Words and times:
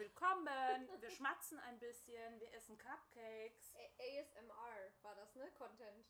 Willkommen! 0.00 0.88
Wir 0.98 1.10
schmatzen 1.10 1.58
ein 1.60 1.78
bisschen, 1.78 2.40
wir 2.40 2.50
essen 2.54 2.78
Cupcakes. 2.78 3.74
A 3.76 4.02
ASMR 4.02 4.92
war 5.02 5.14
das, 5.14 5.34
ne? 5.34 5.52
Content. 5.58 6.08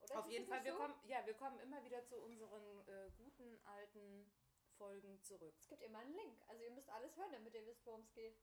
Oder 0.00 0.18
Auf 0.18 0.26
jeden 0.26 0.44
Fall, 0.44 0.64
wir 0.64 0.72
so? 0.72 0.78
kommen, 0.78 0.94
ja, 1.04 1.24
wir 1.24 1.34
kommen 1.34 1.60
immer 1.60 1.84
wieder 1.84 2.04
zu 2.04 2.20
unseren 2.20 2.80
äh, 2.88 3.12
guten 3.16 3.60
alten 3.64 4.28
Folgen 4.76 5.22
zurück. 5.22 5.54
Es 5.60 5.68
gibt 5.68 5.84
immer 5.84 6.00
einen 6.00 6.14
Link. 6.14 6.42
Also 6.48 6.64
ihr 6.64 6.72
müsst 6.72 6.90
alles 6.90 7.16
hören, 7.16 7.30
damit 7.30 7.54
ihr 7.54 7.64
wisst, 7.64 7.86
worum 7.86 8.00
es 8.00 8.12
geht. 8.12 8.36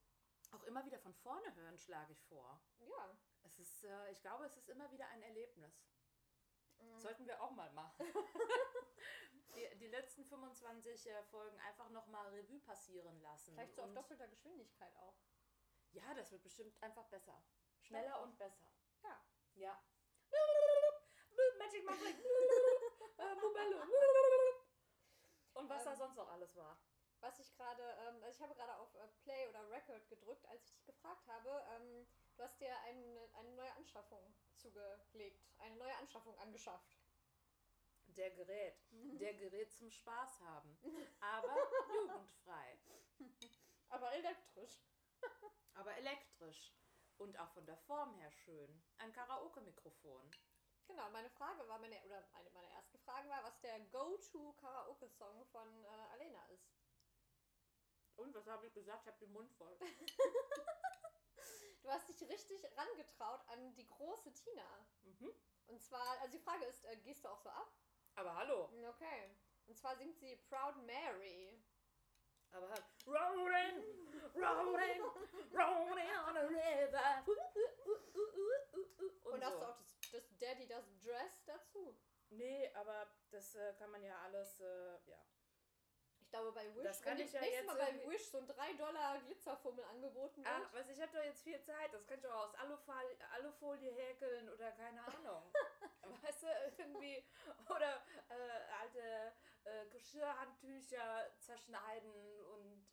Auch 0.52 0.62
immer 0.62 0.82
wieder 0.86 0.98
von 0.98 1.12
vorne 1.12 1.54
hören, 1.54 1.76
schlage 1.76 2.12
ich 2.12 2.22
vor. 2.22 2.58
Ja. 2.78 3.18
Es 3.42 3.58
ist, 3.58 3.84
äh, 3.84 4.12
ich 4.12 4.22
glaube, 4.22 4.46
es 4.46 4.56
ist 4.56 4.70
immer 4.70 4.90
wieder 4.90 5.08
ein 5.08 5.20
Erlebnis. 5.20 5.84
Mhm. 6.78 7.00
Sollten 7.00 7.26
wir 7.26 7.42
auch 7.42 7.50
mal 7.50 7.70
machen. 7.72 8.06
die, 9.58 9.78
die 9.78 9.88
letzten 9.88 10.24
25 10.24 11.06
äh, 11.06 11.22
Folgen 11.24 11.58
einfach 11.60 11.88
nochmal 11.90 12.28
Revue 12.28 12.60
passieren 12.60 13.20
lassen. 13.22 13.54
Vielleicht 13.54 13.74
so 13.74 13.82
auf 13.82 13.92
doppelter 13.92 14.28
Geschwindigkeit 14.28 14.96
auch. 14.98 15.14
Ja, 15.92 16.14
das 16.14 16.30
wird 16.30 16.42
bestimmt 16.42 16.80
einfach 16.82 17.06
besser. 17.06 17.42
Schneller 17.80 18.08
Ja. 18.08 18.16
und 18.18 18.38
besser. 18.38 18.70
Ja. 19.02 19.20
Ja. 19.54 19.82
Magic. 21.58 21.84
Äh. 23.18 23.34
Und 25.54 25.68
was 25.68 25.82
da 25.82 25.90
Ähm. 25.92 25.96
sonst 25.98 26.14
noch 26.14 26.28
alles 26.28 26.54
war. 26.54 26.78
Was 27.20 27.40
ich 27.40 27.52
gerade, 27.56 27.82
ähm, 28.06 28.22
also 28.22 28.36
ich 28.36 28.40
habe 28.40 28.54
gerade 28.54 28.76
auf 28.76 28.94
äh, 28.94 29.08
Play 29.24 29.48
oder 29.48 29.68
Record 29.70 30.08
gedrückt, 30.08 30.46
als 30.46 30.62
ich 30.66 30.70
dich 30.72 30.86
gefragt 30.86 31.26
habe. 31.26 31.64
Ähm, 31.74 32.06
du 32.36 32.42
hast 32.44 32.60
dir 32.60 32.72
eine, 32.82 33.28
eine 33.34 33.50
neue 33.56 33.72
Anschaffung 33.74 34.32
zugelegt, 34.56 35.44
eine 35.58 35.74
neue 35.76 35.96
Anschaffung 35.96 36.38
angeschafft. 36.38 36.96
Der 38.18 38.30
Gerät. 38.32 38.74
Der 38.90 39.34
Gerät 39.34 39.72
zum 39.72 39.92
Spaß 39.92 40.40
haben. 40.40 40.76
Aber 41.20 41.56
jugendfrei. 41.94 42.78
Aber 43.90 44.12
elektrisch. 44.12 44.82
Aber 45.74 45.96
elektrisch. 45.96 46.74
Und 47.18 47.38
auch 47.38 47.50
von 47.50 47.64
der 47.64 47.76
Form 47.76 48.12
her 48.14 48.32
schön. 48.32 48.82
Ein 48.96 49.12
Karaoke-Mikrofon. 49.12 50.32
Genau, 50.88 51.08
meine 51.10 51.30
Frage 51.30 51.68
war, 51.68 51.78
meine, 51.78 52.02
oder 52.06 52.26
eine 52.32 52.50
meiner 52.50 52.68
ersten 52.70 52.98
Fragen 52.98 53.28
war, 53.28 53.44
was 53.44 53.60
der 53.60 53.78
Go-To-Karaoke-Song 53.86 55.44
von 55.46 55.84
äh, 55.84 56.12
Alena 56.12 56.44
ist. 56.46 56.72
Und 58.16 58.34
was 58.34 58.48
habe 58.48 58.66
ich 58.66 58.74
gesagt? 58.74 59.02
Ich 59.02 59.06
habe 59.06 59.18
den 59.18 59.32
Mund 59.32 59.52
voll. 59.52 59.78
Du 61.80 61.88
hast 61.94 62.08
dich 62.08 62.28
richtig 62.28 62.62
rangetraut 62.76 63.40
an 63.48 63.74
die 63.76 63.86
große 63.86 64.34
Tina. 64.34 64.86
Mhm. 65.04 65.32
Und 65.68 65.80
zwar, 65.80 66.20
also 66.20 66.32
die 66.36 66.42
Frage 66.42 66.66
ist, 66.66 66.84
äh, 66.84 66.96
gehst 66.98 67.24
du 67.24 67.28
auch 67.28 67.40
so 67.40 67.48
ab? 67.48 67.72
Aber 68.18 68.34
hallo. 68.34 68.68
Okay. 68.88 69.30
Und 69.68 69.78
zwar 69.78 69.94
singt 69.94 70.18
sie 70.18 70.34
Proud 70.48 70.74
Mary. 70.84 71.62
Aber 72.50 72.68
halt. 72.68 72.84
Rolling, 73.06 73.84
rolling, 74.34 75.02
rolling 75.54 76.08
on 76.26 76.36
a 76.36 76.40
river. 76.40 77.24
Und, 79.24 79.44
hast 79.44 79.60
du 79.60 79.66
auch 79.66 79.76
das, 79.78 80.10
das 80.10 80.38
Daddy, 80.38 80.66
das 80.66 80.84
Dress 80.98 81.44
dazu? 81.46 81.96
Nee, 82.30 82.68
aber 82.74 83.08
das 83.30 83.54
äh, 83.54 83.74
kann 83.78 83.90
man 83.92 84.02
ja 84.02 84.18
alles, 84.22 84.58
äh, 84.60 84.98
ja. 85.06 85.18
Ich 86.28 86.32
glaube, 86.32 86.52
bei 86.52 86.74
Wish, 86.76 86.84
Das 86.84 87.00
kann 87.00 87.18
ich 87.18 87.32
ja 87.32 87.40
nächstes 87.40 87.64
jetzt 87.64 87.66
Mal 87.68 87.78
bei 87.78 88.06
Wish 88.06 88.28
so 88.28 88.36
ein 88.36 88.46
3 88.46 88.74
Dollar 88.74 89.18
Glitzerfummel 89.18 89.82
angeboten 89.86 90.44
wird. 90.44 90.54
Ach, 90.62 90.74
was, 90.74 90.86
ich 90.90 91.00
habe 91.00 91.10
doch 91.10 91.24
jetzt 91.24 91.42
viel 91.42 91.58
Zeit. 91.62 91.90
Das 91.94 92.06
kann 92.06 92.18
ich 92.18 92.26
auch 92.26 92.48
aus 92.48 92.54
Alufolie, 92.56 93.16
Alufolie 93.32 93.90
häkeln 93.94 94.50
oder 94.50 94.70
keine 94.72 95.02
Ahnung. 95.06 95.42
weißt 96.22 96.42
du, 96.42 96.46
irgendwie. 96.76 97.24
Oder 97.64 98.04
äh, 98.28 98.72
alte 98.78 99.32
äh, 99.64 99.86
Geschirrhandtücher 99.88 101.32
zerschneiden 101.38 102.12
und 102.52 102.86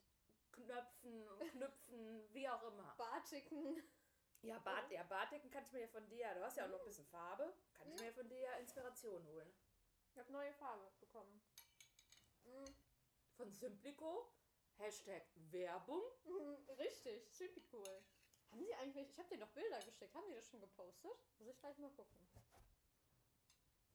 knöpfen 0.52 1.28
und 1.28 1.50
knüpfen, 1.50 2.26
wie 2.32 2.48
auch 2.48 2.62
immer. 2.62 2.94
Batiken. 2.96 3.82
Ja, 4.40 4.58
Bart, 4.60 4.90
ja, 4.90 5.02
Bartiken 5.02 5.50
kann 5.50 5.64
ich 5.64 5.72
mir 5.72 5.80
ja 5.82 5.88
von 5.88 6.08
dir. 6.08 6.34
Du 6.34 6.42
hast 6.42 6.56
ja 6.56 6.64
auch 6.64 6.70
noch 6.70 6.78
ein 6.78 6.86
bisschen 6.86 7.06
Farbe. 7.08 7.52
Kann 7.74 7.92
ich 7.92 8.00
mir 8.00 8.14
von 8.14 8.26
dir 8.30 8.56
Inspiration 8.60 9.26
holen. 9.26 9.54
Ich 10.08 10.16
habe 10.16 10.32
neue 10.32 10.54
Farbe 10.54 10.90
bekommen. 11.00 11.42
Mhm. 12.44 12.85
Von 13.36 13.52
Simplico. 13.52 14.30
Hashtag 14.78 15.22
Werbung. 15.50 16.02
Mhm, 16.24 16.56
Richtig, 16.78 17.28
super 17.32 17.60
cool. 17.72 18.02
Haben 18.50 18.64
sie 18.64 18.74
eigentlich, 18.74 19.08
ich 19.10 19.18
habe 19.18 19.28
dir 19.28 19.38
doch 19.38 19.50
Bilder 19.50 19.78
geschickt, 19.80 20.14
haben 20.14 20.26
die 20.28 20.34
das 20.34 20.48
schon 20.48 20.60
gepostet? 20.60 21.12
Muss 21.38 21.48
ich 21.48 21.58
gleich 21.58 21.76
mal 21.78 21.90
gucken. 21.90 22.18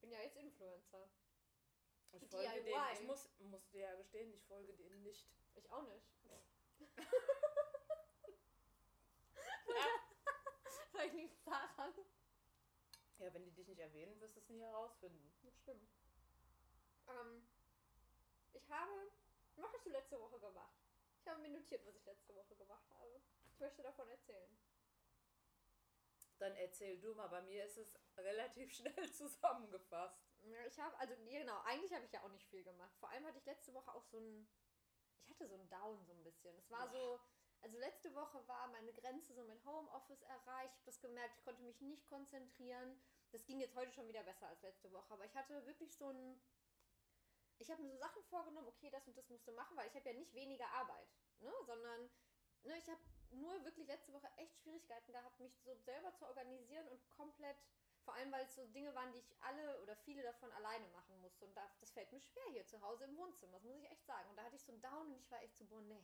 Bin 0.02 0.12
ja 0.12 0.20
jetzt 0.22 0.38
Influencer. 0.38 1.10
Ich 2.14 2.28
folge 2.28 2.50
DIY. 2.52 2.64
denen. 2.64 2.94
Ich 2.94 3.02
muss, 3.04 3.30
muss 3.40 3.70
dir 3.70 3.82
ja 3.82 3.96
gestehen, 3.96 4.34
ich 4.34 4.44
folge 4.44 4.74
denen 4.74 5.02
nicht. 5.04 5.26
Ich 5.56 5.70
auch 5.72 5.84
nicht. 5.84 6.06
Vielleicht 10.92 11.14
liegt 11.16 11.34
es 11.34 11.44
daran. 11.44 11.94
Ja, 13.18 13.34
wenn 13.34 13.44
die 13.46 13.52
dich 13.52 13.68
nicht 13.68 13.80
erwähnen, 13.80 14.20
wirst 14.20 14.36
du 14.36 14.40
es 14.40 14.50
nie 14.50 14.62
herausfinden. 14.62 15.32
Das 15.44 15.56
stimmt. 15.58 15.90
Ähm, 17.08 17.48
ich 18.54 18.70
habe. 18.70 19.12
Was 19.56 19.74
hast 19.74 19.86
du 19.86 19.90
letzte 19.90 20.20
Woche 20.20 20.40
gemacht? 20.40 20.76
Ich 21.20 21.28
habe 21.28 21.42
mir 21.42 21.50
notiert, 21.50 21.86
was 21.86 21.96
ich 21.96 22.06
letzte 22.06 22.36
Woche 22.36 22.56
gemacht 22.56 22.90
habe. 23.00 23.22
Ich 23.46 23.60
möchte 23.60 23.84
davon 23.84 24.10
erzählen. 24.10 24.58
Dann 26.40 26.56
erzähl 26.56 27.00
du 27.00 27.14
mal, 27.14 27.28
bei 27.28 27.44
mir 27.44 27.66
ist 27.66 27.78
es 27.78 27.94
relativ 28.18 28.74
schnell 28.76 29.12
zusammengefasst. 29.12 30.20
Ich 30.42 30.80
habe, 30.80 30.98
also 30.98 31.14
genau, 31.24 31.62
eigentlich 31.66 31.94
habe 31.94 32.06
ich 32.06 32.12
ja 32.12 32.24
auch 32.24 32.32
nicht 32.32 32.48
viel 32.48 32.64
gemacht. 32.64 32.96
Vor 33.00 33.10
allem 33.10 33.26
hatte 33.28 33.38
ich 33.38 33.46
letzte 33.46 33.74
Woche 33.76 33.94
auch 33.94 34.04
so 34.06 34.18
ein. 34.20 34.48
Ich 35.22 35.30
hatte 35.30 35.48
so 35.48 35.54
einen 35.54 35.70
Down 35.70 36.04
so 36.04 36.14
ein 36.14 36.24
bisschen. 36.24 36.58
Es 36.58 36.70
war 36.72 36.90
so. 36.90 37.20
Also 37.62 37.78
letzte 37.78 38.16
Woche 38.16 38.42
war 38.48 38.70
meine 38.70 38.92
Grenze 38.92 39.36
so 39.36 39.44
mit 39.44 39.64
Homeoffice 39.64 40.24
erreicht. 40.24 40.74
Ich 40.74 40.80
habe 40.80 40.86
das 40.86 41.00
gemerkt, 41.00 41.36
ich 41.38 41.44
konnte 41.44 41.62
mich 41.62 41.80
nicht 41.80 42.08
konzentrieren. 42.08 43.00
Das 43.32 43.46
ging 43.46 43.60
jetzt 43.60 43.76
heute 43.76 43.92
schon 43.92 44.08
wieder 44.08 44.24
besser 44.24 44.48
als 44.48 44.64
letzte 44.64 44.92
Woche. 44.92 45.14
Aber 45.14 45.26
ich 45.26 45.36
hatte 45.36 45.64
wirklich 45.68 45.96
so 45.96 46.10
ein. 46.10 46.42
Ich 47.62 47.70
habe 47.70 47.84
mir 47.84 47.92
so 47.92 47.98
Sachen 47.98 48.24
vorgenommen, 48.24 48.68
okay, 48.68 48.90
das 48.90 49.08
und 49.08 49.16
das 49.16 49.30
musst 49.30 49.48
du 49.48 49.52
machen, 49.52 49.78
weil 49.78 49.88
ich 49.88 49.96
habe 49.96 50.10
ja 50.10 50.16
nicht 50.16 50.34
weniger 50.34 50.68
Arbeit, 50.72 51.08
ne? 51.42 51.54
Sondern 51.68 52.10
ne, 52.64 52.78
ich 52.78 52.90
habe 52.90 53.00
nur 53.30 53.64
wirklich 53.64 53.88
letzte 53.88 54.14
Woche 54.14 54.28
echt 54.38 54.58
Schwierigkeiten 54.58 55.12
gehabt, 55.12 55.40
mich 55.40 55.56
so 55.62 55.76
selber 55.76 56.14
zu 56.16 56.26
organisieren 56.26 56.88
und 56.88 57.08
komplett, 57.10 57.58
vor 58.04 58.16
allem 58.16 58.32
weil 58.32 58.46
es 58.46 58.56
so 58.56 58.66
Dinge 58.68 58.94
waren, 58.96 59.12
die 59.14 59.20
ich 59.20 59.36
alle 59.42 59.80
oder 59.84 59.96
viele 59.96 60.24
davon 60.24 60.52
alleine 60.54 60.88
machen 60.90 61.22
musste. 61.22 61.46
Und 61.46 61.56
da, 61.56 61.70
das 61.80 61.92
fällt 61.92 62.12
mir 62.12 62.20
schwer 62.20 62.44
hier 62.50 62.66
zu 62.66 62.82
Hause 62.82 63.06
im 63.06 63.16
Wohnzimmer, 63.16 63.54
das 63.54 63.64
muss 63.64 63.78
ich 63.78 63.90
echt 63.92 64.06
sagen. 64.06 64.30
Und 64.32 64.38
da 64.38 64.44
hatte 64.44 64.56
ich 64.56 64.64
so 64.64 64.72
einen 64.72 64.82
Down 64.82 65.14
und 65.14 65.20
ich 65.20 65.30
war 65.30 65.42
echt 65.44 65.56
so, 65.58 65.66
boah, 65.66 65.82
nee. 65.82 66.04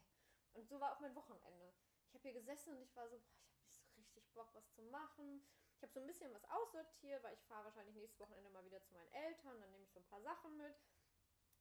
Und 0.54 0.70
so 0.70 0.80
war 0.80 0.96
auch 0.96 1.00
mein 1.00 1.16
Wochenende. 1.16 1.74
Ich 2.08 2.14
habe 2.14 2.22
hier 2.22 2.34
gesessen 2.34 2.76
und 2.76 2.82
ich 2.84 2.96
war 2.96 3.10
so, 3.10 3.18
boah, 3.18 3.34
ich 3.50 3.82
habe 3.82 3.98
nicht 3.98 4.12
so 4.12 4.20
richtig 4.20 4.32
Bock, 4.34 4.54
was 4.54 4.72
zu 4.74 4.84
machen. 4.84 5.44
Ich 5.76 5.84
habe 5.84 5.92
so 5.92 6.00
ein 6.00 6.08
bisschen 6.08 6.34
was 6.34 6.44
aussortiert, 6.46 7.22
weil 7.24 7.34
ich 7.34 7.44
fahre 7.46 7.66
wahrscheinlich 7.66 7.96
nächstes 7.96 8.20
Wochenende 8.20 8.50
mal 8.50 8.64
wieder 8.64 8.82
zu 8.82 8.94
meinen 8.94 9.12
Eltern, 9.12 9.60
dann 9.60 9.72
nehme 9.72 9.84
ich 9.84 9.92
so 9.92 10.00
ein 10.00 10.06
paar 10.06 10.22
Sachen 10.22 10.56
mit. 10.58 10.76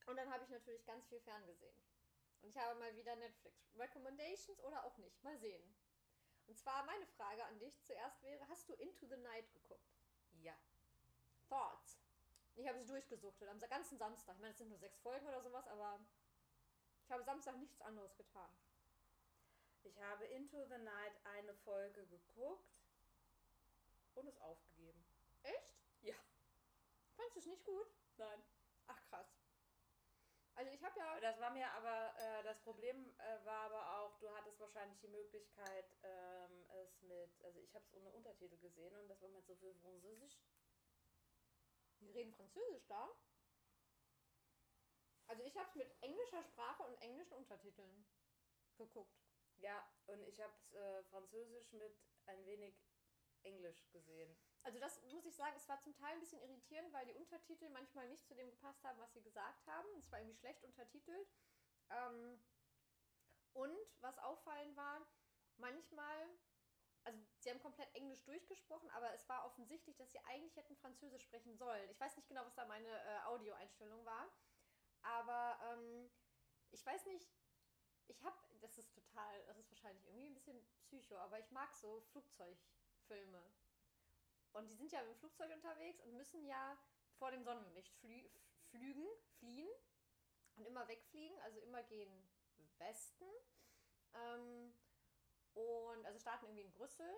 Und 0.07 0.17
dann 0.17 0.31
habe 0.31 0.45
ich 0.45 0.51
natürlich 0.51 0.85
ganz 0.87 1.07
viel 1.07 1.21
ferngesehen. 1.21 1.77
Und 2.43 2.51
ich 2.51 2.57
habe 2.57 2.79
mal 2.79 2.95
wieder 2.97 3.17
Netflix 3.17 3.57
Recommendations 3.77 4.61
oder 4.61 4.85
auch 4.85 4.97
nicht. 4.99 5.23
Mal 5.25 5.37
sehen. 5.39 5.77
Und 6.47 6.59
zwar 6.59 6.85
meine 6.85 7.07
Frage 7.07 7.45
an 7.45 7.59
dich 7.59 7.83
zuerst 7.83 8.23
wäre, 8.23 8.47
hast 8.49 8.69
du 8.69 8.75
Into 8.75 9.07
the 9.07 9.17
Night 9.17 9.53
geguckt? 9.53 9.97
Ja. 10.43 10.57
Thoughts. 11.49 12.01
Ich 12.55 12.67
habe 12.67 12.79
sie 12.79 12.87
durchgesuchtet 12.87 13.49
am 13.49 13.59
ganzen 13.59 13.99
Samstag. 13.99 14.35
Ich 14.37 14.41
meine, 14.41 14.53
es 14.53 14.59
sind 14.59 14.69
nur 14.69 14.79
sechs 14.79 14.99
Folgen 15.01 15.27
oder 15.27 15.43
sowas, 15.43 15.67
aber 15.69 16.01
ich 17.03 17.11
habe 17.11 17.23
Samstag 17.25 17.57
nichts 17.57 17.81
anderes 17.81 18.17
getan. 18.17 18.51
Ich 19.83 20.01
habe 20.01 20.25
Into 20.25 20.65
the 20.65 20.79
Night 20.79 21.13
eine 21.25 21.55
Folge 21.55 22.07
geguckt 22.07 22.77
und 24.15 24.27
es 24.27 24.41
aufgegeben. 24.41 25.05
Echt? 25.43 25.77
Ja. 26.03 26.15
Fandest 27.15 27.37
du 27.37 27.41
es 27.41 27.47
nicht 27.47 27.65
gut? 27.65 27.87
Nein. 28.17 28.43
Ach 28.87 29.01
krass. 29.09 29.46
Also 30.57 30.73
ich 30.73 30.83
habe 30.83 30.99
ja... 30.99 31.21
Das 31.21 31.39
war 31.39 31.51
mir 31.51 31.71
aber, 31.73 32.15
äh, 32.19 32.43
das 32.43 32.59
Problem 32.63 33.15
äh, 33.19 33.45
war 33.45 33.67
aber 33.67 33.99
auch, 33.99 34.19
du 34.19 34.31
hattest 34.35 34.59
wahrscheinlich 34.59 34.99
die 35.01 35.09
Möglichkeit, 35.09 35.87
ähm, 36.03 36.65
es 36.71 37.03
mit, 37.03 37.31
also 37.43 37.61
ich 37.61 37.75
habe 37.75 37.85
es 37.85 37.93
ohne 37.93 38.11
Untertitel 38.11 38.59
gesehen 38.59 38.97
und 38.97 39.09
das 39.09 39.21
war 39.21 39.29
mit 39.29 39.47
so 39.47 39.55
viel 39.57 39.75
Französisch. 39.75 40.41
Die 42.01 42.11
reden 42.11 42.35
Französisch 42.35 42.87
da. 42.89 43.11
Also 45.27 45.43
ich 45.43 45.57
habe 45.57 45.69
es 45.69 45.75
mit 45.75 46.03
englischer 46.03 46.43
Sprache 46.45 46.83
und 46.85 46.97
englischen 47.03 47.35
Untertiteln 47.35 48.07
geguckt. 48.77 49.17
Ja, 49.57 49.87
und 50.07 50.23
ich 50.23 50.41
habe 50.41 50.55
es 50.55 50.73
äh, 50.75 51.03
Französisch 51.05 51.73
mit 51.73 51.97
ein 52.27 52.47
wenig 52.47 52.75
Englisch 53.43 53.91
gesehen. 53.91 54.37
Also 54.67 54.81
das 54.81 55.01
muss 55.05 55.25
ich 55.25 55.37
sagen, 55.37 55.55
es 55.57 55.69
war 55.69 55.81
zum 55.81 55.95
Teil 55.95 56.15
ein 56.15 56.19
bisschen 56.19 56.41
irritierend, 56.43 56.93
weil 56.93 57.07
die 57.07 57.15
Untertitel 57.15 57.69
manchmal 57.69 58.09
nicht 58.09 58.27
zu 58.27 58.35
dem 58.35 58.51
gepasst 58.51 58.83
haben, 58.83 58.99
was 58.99 59.13
sie 59.13 59.23
gesagt 59.23 59.65
haben. 59.69 59.87
Es 59.97 60.11
war 60.11 60.19
irgendwie 60.19 60.37
schlecht 60.37 60.65
untertitelt. 60.65 61.29
Ähm, 61.89 62.43
und 63.53 63.79
was 64.01 64.19
auffallend 64.19 64.77
war, 64.77 65.07
manchmal, 65.59 66.29
also 67.05 67.17
sie 67.39 67.51
haben 67.51 67.61
komplett 67.61 67.95
Englisch 67.95 68.25
durchgesprochen, 68.25 68.91
aber 68.91 69.15
es 69.15 69.29
war 69.29 69.47
offensichtlich, 69.47 69.97
dass 69.99 70.11
sie 70.11 70.19
eigentlich 70.25 70.57
hätten 70.57 70.75
Französisch 70.75 71.23
sprechen 71.23 71.57
sollen. 71.57 71.89
Ich 71.89 72.01
weiß 72.01 72.17
nicht 72.17 72.29
genau, 72.29 72.45
was 72.45 72.57
da 72.57 72.65
meine 72.67 72.89
äh, 72.89 73.19
Audioeinstellung 73.27 74.05
war, 74.05 74.29
aber 75.03 75.61
ähm, 75.63 76.11
ich 76.73 76.85
weiß 76.85 77.07
nicht, 77.07 77.31
ich 78.09 78.21
habe, 78.25 78.37
das 78.61 78.79
ist 78.79 78.93
total, 78.93 79.45
das 79.47 79.59
ist 79.59 79.71
wahrscheinlich 79.71 80.05
irgendwie 80.07 80.27
ein 80.27 80.35
bisschen 80.35 80.61
psycho, 80.81 81.17
aber 81.19 81.39
ich 81.39 81.53
mag 81.53 81.73
so 81.73 82.01
Flugzeugfilme. 82.11 83.45
Und 84.57 84.69
die 84.69 84.75
sind 84.75 84.91
ja 84.91 85.03
im 85.03 85.15
Flugzeug 85.17 85.53
unterwegs 85.53 86.01
und 86.01 86.17
müssen 86.17 86.43
ja 86.47 86.79
vor 87.19 87.31
dem 87.31 87.45
Sonnenlicht 87.45 87.93
flü 88.01 88.23
flügen, 88.71 89.07
fliehen 89.39 89.69
und 90.57 90.67
immer 90.67 90.89
wegfliegen, 90.89 91.39
also 91.41 91.61
immer 91.61 91.83
gehen 91.83 92.11
Westen. 92.79 93.29
Ähm, 94.15 94.73
und 95.55 96.07
also 96.07 96.19
starten 96.19 96.47
irgendwie 96.47 96.63
in 96.63 96.73
Brüssel. 96.73 97.11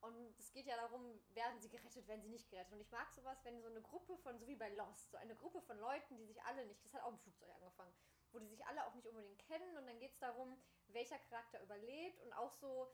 Und 0.00 0.38
es 0.38 0.52
geht 0.52 0.66
ja 0.66 0.76
darum, 0.76 1.20
werden 1.34 1.60
sie 1.60 1.68
gerettet, 1.68 2.06
werden 2.06 2.22
sie 2.22 2.28
nicht 2.28 2.50
gerettet. 2.50 2.72
Und 2.72 2.80
ich 2.80 2.90
mag 2.90 3.10
sowas, 3.12 3.38
wenn 3.44 3.60
so 3.60 3.68
eine 3.68 3.80
Gruppe 3.80 4.16
von, 4.18 4.38
so 4.38 4.46
wie 4.46 4.56
bei 4.56 4.68
Lost, 4.70 5.10
so 5.10 5.16
eine 5.16 5.36
Gruppe 5.36 5.62
von 5.62 5.78
Leuten, 5.78 6.16
die 6.16 6.26
sich 6.26 6.42
alle 6.42 6.66
nicht, 6.66 6.84
das 6.84 6.94
hat 6.94 7.02
auch 7.02 7.12
im 7.12 7.18
Flugzeug 7.18 7.50
angefangen, 7.50 7.94
wo 8.32 8.38
die 8.38 8.48
sich 8.48 8.64
alle 8.66 8.84
auch 8.86 8.94
nicht 8.94 9.06
unbedingt 9.06 9.38
kennen. 9.46 9.76
Und 9.76 9.86
dann 9.86 9.98
geht 9.98 10.12
es 10.12 10.18
darum, 10.18 10.60
welcher 10.88 11.18
Charakter 11.18 11.62
überlebt 11.62 12.20
und 12.22 12.32
auch 12.34 12.52
so, 12.52 12.92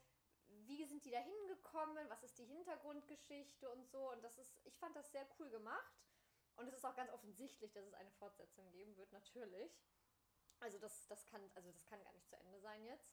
wie 0.66 0.84
sind 0.84 1.04
die 1.04 1.10
da 1.10 1.18
hingekommen, 1.18 2.08
was 2.08 2.22
ist 2.22 2.38
die 2.38 2.44
Hintergrundgeschichte 2.44 3.68
und 3.70 3.86
so. 3.88 4.10
Und 4.10 4.22
das 4.22 4.38
ist, 4.38 4.60
ich 4.64 4.76
fand 4.78 4.96
das 4.96 5.10
sehr 5.12 5.26
cool 5.38 5.50
gemacht. 5.50 5.92
Und 6.56 6.68
es 6.68 6.74
ist 6.74 6.84
auch 6.84 6.94
ganz 6.94 7.10
offensichtlich, 7.12 7.72
dass 7.72 7.86
es 7.86 7.94
eine 7.94 8.10
Fortsetzung 8.12 8.70
geben 8.72 8.96
wird, 8.96 9.10
natürlich. 9.12 9.72
Also 10.60 10.78
das, 10.78 11.06
das 11.08 11.26
kann, 11.26 11.50
also 11.54 11.70
das 11.72 11.84
kann 11.86 12.02
gar 12.04 12.12
nicht 12.12 12.28
zu 12.28 12.36
Ende 12.36 12.60
sein 12.60 12.84
jetzt. 12.84 13.10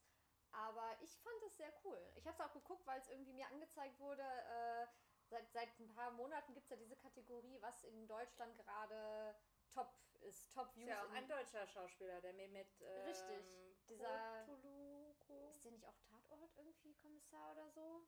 Aber 0.52 0.98
ich 1.02 1.16
fand 1.18 1.42
es 1.44 1.58
sehr 1.58 1.72
cool. 1.84 2.00
Ich 2.16 2.28
habe 2.28 2.36
es 2.36 2.42
auch 2.42 2.54
geguckt, 2.54 2.86
weil 2.86 3.00
es 3.00 3.08
irgendwie 3.08 3.34
mir 3.34 3.48
angezeigt 3.48 4.00
wurde. 4.00 4.24
Äh, 4.24 4.88
seit, 5.30 5.52
seit 5.52 5.80
ein 5.80 5.88
paar 5.90 6.12
Monaten 6.12 6.54
gibt 6.54 6.66
es 6.66 6.72
ja 6.72 6.76
diese 6.78 6.96
Kategorie, 6.96 7.62
was 7.62 7.84
in 7.84 8.08
Deutschland 8.08 8.58
gerade 8.58 9.36
top 9.72 9.94
ist. 10.22 10.52
Top 10.54 10.76
Views. 10.76 10.90
Ist 10.90 10.96
ja 10.96 11.10
ein 11.12 11.28
deutscher 11.28 11.68
Schauspieler, 11.68 12.20
der 12.22 12.34
mir 12.34 12.48
mit. 12.50 12.82
Ähm, 12.82 13.06
Richtig. 13.06 13.46
Dieser. 13.88 14.44
Cthulhu- 14.46 15.09
Ist 15.30 15.64
der 15.64 15.72
nicht 15.72 15.86
auch 15.86 15.98
Tatort 16.10 16.52
irgendwie 16.58 16.94
Kommissar 16.96 17.52
oder 17.52 17.70
so? 17.72 18.08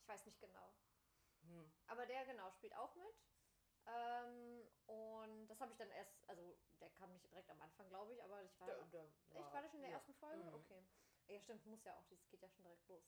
Ich 0.00 0.08
weiß 0.08 0.26
nicht 0.26 0.40
genau. 0.40 0.74
Hm. 1.42 1.72
Aber 1.86 2.06
der 2.06 2.24
genau 2.24 2.50
spielt 2.50 2.74
auch 2.74 2.94
mit. 2.96 3.14
Ähm, 3.86 4.66
und 4.86 5.46
das 5.46 5.60
habe 5.60 5.70
ich 5.70 5.78
dann 5.78 5.90
erst, 5.90 6.28
also 6.28 6.56
der 6.80 6.90
kam 6.90 7.12
nicht 7.12 7.30
direkt 7.30 7.50
am 7.50 7.60
Anfang, 7.60 7.88
glaube 7.88 8.12
ich, 8.12 8.22
aber 8.22 8.42
ich 8.42 8.58
war. 8.58 8.66
Der, 8.66 8.84
der 8.90 9.04
Echt, 9.34 9.52
war 9.52 9.62
das 9.62 9.70
schon 9.70 9.78
in 9.78 9.82
der 9.82 9.90
ja. 9.90 9.96
ersten 9.96 10.14
Folge? 10.14 10.42
Mhm. 10.42 10.54
Okay. 10.54 10.82
Ja, 11.28 11.40
stimmt, 11.40 11.66
muss 11.66 11.84
ja 11.84 11.94
auch, 11.96 12.04
das 12.08 12.28
geht 12.28 12.42
ja 12.42 12.48
schon 12.48 12.64
direkt 12.64 12.88
los. 12.88 13.04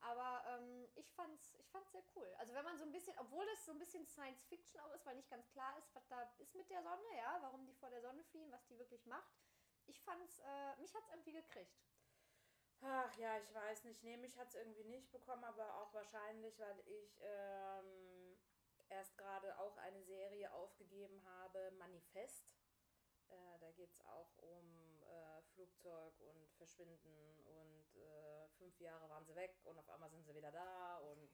Aber 0.00 0.42
ähm, 0.48 0.88
ich 0.94 1.10
fand's, 1.12 1.54
ich 1.58 1.70
fand's 1.70 1.92
sehr 1.92 2.02
cool. 2.16 2.34
Also 2.38 2.54
wenn 2.54 2.64
man 2.64 2.76
so 2.76 2.84
ein 2.84 2.92
bisschen, 2.92 3.16
obwohl 3.18 3.46
das 3.46 3.64
so 3.64 3.72
ein 3.72 3.78
bisschen 3.78 4.04
Science 4.06 4.42
Fiction 4.44 4.80
auch 4.80 4.90
ist, 4.92 5.06
weil 5.06 5.14
nicht 5.14 5.30
ganz 5.30 5.48
klar 5.50 5.78
ist, 5.78 5.94
was 5.94 6.06
da 6.08 6.22
ist 6.38 6.54
mit 6.54 6.68
der 6.70 6.82
Sonne, 6.82 7.16
ja, 7.16 7.38
warum 7.40 7.64
die 7.66 7.74
vor 7.74 7.88
der 7.88 8.02
Sonne 8.02 8.24
fliehen, 8.24 8.50
was 8.50 8.66
die 8.66 8.78
wirklich 8.78 9.06
macht. 9.06 9.32
Ich 9.86 10.00
fand's, 10.00 10.38
äh, 10.40 10.76
mich 10.80 10.94
hat's 10.94 11.08
irgendwie 11.10 11.32
gekriegt. 11.32 11.78
Ach 12.84 13.16
ja, 13.16 13.38
ich 13.38 13.54
weiß 13.54 13.84
nicht. 13.84 14.02
Nee, 14.02 14.16
mich 14.16 14.36
hat 14.36 14.48
es 14.48 14.54
irgendwie 14.56 14.84
nicht 14.84 15.12
bekommen, 15.12 15.44
aber 15.44 15.76
auch 15.78 15.94
wahrscheinlich, 15.94 16.58
weil 16.58 16.80
ich 16.88 17.20
ähm, 17.22 18.36
erst 18.88 19.16
gerade 19.16 19.56
auch 19.58 19.76
eine 19.78 20.02
Serie 20.02 20.52
aufgegeben 20.52 21.22
habe, 21.24 21.70
Manifest. 21.78 22.44
Äh, 23.28 23.58
da 23.60 23.70
geht 23.70 23.90
es 23.90 24.04
auch 24.06 24.36
um 24.38 25.00
äh, 25.04 25.42
Flugzeug 25.54 26.20
und 26.20 26.52
Verschwinden 26.54 27.40
und 27.46 27.96
äh, 27.96 28.48
fünf 28.58 28.78
Jahre 28.80 29.08
waren 29.08 29.24
sie 29.24 29.36
weg 29.36 29.60
und 29.64 29.78
auf 29.78 29.88
einmal 29.88 30.10
sind 30.10 30.24
sie 30.24 30.34
wieder 30.34 30.50
da 30.50 30.98
und 30.98 31.30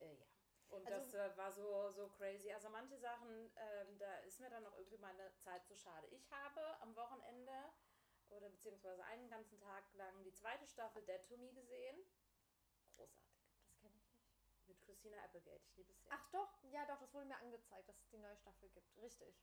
äh, 0.00 0.14
ja. 0.14 0.26
Und 0.68 0.86
Also- 0.86 1.18
das 1.18 1.32
äh, 1.32 1.36
war 1.36 1.50
so, 1.50 1.90
so 1.90 2.08
crazy. 2.08 2.52
Also 2.52 2.68
manche 2.68 2.98
Sachen, 2.98 3.50
ähm, 3.56 3.98
da 3.98 4.18
ist 4.18 4.38
mir 4.38 4.50
dann 4.50 4.64
auch 4.66 4.76
irgendwie 4.76 4.98
meine 4.98 5.34
Zeit 5.38 5.66
zu 5.66 5.74
schade. 5.74 6.06
Ich 6.08 6.30
habe 6.30 6.60
am 6.82 6.94
Wochenende 6.94 7.52
oder 8.30 8.48
beziehungsweise 8.50 9.04
einen 9.04 9.28
ganzen 9.28 9.58
Tag 9.60 9.84
lang 9.94 10.22
die 10.24 10.32
zweite 10.32 10.66
Staffel 10.66 11.02
Dead 11.02 11.24
to 11.26 11.36
Me 11.36 11.52
gesehen. 11.52 11.96
Großartig. 12.96 13.38
Das 13.62 13.76
kenne 13.80 13.94
ich 13.96 14.02
nicht. 14.06 14.66
Mit 14.66 14.80
Christina 14.84 15.22
Applegate. 15.24 15.62
Ich 15.64 15.76
liebe 15.76 15.92
es 15.92 16.02
sehr. 16.02 16.12
Ach 16.12 16.30
doch, 16.30 16.62
ja 16.64 16.84
doch, 16.86 16.98
das 17.00 17.12
wurde 17.14 17.26
mir 17.26 17.38
angezeigt, 17.38 17.88
dass 17.88 17.98
es 18.00 18.08
die 18.10 18.18
neue 18.18 18.36
Staffel 18.36 18.68
gibt. 18.70 18.96
Richtig. 18.98 19.34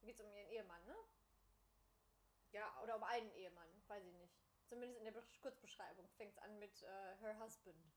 Da 0.00 0.06
geht 0.06 0.14
es 0.14 0.20
um 0.20 0.30
ihren 0.32 0.48
Ehemann, 0.48 0.84
ne? 0.86 0.96
ja, 2.52 2.80
Oder 2.82 2.96
um 2.96 3.02
einen 3.04 3.30
Ehemann, 3.32 3.68
weiß 3.88 4.04
ich 4.04 4.12
nicht. 4.14 4.34
Zumindest 4.66 4.98
in 4.98 5.04
der 5.04 5.12
Be- 5.12 5.26
Kurzbeschreibung 5.42 6.08
fängt 6.10 6.32
es 6.32 6.38
an 6.38 6.58
mit 6.58 6.82
äh, 6.82 7.16
Her 7.16 7.38
Husband. 7.40 7.92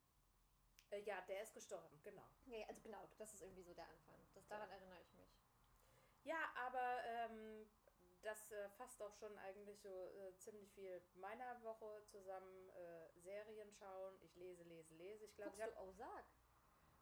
Äh, 0.90 1.02
ja, 1.02 1.22
der 1.22 1.44
ist 1.44 1.54
gestorben, 1.54 2.02
genau. 2.04 2.28
Ja, 2.46 2.66
also 2.68 2.82
genau, 2.82 3.08
das 3.18 3.34
ist 3.34 3.42
irgendwie 3.42 3.64
so 3.64 3.74
der 3.74 3.88
Anfang. 3.88 4.20
Das, 4.34 4.48
daran 4.48 4.70
erinnere 4.70 5.02
ich 5.02 5.14
mich. 5.14 5.30
Ja, 6.24 6.52
aber 6.56 7.04
ähm, 7.06 7.70
das 8.50 8.52
äh, 8.52 8.70
fasst 8.70 9.02
auch 9.02 9.14
schon 9.14 9.38
eigentlich 9.40 9.80
so 9.82 10.12
äh, 10.12 10.36
ziemlich 10.38 10.72
viel 10.74 11.02
meiner 11.16 11.62
Woche 11.64 12.04
zusammen. 12.06 12.70
Äh, 12.70 13.20
Serien 13.20 13.72
schauen, 13.72 14.18
ich 14.22 14.36
lese, 14.36 14.64
lese, 14.64 14.94
lese. 14.96 15.26
Ich 15.26 15.36
glaube, 15.36 15.56
ich 15.56 15.62
habe 15.62 15.76
Ozark? 15.82 16.26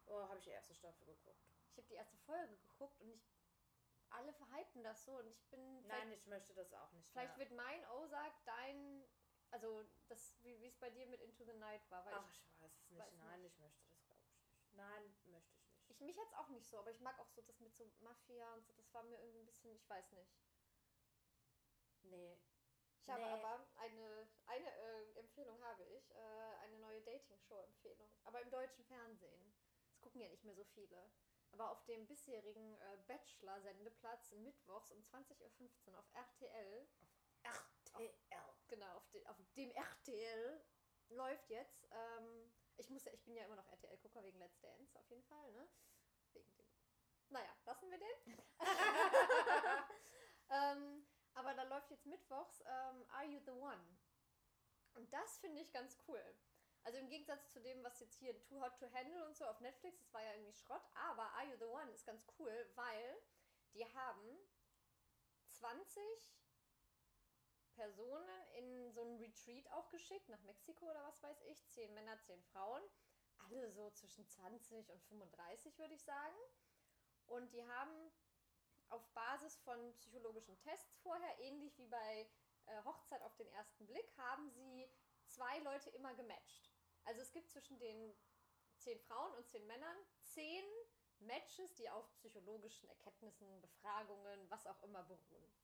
oh, 0.06 0.28
hab 0.28 0.38
ich 0.38 0.44
die 0.44 0.50
erste 0.50 0.74
Staffel 0.74 1.06
geguckt. 1.06 1.42
Ich 1.72 1.78
habe 1.78 1.88
die 1.88 1.94
erste 1.94 2.16
Folge 2.18 2.56
geguckt 2.56 3.00
und 3.00 3.10
ich 3.10 3.28
alle 4.10 4.32
verhypen 4.32 4.82
das 4.84 5.04
so 5.04 5.16
und 5.18 5.26
ich 5.26 5.44
bin 5.50 5.86
Nein, 5.86 6.12
ich 6.12 6.24
möchte 6.26 6.54
das 6.54 6.72
auch 6.74 6.92
nicht 6.92 7.08
vielleicht 7.10 7.36
mehr. 7.36 7.48
wird 7.48 7.56
mein 7.56 7.84
Ozark 7.90 8.32
dein 8.44 9.04
also 9.50 9.84
das 10.08 10.36
wie 10.42 10.66
es 10.66 10.76
bei 10.78 10.90
dir 10.90 11.06
mit 11.06 11.20
Into 11.20 11.44
the 11.44 11.52
Night 11.54 11.82
war, 11.90 12.04
weil 12.06 12.14
Ach, 12.14 12.30
ich 12.30 12.60
weiß 12.60 12.72
es 12.76 12.90
nicht. 12.90 13.00
weiß 13.00 13.12
Nein, 13.18 13.44
ich 13.44 13.58
möchte 13.58 13.84
das 13.88 14.04
glaube 14.06 14.22
ich 14.22 14.32
nicht. 14.32 14.74
Nein, 14.74 15.02
möchte 15.02 15.18
ich 15.18 15.26
nicht. 15.26 15.48
ich, 15.88 15.90
ich 15.90 16.00
mich 16.00 16.16
jetzt 16.16 16.36
auch 16.36 16.48
nicht 16.48 16.66
so, 16.66 16.78
aber 16.78 16.90
ich 16.90 17.00
mag 17.00 17.18
auch 17.18 17.28
so 17.28 17.42
das 17.42 17.58
mit 17.60 17.74
so 17.74 17.84
Mafia 18.00 18.54
und 18.54 18.64
so, 18.64 18.72
das 18.74 18.92
war 18.94 19.02
mir 19.02 19.18
irgendwie 19.18 19.40
ein 19.40 19.46
bisschen, 19.46 19.74
ich 19.74 19.88
weiß 19.88 20.12
nicht. 20.12 20.32
Nee. 22.10 22.38
Ich 22.98 23.08
habe 23.08 23.22
Nee. 23.22 23.30
aber 23.30 23.66
eine, 23.76 24.28
eine 24.46 24.66
äh, 24.68 25.12
Empfehlung 25.20 25.62
habe 25.62 25.84
ich, 25.84 26.10
äh, 26.14 26.54
eine 26.62 26.78
neue 26.78 27.00
Dating-Show-Empfehlung. 27.02 28.10
Aber 28.24 28.40
im 28.40 28.50
deutschen 28.50 28.84
Fernsehen. 28.84 29.54
Das 29.90 30.00
gucken 30.00 30.20
ja 30.20 30.28
nicht 30.28 30.44
mehr 30.44 30.54
so 30.56 30.64
viele. 30.64 31.10
Aber 31.52 31.70
auf 31.70 31.84
dem 31.84 32.06
bisherigen 32.06 32.74
äh, 32.74 32.96
Bachelor-Sendeplatz 33.06 34.32
mittwochs 34.32 34.90
um 34.90 35.00
20.15 35.02 35.92
Uhr 35.92 35.98
auf 35.98 36.06
RTL, 36.14 36.88
RTL. 37.44 38.14
genau, 38.66 38.96
auf, 38.96 39.08
de, 39.10 39.24
auf 39.26 39.36
dem 39.56 39.70
RTL 39.70 40.60
läuft 41.10 41.48
jetzt. 41.48 41.86
Ähm, 41.92 42.52
ich, 42.76 42.90
muss 42.90 43.04
ja, 43.04 43.12
ich 43.12 43.22
bin 43.24 43.36
ja 43.36 43.44
immer 43.44 43.56
noch 43.56 43.66
RTL-Gucker 43.68 44.22
wegen 44.24 44.38
Let's 44.38 44.58
Dance, 44.60 44.98
auf 44.98 45.08
jeden 45.08 45.22
Fall, 45.24 45.52
ne? 45.52 45.68
Wegen 46.32 46.52
dem. 46.56 46.66
Naja, 47.28 47.56
lassen 47.64 47.90
wir 47.90 47.98
den. 47.98 48.44
ähm, 50.50 51.06
aber 51.36 51.54
da 51.54 51.62
läuft 51.64 51.90
jetzt 51.90 52.06
mittwochs 52.06 52.60
ähm, 52.66 53.06
Are 53.10 53.24
You 53.24 53.38
the 53.44 53.52
One? 53.52 53.96
Und 54.94 55.12
das 55.12 55.38
finde 55.38 55.60
ich 55.60 55.72
ganz 55.72 55.96
cool. 56.08 56.22
Also 56.82 56.98
im 56.98 57.08
Gegensatz 57.08 57.48
zu 57.50 57.60
dem, 57.60 57.82
was 57.84 58.00
jetzt 58.00 58.14
hier 58.14 58.40
Too 58.44 58.60
Hot 58.60 58.78
to 58.78 58.90
Handle 58.92 59.26
und 59.26 59.36
so 59.36 59.44
auf 59.44 59.60
Netflix, 59.60 59.98
das 59.98 60.14
war 60.14 60.22
ja 60.22 60.32
irgendwie 60.32 60.52
Schrott, 60.52 60.84
aber 60.94 61.24
Are 61.34 61.44
You 61.44 61.56
the 61.58 61.64
One 61.64 61.90
ist 61.92 62.06
ganz 62.06 62.24
cool, 62.38 62.70
weil 62.74 63.22
die 63.74 63.84
haben 63.94 64.38
20 65.50 66.02
Personen 67.72 68.42
in 68.54 68.92
so 68.92 69.02
einen 69.02 69.18
Retreat 69.18 69.70
auch 69.72 69.90
geschickt, 69.90 70.28
nach 70.28 70.40
Mexiko 70.42 70.88
oder 70.90 71.04
was 71.04 71.22
weiß 71.22 71.42
ich, 71.50 71.68
10 71.68 71.92
Männer, 71.92 72.18
10 72.20 72.42
Frauen, 72.44 72.82
alle 73.38 73.70
so 73.70 73.90
zwischen 73.90 74.26
20 74.26 74.90
und 74.90 75.02
35 75.04 75.78
würde 75.78 75.94
ich 75.94 76.02
sagen. 76.02 76.36
Und 77.26 77.52
die 77.52 77.66
haben 77.66 78.12
auf 78.90 79.06
Basis 79.12 79.56
von 79.58 79.94
psychologischen 79.94 80.58
Tests 80.60 80.98
vorher, 80.98 81.38
ähnlich 81.40 81.76
wie 81.78 81.86
bei 81.86 82.28
äh, 82.66 82.82
Hochzeit 82.84 83.22
auf 83.22 83.34
den 83.36 83.48
ersten 83.48 83.86
Blick, 83.86 84.16
haben 84.16 84.50
sie 84.50 84.88
zwei 85.26 85.58
Leute 85.60 85.90
immer 85.90 86.14
gematcht. 86.14 86.70
Also 87.04 87.20
es 87.20 87.32
gibt 87.32 87.50
zwischen 87.50 87.78
den 87.78 88.16
zehn 88.78 88.98
Frauen 89.00 89.32
und 89.34 89.46
zehn 89.48 89.66
Männern 89.66 89.96
zehn 90.22 90.64
Matches, 91.20 91.74
die 91.74 91.88
auf 91.88 92.12
psychologischen 92.16 92.88
Erkenntnissen, 92.88 93.60
Befragungen, 93.60 94.50
was 94.50 94.66
auch 94.66 94.82
immer 94.82 95.02
beruhen. 95.04 95.54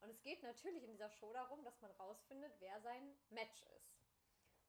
Und 0.00 0.10
es 0.10 0.22
geht 0.22 0.42
natürlich 0.42 0.84
in 0.84 0.92
dieser 0.92 1.10
Show 1.10 1.32
darum, 1.32 1.62
dass 1.64 1.80
man 1.80 1.90
rausfindet, 1.92 2.52
wer 2.60 2.80
sein 2.80 3.16
Match 3.30 3.62
ist. 3.76 3.96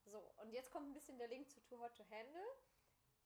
So, 0.06 0.20
und 0.38 0.52
jetzt 0.52 0.72
kommt 0.72 0.90
ein 0.90 0.94
bisschen 0.94 1.18
der 1.18 1.28
Link 1.28 1.50
zu 1.50 1.60
Too 1.62 1.80
Hot 1.80 1.96
to 1.96 2.04
Handle. 2.10 2.46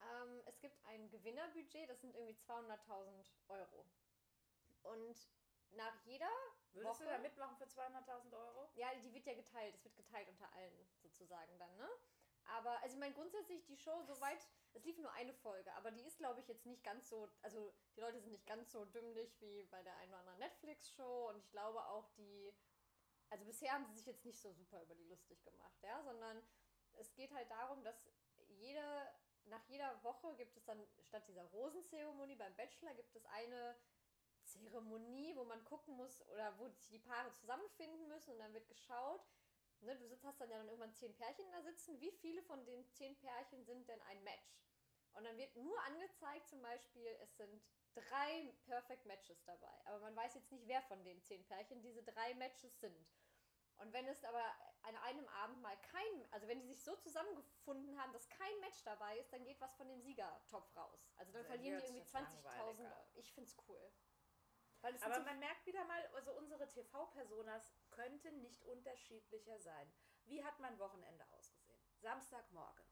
Ähm, 0.02 0.42
es 0.46 0.60
gibt 0.60 0.84
ein 0.86 1.10
Gewinnerbudget, 1.10 1.90
das 1.90 2.02
sind 2.02 2.16
irgendwie 2.16 2.36
200.000 2.36 3.32
Euro. 3.50 3.86
Und 4.84 5.18
nach 5.72 5.96
jeder 6.06 6.30
Würdest 6.74 7.00
Woche, 7.00 7.04
du 7.06 7.10
da 7.10 7.18
mitmachen 7.20 7.58
für 7.58 7.66
200.000 7.66 8.34
Euro? 8.34 8.70
ja, 8.76 8.94
die 8.96 9.14
wird 9.14 9.26
ja 9.26 9.34
geteilt, 9.34 9.76
es 9.76 9.84
wird 9.84 9.96
geteilt 9.96 10.28
unter 10.30 10.52
allen 10.54 10.88
sozusagen 11.02 11.58
dann, 11.58 11.76
ne? 11.78 11.90
Aber, 12.46 12.82
also 12.82 12.96
ich 12.96 13.00
meine, 13.00 13.14
grundsätzlich 13.14 13.64
die 13.66 13.78
Show, 13.78 14.02
soweit, 14.04 14.46
es 14.74 14.84
lief 14.84 14.98
nur 14.98 15.12
eine 15.14 15.34
Folge, 15.34 15.72
aber 15.74 15.92
die 15.92 16.02
ist, 16.02 16.18
glaube 16.18 16.40
ich, 16.40 16.48
jetzt 16.48 16.66
nicht 16.66 16.84
ganz 16.84 17.08
so, 17.08 17.30
also 17.42 17.74
die 17.96 18.02
Leute 18.02 18.20
sind 18.20 18.32
nicht 18.32 18.48
ganz 18.48 18.72
so 18.72 18.86
dümmlich 18.86 19.40
wie 19.42 19.66
bei 19.66 19.82
der 19.84 19.96
einen 19.98 20.12
oder 20.12 20.20
anderen 20.20 20.40
Netflix-Show 20.40 21.30
und 21.30 21.38
ich 21.38 21.50
glaube 21.52 21.86
auch 21.86 22.10
die, 22.18 22.54
also 23.30 23.46
bisher 23.46 23.72
haben 23.72 23.86
sie 23.86 23.94
sich 23.94 24.06
jetzt 24.06 24.26
nicht 24.26 24.40
so 24.40 24.52
super 24.54 24.82
über 24.82 24.96
die 24.96 25.06
lustig 25.06 25.44
gemacht, 25.44 25.82
ja, 25.84 26.02
sondern 26.04 26.42
es 26.94 27.14
geht 27.14 27.32
halt 27.32 27.50
darum, 27.52 27.84
dass 27.84 28.10
jede, 28.48 28.84
nach 29.46 29.64
jeder 29.68 30.04
Woche 30.04 30.36
gibt 30.36 30.58
es 30.58 30.66
dann 30.66 30.86
statt 31.04 31.28
dieser 31.28 31.44
Rosenzeremonie 31.46 32.36
beim 32.36 32.56
Bachelor 32.56 32.94
gibt 32.96 33.16
es 33.16 33.26
eine 33.26 33.78
Zeremonie, 34.52 35.36
wo 35.36 35.44
man 35.44 35.64
gucken 35.66 35.96
muss 35.96 36.22
oder 36.30 36.58
wo 36.60 36.68
sich 36.70 36.90
die 36.90 37.00
Paare 37.00 37.32
zusammenfinden 37.34 38.08
müssen 38.08 38.32
und 38.32 38.40
dann 38.40 38.54
wird 38.54 38.68
geschaut. 38.68 39.26
Ne, 39.82 39.96
du 39.96 40.08
sitzt, 40.08 40.24
hast 40.26 40.40
dann 40.40 40.50
ja 40.50 40.58
dann 40.58 40.68
irgendwann 40.68 40.94
zehn 40.94 41.16
Pärchen 41.16 41.52
da 41.52 41.62
sitzen. 41.64 42.00
Wie 42.00 42.12
viele 42.12 42.44
von 42.44 42.64
den 42.66 42.88
zehn 42.92 43.18
Pärchen 43.18 43.64
sind 43.66 43.88
denn 43.90 44.02
ein 44.04 44.24
Match? 44.24 44.62
Und 45.14 45.24
dann 45.24 45.38
wird 45.38 45.56
nur 45.56 45.78
angezeigt, 45.84 46.48
zum 46.48 46.62
Beispiel, 46.62 47.08
es 47.22 47.36
sind 47.36 47.64
drei 47.94 48.54
Perfect 48.66 49.06
Matches 49.06 49.44
dabei. 49.44 49.74
Aber 49.86 50.00
man 50.00 50.16
weiß 50.16 50.36
jetzt 50.36 50.52
nicht, 50.52 50.68
wer 50.68 50.82
von 50.84 51.04
den 51.04 51.22
zehn 51.24 51.44
Pärchen 51.46 51.82
diese 51.82 52.04
drei 52.04 52.34
Matches 52.36 52.80
sind. 52.80 53.10
Und 53.78 53.92
wenn 53.94 54.08
es 54.08 54.24
aber 54.24 54.44
an 54.84 54.96
einem 54.98 55.28
Abend 55.30 55.60
mal 55.62 55.76
kein, 55.82 56.32
also 56.32 56.48
wenn 56.48 56.60
die 56.60 56.68
sich 56.68 56.84
so 56.84 56.96
zusammengefunden 56.98 58.00
haben, 58.00 58.14
dass 58.14 58.30
kein 58.30 58.60
Match 58.60 58.84
dabei 58.84 59.18
ist, 59.18 59.34
dann 59.34 59.44
geht 59.44 59.60
was 59.60 59.74
von 59.76 59.88
dem 59.88 60.02
Siegertopf 60.02 60.76
raus. 60.76 61.12
Also 61.16 61.32
dann 61.32 61.42
Dann 61.42 61.52
verlieren 61.54 61.80
die 61.80 61.86
irgendwie 61.86 62.02
jetzt 62.02 62.16
20.000 62.16 62.44
langweiliger. 62.44 62.96
Euro. 62.96 63.08
Ich 63.16 63.34
find's 63.34 63.58
cool. 63.68 63.92
Aber 64.82 65.16
so 65.16 65.22
man 65.22 65.40
merkt 65.40 65.66
wieder 65.66 65.84
mal, 65.86 66.06
also 66.14 66.32
unsere 66.34 66.68
TV-Personas 66.68 67.72
könnten 67.92 68.42
nicht 68.42 68.64
unterschiedlicher 68.64 69.60
sein. 69.60 69.92
Wie 70.26 70.44
hat 70.44 70.60
mein 70.60 70.78
Wochenende 70.80 71.26
ausgesehen? 71.32 71.80
Samstagmorgen. 72.00 72.86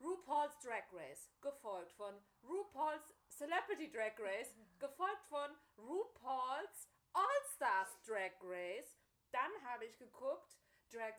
RuPaul's 0.00 0.58
Drag 0.58 0.84
Race, 0.92 1.30
gefolgt 1.40 1.92
von 1.92 2.20
RuPaul's 2.42 3.14
Celebrity 3.28 3.90
Drag 3.90 4.18
Race, 4.18 4.52
gefolgt 4.78 5.24
von 5.28 5.56
RuPaul's 5.76 6.88
All-Stars 7.12 8.00
Drag 8.04 8.32
Race. 8.42 8.98
Dann 9.30 9.50
habe 9.64 9.84
ich 9.84 9.96
geguckt, 9.98 10.58
Drag 10.90 11.14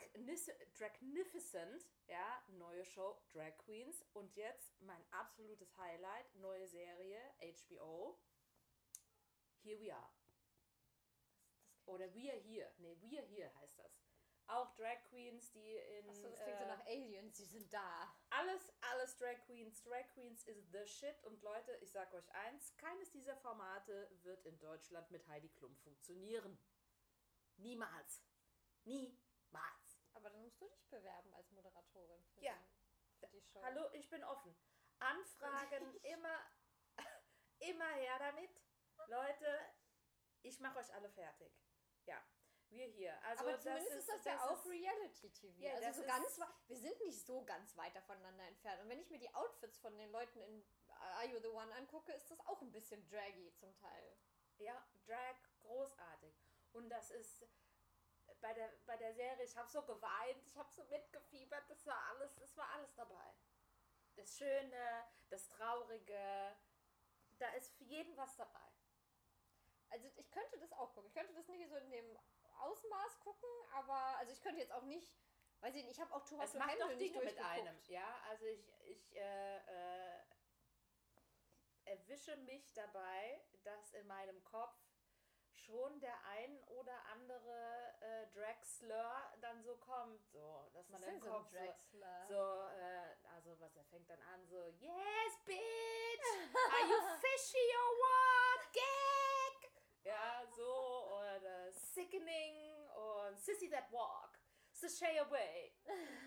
Dragnificent, 0.78 1.88
ja, 2.08 2.44
neue 2.50 2.84
Show, 2.86 3.18
Drag 3.32 3.58
Queens. 3.60 4.04
Und 4.14 4.36
jetzt 4.36 4.80
mein 4.82 5.04
absolutes 5.12 5.76
Highlight, 5.78 6.36
neue 6.36 6.68
Serie, 6.68 7.20
HBO. 7.40 8.20
Here 9.64 9.80
we 9.80 9.92
are. 9.94 10.10
Oder 11.86 12.14
We 12.14 12.30
are 12.32 12.40
here. 12.40 12.72
Nee, 12.78 12.98
We 13.02 13.18
are 13.20 13.28
here 13.28 13.52
heißt 13.60 13.78
das. 13.80 14.02
Auch 14.48 14.76
Drag 14.76 15.02
Queens, 15.10 15.52
die 15.54 15.76
in. 15.78 16.10
Achso, 16.10 16.30
das 16.30 16.42
klingt 16.44 16.58
so 16.58 16.66
äh, 16.66 16.68
nach 16.68 16.86
Aliens, 16.86 17.38
die 17.38 17.46
sind 17.46 17.72
da. 17.74 18.14
alles, 18.30 18.74
alles 18.82 19.16
Drag 19.18 19.40
Queens. 19.46 19.82
Drag 19.84 20.06
Queens 20.14 20.44
is 20.46 20.70
the 20.72 20.86
shit. 20.86 21.24
Und 21.24 21.42
Leute, 21.42 21.76
ich 21.82 21.92
sag 21.92 22.14
euch 22.14 22.30
eins: 22.34 22.76
keines 22.78 23.10
dieser 23.12 23.38
Formate 23.38 24.10
wird 24.24 24.46
in 24.46 24.60
Deutschland 24.60 25.10
mit 25.12 25.26
Heidi 25.28 25.50
Klum 25.50 25.76
funktionieren. 25.78 26.58
Niemals. 27.58 28.22
Niemals. 28.84 30.02
Aber 30.14 30.30
dann 30.30 30.42
musst 30.42 30.60
du 30.62 30.68
dich 30.68 30.88
bewerben 30.90 31.34
als 31.36 31.50
Moderatorin 31.52 32.24
für, 32.34 32.42
Ja. 32.42 32.54
die, 32.54 33.26
für 33.26 33.28
die 33.30 33.42
Show. 33.42 33.62
Hallo, 33.64 33.90
ich 33.94 34.10
bin 34.10 34.24
offen. 34.26 34.54
Anfragen 35.00 35.96
immer, 36.04 36.40
immer 37.60 37.90
her 37.94 38.20
damit. 38.20 38.52
Leute, 39.08 39.60
ich 40.42 40.60
mache 40.60 40.80
euch 40.80 40.94
alle 40.94 41.10
fertig. 41.10 41.54
Ja, 42.06 42.22
wir 42.70 42.88
hier. 42.88 43.24
Also 43.24 43.44
aber 43.44 43.60
zumindest 43.60 43.92
ist, 43.96 44.10
das 44.10 44.26
ja 44.26 44.50
auch 44.50 44.58
ist- 44.66 44.70
Reality-TV. 44.72 45.62
Ja, 45.62 45.76
das 45.76 45.86
also 45.86 46.02
so 46.02 46.06
ist- 46.06 46.08
ganz, 46.08 46.40
wir 46.68 46.78
sind 46.78 47.00
nicht 47.02 47.26
so 47.26 47.44
ganz 47.46 47.78
weit 47.78 47.98
voneinander 48.06 48.46
entfernt. 48.46 48.82
Und 48.82 48.90
wenn 48.90 49.00
ich 49.00 49.10
mir 49.10 49.20
die 49.20 49.34
Outfits 49.34 49.80
von 49.80 49.98
den 49.98 50.12
Leuten 50.12 50.42
in 50.42 50.66
Are 50.90 51.26
You 51.26 51.40
the 51.40 51.48
One 51.48 51.74
angucke, 51.76 52.12
ist 52.14 52.30
das 52.32 52.40
auch 52.48 52.62
ein 52.62 52.72
bisschen 52.72 53.08
draggy 53.10 53.54
zum 53.56 53.76
Teil. 53.76 54.18
Ja, 54.58 54.86
Drag, 55.06 55.36
großartig. 55.62 56.36
Und 56.74 56.90
das 56.90 57.12
ist 57.12 57.46
bei 58.40 58.54
der, 58.54 58.74
bei 58.86 58.98
der 58.98 59.14
Serie, 59.14 59.44
ich 59.46 59.56
habe 59.58 59.70
so 59.70 59.82
geweint, 59.84 60.44
ich 60.46 60.58
habe 60.58 60.72
so 60.72 60.84
mitgefiebert, 60.86 61.70
das 61.70 61.86
war 61.86 61.98
alles, 62.10 62.36
das 62.36 62.56
war 62.58 62.70
alles 62.72 62.94
dabei. 62.96 63.34
Das 64.16 64.38
Schöne, 64.38 65.06
das 65.30 65.48
Traurige, 65.50 66.56
da 67.40 67.50
ist 67.54 67.74
für 67.76 67.84
jeden 67.84 68.16
was 68.18 68.36
dabei. 68.36 68.73
Also 69.94 70.10
ich 70.16 70.32
könnte 70.32 70.58
das 70.58 70.74
auch 70.74 70.92
gucken. 70.94 71.08
Ich 71.08 71.14
könnte 71.14 71.34
das 71.34 71.48
nicht 71.48 71.70
so 71.70 71.76
in 71.76 71.92
dem 71.92 72.18
Ausmaß 72.58 73.20
gucken, 73.20 73.50
aber 73.74 74.18
also 74.18 74.34
ich 74.34 74.42
könnte 74.42 74.60
jetzt 74.60 74.72
auch 74.72 74.82
nicht, 74.84 75.16
weiß 75.62 75.76
ich 75.76 75.84
nicht, 75.84 75.98
ich 75.98 76.02
habe 76.02 76.12
auch 76.16 76.26
Too 76.26 76.38
Hot 76.38 76.46
Es 76.46 76.54
to 76.54 76.58
macht 76.58 76.82
doch 76.82 76.90
Dinge 76.98 77.20
mit 77.20 77.38
einem, 77.38 77.78
ja. 77.88 78.22
Also 78.28 78.46
ich, 78.46 78.74
ich 78.86 79.16
äh, 79.16 79.58
äh, 79.58 80.20
erwische 81.86 82.36
mich 82.38 82.74
dabei, 82.74 83.40
dass 83.64 83.94
in 83.94 84.08
meinem 84.08 84.44
Kopf 84.44 84.76
schon 85.52 86.00
der 86.00 86.26
ein 86.26 86.60
oder 86.70 87.06
andere 87.12 87.94
äh, 88.02 88.28
Drag-Slur 88.32 89.14
dann 89.42 89.62
so 89.62 89.78
kommt, 89.78 90.26
so, 90.28 90.68
dass 90.74 90.90
man 90.90 91.02
ist 91.04 91.08
im 91.08 91.20
Kopf 91.22 91.52
so, 91.52 91.58
so 92.28 92.68
äh, 92.70 93.16
also 93.36 93.60
was, 93.60 93.76
er 93.76 93.86
fängt 93.86 94.10
dann 94.10 94.22
an 94.34 94.44
so, 94.48 94.58
yes, 94.80 95.40
bitch, 95.46 96.28
are 96.72 96.88
you 96.90 97.00
fishy 97.22 97.76
or 97.78 97.92
what, 98.00 98.74
gag? 98.74 99.33
Ja, 100.04 100.46
so, 100.56 101.18
oder 101.18 101.72
sickening 101.72 102.90
und 102.90 103.40
sissy 103.40 103.70
that 103.70 103.90
walk, 103.92 104.38
sashay 104.72 105.20
away. 105.20 105.74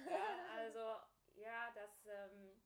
Ja, 0.09 0.47
also, 0.57 0.97
ja, 1.35 1.71
das, 1.75 2.07
ähm, 2.07 2.63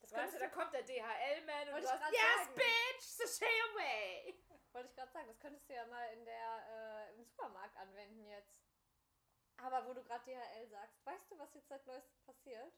Das 0.00 0.12
weißt 0.12 0.34
du, 0.34 0.38
da 0.40 0.48
kommt 0.48 0.72
der 0.74 0.82
DHL-Man 0.82 1.68
und 1.68 1.82
du 1.82 1.86
grad 1.86 2.12
yes, 2.12 2.46
sagen. 2.46 2.54
bitch, 2.54 3.02
sashay 3.02 3.60
away. 3.72 4.34
Wollte 4.72 4.88
ich 4.88 4.96
gerade 4.96 5.12
sagen, 5.12 5.28
das 5.28 5.38
könntest 5.38 5.68
du 5.68 5.74
ja 5.74 5.86
mal 5.86 6.12
in 6.14 6.24
der, 6.24 7.08
äh, 7.10 7.14
im 7.14 7.24
Supermarkt 7.24 7.76
anwenden 7.76 8.24
jetzt. 8.24 8.58
Aber 9.58 9.86
wo 9.86 9.92
du 9.94 10.02
gerade 10.02 10.24
DHL 10.24 10.66
sagst, 10.68 11.04
weißt 11.06 11.30
du, 11.30 11.38
was 11.38 11.54
jetzt 11.54 11.68
seit 11.68 11.86
neuestem 11.86 12.20
passiert? 12.24 12.72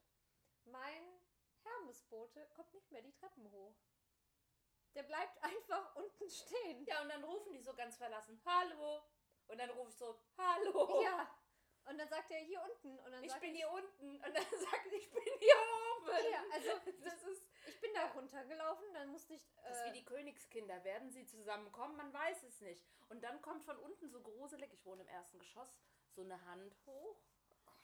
Mein 0.64 1.20
Hermesbote 1.62 2.46
kommt 2.54 2.74
nicht 2.74 2.90
mehr 2.90 3.00
die 3.00 3.12
Treppen 3.14 3.50
hoch. 3.50 3.76
Der 4.94 5.02
bleibt 5.02 5.42
einfach 5.42 5.94
unten 5.96 6.28
stehen. 6.30 6.84
Ja, 6.86 7.02
und 7.02 7.08
dann 7.08 7.24
rufen 7.24 7.52
die 7.52 7.60
so 7.60 7.74
ganz 7.74 7.96
verlassen, 7.96 8.40
hallo. 8.44 9.02
Und 9.48 9.58
dann 9.58 9.70
rufe 9.70 9.90
ich 9.90 9.96
so, 9.96 10.18
hallo. 10.38 11.02
Ja. 11.02 11.28
Und 11.86 11.98
dann 11.98 12.08
sagt 12.08 12.30
er 12.30 12.38
hier 12.38 12.62
unten. 12.62 12.98
Und 13.00 13.12
dann 13.12 13.22
Ich 13.22 13.34
bin 13.34 13.50
ich, 13.50 13.58
hier 13.58 13.70
unten. 13.70 14.16
Und 14.16 14.22
dann 14.22 14.32
sagt 14.50 14.86
er, 14.86 14.92
ich 14.92 15.10
bin 15.10 15.22
hier 15.38 15.54
oben. 15.98 16.30
Ja, 16.30 16.42
also 16.52 16.70
das 17.04 17.22
ist, 17.24 17.46
ich 17.66 17.80
bin 17.80 17.92
da 17.92 18.06
runtergelaufen, 18.12 18.86
dann 18.94 19.08
musste 19.08 19.34
ich. 19.34 19.46
das 19.62 19.76
ist 19.76 19.82
Äh, 19.82 19.88
wie 19.90 19.98
die 19.98 20.04
Königskinder. 20.04 20.82
Werden 20.84 21.10
sie 21.10 21.26
zusammenkommen? 21.26 21.96
Man 21.96 22.12
weiß 22.12 22.42
es 22.44 22.60
nicht. 22.62 22.82
Und 23.08 23.22
dann 23.22 23.42
kommt 23.42 23.64
von 23.64 23.76
unten 23.78 24.08
so 24.08 24.20
gruselig, 24.22 24.72
ich 24.72 24.84
wohne 24.86 25.02
im 25.02 25.08
ersten 25.08 25.38
Geschoss, 25.38 25.76
so 26.10 26.22
eine 26.22 26.42
Hand 26.46 26.74
hoch. 26.86 27.20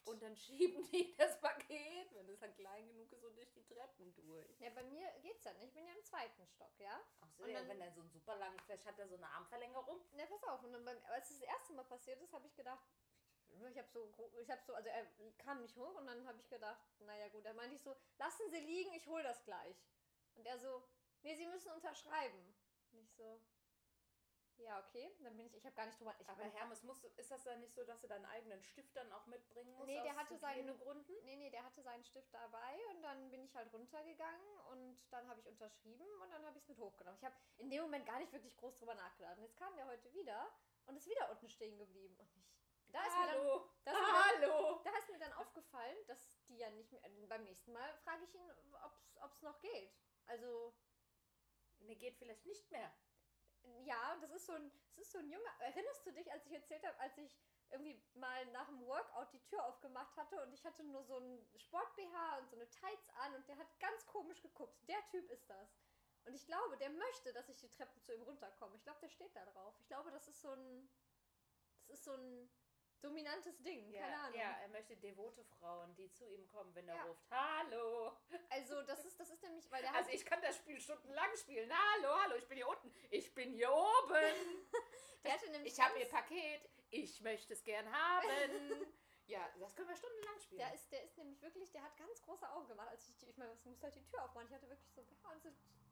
Und 0.05 0.23
dann 0.23 0.35
schieben 0.37 0.83
die 0.91 1.15
das 1.19 1.41
Paket, 1.41 2.13
wenn 2.15 2.29
es 2.29 2.41
dann 2.41 2.55
klein 2.55 2.87
genug 2.89 3.13
ist, 3.13 3.21
so 3.21 3.31
durch 3.31 3.53
die 3.53 3.65
Treppen 3.67 4.13
durch. 4.15 4.59
ja, 4.61 4.71
bei 4.71 4.83
mir 4.85 5.09
geht's 5.21 5.45
ja 5.45 5.53
nicht. 5.55 5.67
Ich 5.69 5.73
bin 5.75 5.87
ja 5.87 5.93
im 5.95 6.03
zweiten 6.05 6.47
Stock, 6.47 6.73
ja? 6.79 7.01
Ach 7.21 7.31
so, 7.33 7.45
Und 7.45 7.51
ja, 7.51 7.59
dann- 7.61 7.69
wenn 7.69 7.81
er 7.81 7.93
so 7.93 8.01
einen 8.01 8.11
super 8.11 8.37
langen, 8.37 8.59
vielleicht 8.65 8.87
hat 8.87 8.99
er 8.99 9.07
so 9.09 9.17
eine 9.17 9.29
Armverlängerung. 9.29 10.01
Ne, 10.13 10.27
pass 10.27 10.43
auf. 10.45 10.63
Und 10.65 10.73
dann 10.73 10.85
beim, 10.85 10.99
als 11.05 11.31
es 11.31 11.39
das 11.41 11.49
erste 11.49 11.75
Mal 11.75 11.85
passiert 11.85 12.21
ist, 12.23 12.33
habe 12.33 12.47
ich 12.47 12.55
gedacht, 12.57 12.83
ich 13.69 13.79
habe 13.79 13.89
so, 13.89 14.09
ich 14.41 14.51
habe 14.51 14.63
so, 14.65 14.75
also 14.75 14.89
er 14.89 15.05
kam 15.39 15.61
nicht 15.61 15.77
hoch 15.77 15.95
und 15.97 16.07
dann 16.07 16.27
habe 16.27 16.39
ich 16.41 16.49
gedacht, 16.49 16.81
naja 17.01 17.29
gut, 17.29 17.45
dann 17.45 17.57
meinte 17.57 17.75
ich 17.75 17.83
so, 17.83 17.95
lassen 18.17 18.49
Sie 18.51 18.61
liegen, 18.61 18.93
ich 18.95 19.07
hole 19.07 19.23
das 19.23 19.45
gleich. 19.45 19.77
Und 20.37 20.47
er 20.47 20.59
so, 20.59 20.83
nee, 21.23 21.35
Sie 21.35 21.47
müssen 21.47 21.71
unterschreiben. 21.73 22.55
Und 22.93 23.01
ich 23.03 23.13
so, 23.13 23.41
ja, 24.63 24.79
okay. 24.81 25.11
Dann 25.21 25.37
bin 25.37 25.47
ich, 25.47 25.55
ich 25.57 25.65
habe 25.65 25.75
gar 25.75 25.87
nicht 25.87 25.99
drüber, 25.99 26.15
ich 26.19 26.29
Aber 26.29 26.45
Hermes, 26.45 26.83
musst 26.83 27.03
du, 27.05 27.09
ist 27.17 27.31
das 27.31 27.43
dann 27.45 27.61
nicht 27.61 27.75
so, 27.75 27.85
dass 27.85 28.01
du 28.01 28.07
deinen 28.09 28.25
eigenen 28.27 28.63
Stift 28.63 28.95
dann 28.97 29.11
auch 29.13 29.27
mitbringen 29.27 29.73
musst? 29.75 29.87
Nee, 29.87 30.01
der 30.03 30.17
hatte 30.17 30.37
seinen- 30.39 30.69
Hygienegründen? 30.69 31.15
Nee, 31.25 31.37
nee, 31.37 31.51
der 31.51 31.65
hatte 31.65 31.83
seinen 31.83 32.05
Stift 32.05 32.33
dabei 32.33 32.79
und 32.91 33.03
dann 33.03 33.31
bin 33.31 33.43
ich 33.45 33.55
halt 33.55 33.73
runtergegangen 33.73 34.59
und 34.71 35.01
dann 35.11 35.29
habe 35.29 35.41
ich 35.41 35.47
unterschrieben 35.47 36.07
und 36.23 36.31
dann 36.31 36.45
habe 36.45 36.57
ich 36.59 36.63
es 36.65 36.69
mit 36.69 36.79
hochgenommen. 36.79 37.19
Ich 37.19 37.25
habe 37.25 37.35
in 37.59 37.71
dem 37.71 37.83
Moment 37.83 38.07
gar 38.07 38.19
nicht 38.19 38.33
wirklich 38.33 38.57
groß 38.57 38.77
drüber 38.79 38.95
nachgedacht. 38.95 39.37
Und 39.39 39.45
jetzt 39.45 39.57
kam 39.57 39.75
der 39.77 39.87
heute 39.87 40.13
wieder 40.13 40.51
und 40.87 40.97
ist 40.97 41.07
wieder 41.09 41.31
unten 41.31 41.49
stehen 41.49 41.79
geblieben 41.79 42.17
und 42.19 42.31
ich. 42.37 42.51
Da 42.93 43.07
ist, 43.07 43.17
mir 43.19 43.27
dann, 43.27 43.37
Hallo. 43.41 43.71
da, 43.85 43.93
ist 43.93 43.99
mir 44.01 44.07
dann, 44.07 44.51
Hallo. 44.51 44.81
da 44.83 44.99
ist 44.99 45.11
mir 45.11 45.19
dann 45.21 45.33
aufgefallen, 45.35 45.97
dass 46.09 46.43
die 46.49 46.57
ja 46.57 46.69
nicht 46.71 46.91
mehr. 46.91 47.01
Beim 47.29 47.45
nächsten 47.45 47.73
Mal 47.73 47.95
frage 47.99 48.25
ich 48.25 48.35
ihn, 48.35 48.51
ob 49.23 49.33
es 49.33 49.43
noch 49.43 49.61
geht. 49.61 49.93
Also, 50.27 50.75
Nee, 51.83 51.95
geht 51.95 52.17
vielleicht 52.19 52.45
nicht 52.45 52.71
mehr. 52.71 52.93
Ja, 53.85 54.17
das 54.21 54.31
ist 54.31 54.47
so 54.47 54.53
ein, 54.53 54.71
das 54.89 54.99
ist 54.99 55.13
so 55.13 55.19
ein 55.19 55.29
Junge. 55.29 55.49
Erinnerst 55.61 56.07
du 56.07 56.13
dich, 56.13 56.31
als 56.31 56.47
ich 56.47 56.53
erzählt 56.53 56.85
habe, 56.85 56.99
als 56.99 57.17
ich 57.19 57.39
irgendwie 57.71 58.03
mal 58.15 58.47
nach 58.47 58.67
dem 58.67 58.85
Workout 58.87 59.33
die 59.33 59.43
Tür 59.43 59.65
aufgemacht 59.65 60.17
hatte 60.17 60.43
und 60.43 60.53
ich 60.53 60.65
hatte 60.65 60.83
nur 60.85 61.05
so 61.05 61.17
einen 61.17 61.47
Sport-BH 61.57 62.39
und 62.39 62.51
so 62.51 62.57
eine 62.57 62.69
Tights 62.69 63.09
an 63.11 63.35
und 63.35 63.49
der 63.49 63.57
hat 63.57 63.69
ganz 63.79 64.07
komisch 64.07 64.43
geguckt. 64.43 64.77
Der 64.89 65.05
Typ 65.11 65.29
ist 65.31 65.49
das. 65.49 65.79
Und 66.25 66.35
ich 66.35 66.47
glaube, 66.47 66.77
der 66.77 66.91
möchte, 66.91 67.33
dass 67.33 67.49
ich 67.49 67.59
die 67.59 67.71
Treppen 67.71 68.01
zu 68.03 68.13
ihm 68.13 68.23
runterkomme. 68.23 68.77
Ich 68.77 68.83
glaube, 68.83 69.01
der 69.01 69.09
steht 69.09 69.35
da 69.35 69.45
drauf. 69.47 69.75
Ich 69.79 69.87
glaube, 69.87 70.11
das 70.11 70.29
ist 70.29 70.41
so 70.41 70.51
ein, 70.51 70.89
das 71.87 71.99
ist 71.99 72.05
so 72.05 72.13
ein 72.13 72.51
dominantes 73.03 73.61
Ding. 73.63 73.91
Ja, 73.91 74.03
Keine 74.03 74.19
Ahnung. 74.21 74.39
ja, 74.39 74.51
er 74.63 74.69
möchte 74.69 74.97
devote 74.97 75.45
Frauen, 75.59 75.95
die 75.97 76.11
zu 76.13 76.27
ihm 76.27 76.47
kommen, 76.49 76.75
wenn 76.75 76.89
er 76.89 76.97
Ja. 76.97 77.03
ruft, 77.05 77.25
hallo. 77.31 78.13
Also, 78.51 78.83
das 78.83 79.05
ist, 79.05 79.19
das 79.19 79.31
ist 79.31 79.43
nämlich, 79.43 79.71
weil 79.71 79.83
der 79.83 79.93
Also 79.97 80.11
ich 80.11 80.25
kann 80.25 80.41
das 80.43 80.57
Spiel 80.57 80.81
stundenlang 80.81 81.35
spielen. 81.37 81.71
Hallo, 81.73 82.15
hallo, 82.23 82.37
ich 82.37 82.47
bin 82.49 82.57
hier 82.59 82.69
unten. 82.69 82.93
Ich 83.11 83.35
bin 83.35 83.53
hier 83.53 83.73
oben. 83.73 84.13
der 85.25 85.33
hatte 85.33 85.51
nämlich 85.51 85.73
Ich 85.73 85.81
habe 85.81 85.99
ihr 85.99 86.09
Paket. 86.09 86.69
Ich 86.91 87.21
möchte 87.21 87.53
es 87.53 87.63
gern 87.63 87.91
haben. 87.93 88.27
ja, 89.27 89.49
das 89.59 89.75
können 89.77 89.89
wir 89.89 89.97
stundenlang 89.97 90.39
spielen. 90.41 90.59
Der 90.59 90.75
ist, 90.75 90.91
der 90.91 91.03
ist 91.05 91.17
nämlich 91.17 91.41
wirklich, 91.41 91.71
der 91.71 91.83
hat 91.85 91.97
ganz 91.97 92.21
große 92.23 92.49
Augen 92.51 92.67
gemacht, 92.69 92.89
als 92.89 93.09
ich 93.09 93.29
ich 93.29 93.37
meine, 93.37 93.53
es 93.53 93.65
muss 93.65 93.83
halt 93.83 93.95
die 93.95 94.05
Tür 94.05 94.25
aufmachen. 94.25 94.49
Ich 94.49 94.55
hatte 94.55 94.69
wirklich 94.69 94.91
so, 94.93 95.01
ja, 95.03 95.31
und 95.31 95.43
so 95.43 95.51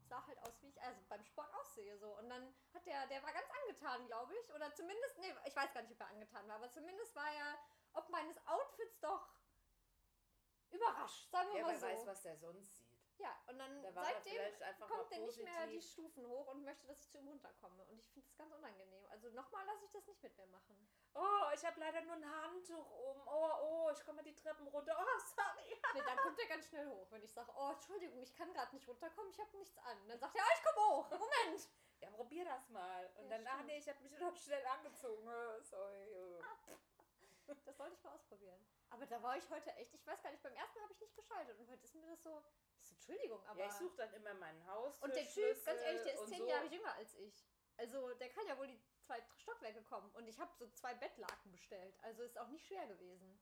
sah 0.09 0.25
halt 0.27 0.39
aus, 0.39 0.61
wie 0.61 0.69
ich 0.69 0.81
also 0.81 1.01
beim 1.07 1.23
Sport 1.23 1.53
aussehe. 1.53 1.97
So. 1.97 2.17
Und 2.17 2.29
dann 2.29 2.53
hat 2.73 2.85
der, 2.85 3.07
der 3.07 3.23
war 3.23 3.31
ganz 3.31 3.47
angetan, 3.61 4.05
glaube 4.07 4.33
ich. 4.41 4.53
Oder 4.53 4.73
zumindest, 4.73 5.17
nee, 5.19 5.33
ich 5.45 5.55
weiß 5.55 5.73
gar 5.73 5.81
nicht, 5.81 5.93
ob 5.93 5.99
er 6.01 6.07
angetan 6.07 6.47
war, 6.47 6.55
aber 6.55 6.69
zumindest 6.71 7.15
war 7.15 7.31
er 7.31 7.57
ob 7.93 8.09
meines 8.09 8.37
Outfits 8.47 8.99
doch 8.99 9.29
überrascht, 10.69 11.29
sagen 11.31 11.49
wir 11.49 11.59
Ja, 11.59 11.65
mal 11.65 11.71
wer 11.71 11.79
so. 11.79 11.85
weiß, 11.87 12.05
was 12.05 12.21
der 12.21 12.37
sonst 12.37 12.77
sieht. 12.77 12.88
Ja, 13.19 13.35
und 13.47 13.59
dann 13.59 13.83
Da 13.83 13.91
seitdem 13.91 14.41
kommt 14.87 15.11
er 15.11 15.19
nicht 15.19 15.43
mehr 15.43 15.67
die. 15.67 15.81
Stufen 15.81 16.25
hoch 16.25 16.47
und 16.47 16.63
möchte, 16.63 16.87
dass 16.87 16.99
ich 17.01 17.09
zu 17.09 17.17
ihm 17.17 17.27
runterkomme. 17.27 17.83
Und 17.85 17.99
ich 17.99 18.09
finde 18.11 18.27
das 18.29 18.37
ganz 18.37 18.53
unangenehm. 18.53 19.05
Also 19.09 19.29
nochmal 19.31 19.65
lasse 19.65 19.83
ich 19.85 19.91
das 19.91 20.07
nicht 20.07 20.23
mit 20.23 20.37
mir 20.37 20.47
machen. 20.47 20.87
Oh, 21.13 21.49
ich 21.53 21.65
habe 21.65 21.79
leider 21.81 22.01
nur 22.03 22.15
ein 22.15 22.25
Handtuch 22.43 22.89
um. 22.91 23.21
Oh, 23.27 23.51
oh, 23.61 23.89
ich 23.91 24.05
komme 24.05 24.23
die 24.23 24.33
Treppen 24.33 24.67
runter. 24.67 24.95
Oh, 24.97 25.19
sorry. 25.35 25.75
Nee, 25.95 26.01
dann 26.05 26.17
kommt 26.17 26.39
er 26.39 26.47
ganz 26.47 26.67
schnell 26.67 26.87
hoch. 26.87 27.07
Wenn 27.11 27.23
ich 27.23 27.33
sage, 27.33 27.51
oh, 27.57 27.71
Entschuldigung, 27.71 28.21
ich 28.21 28.33
kann 28.33 28.53
gerade 28.53 28.73
nicht 28.73 28.87
runterkommen, 28.87 29.31
ich 29.31 29.39
habe 29.39 29.57
nichts 29.57 29.77
an. 29.79 30.07
Dann 30.07 30.19
sagt 30.19 30.35
er, 30.37 30.43
oh, 30.43 30.53
ich 30.55 30.63
komme 30.63 30.87
hoch. 30.87 31.09
Moment. 31.09 31.69
Ja, 31.99 32.11
probier 32.11 32.45
das 32.45 32.69
mal. 32.69 33.05
Und 33.17 33.29
Ja, 33.29 33.37
dann, 33.37 33.47
ach 33.47 33.63
nee, 33.63 33.79
ich 33.79 33.89
habe 33.89 33.99
mich 34.01 34.17
noch 34.17 34.35
schnell 34.37 34.65
angezogen. 34.67 35.27
Oh, 35.27 35.59
Sorry. 35.61 36.07
oh. 36.15 36.41
Das 37.65 37.75
sollte 37.75 37.95
ich 37.95 38.03
mal 38.03 38.13
ausprobieren. 38.13 38.63
Aber 38.91 39.05
da 39.07 39.21
war 39.21 39.35
ich 39.35 39.49
heute 39.49 39.71
echt, 39.75 39.93
ich 39.93 40.05
weiß 40.07 40.21
gar 40.21 40.31
nicht, 40.31 40.43
beim 40.43 40.53
ersten 40.53 40.77
Mal 40.77 40.83
habe 40.83 40.93
ich 40.93 41.01
nicht 41.01 41.15
geschaltet. 41.15 41.59
Und 41.59 41.67
heute 41.69 41.83
ist 41.83 41.95
mir 41.95 42.05
das 42.07 42.21
so, 42.21 42.43
so 42.89 42.95
Entschuldigung, 42.95 43.45
aber... 43.45 43.59
Ja, 43.59 43.67
ich 43.67 43.73
suche 43.73 43.95
dann 43.97 44.13
immer 44.13 44.33
meinen 44.35 44.65
Haus. 44.67 44.99
und 44.99 45.15
der 45.15 45.27
Typ, 45.27 45.65
ganz 45.65 45.81
ehrlich, 45.81 46.03
der 46.03 46.13
ist 46.13 46.27
zehn 46.27 46.45
Jahre 46.47 46.65
jünger 46.67 46.93
als 46.95 47.13
ich. 47.15 47.45
Also 47.77 48.13
der 48.15 48.29
kann 48.29 48.45
ja 48.47 48.57
wohl 48.57 48.67
die 48.67 48.81
zwei 49.01 49.21
Stockwerke 49.37 49.81
kommen. 49.83 50.11
Und 50.15 50.27
ich 50.27 50.39
habe 50.39 50.51
so 50.57 50.67
zwei 50.71 50.93
Bettlaken 50.93 51.51
bestellt. 51.51 51.97
Also 52.01 52.23
ist 52.23 52.37
auch 52.37 52.49
nicht 52.49 52.65
schwer 52.65 52.85
gewesen. 52.87 53.39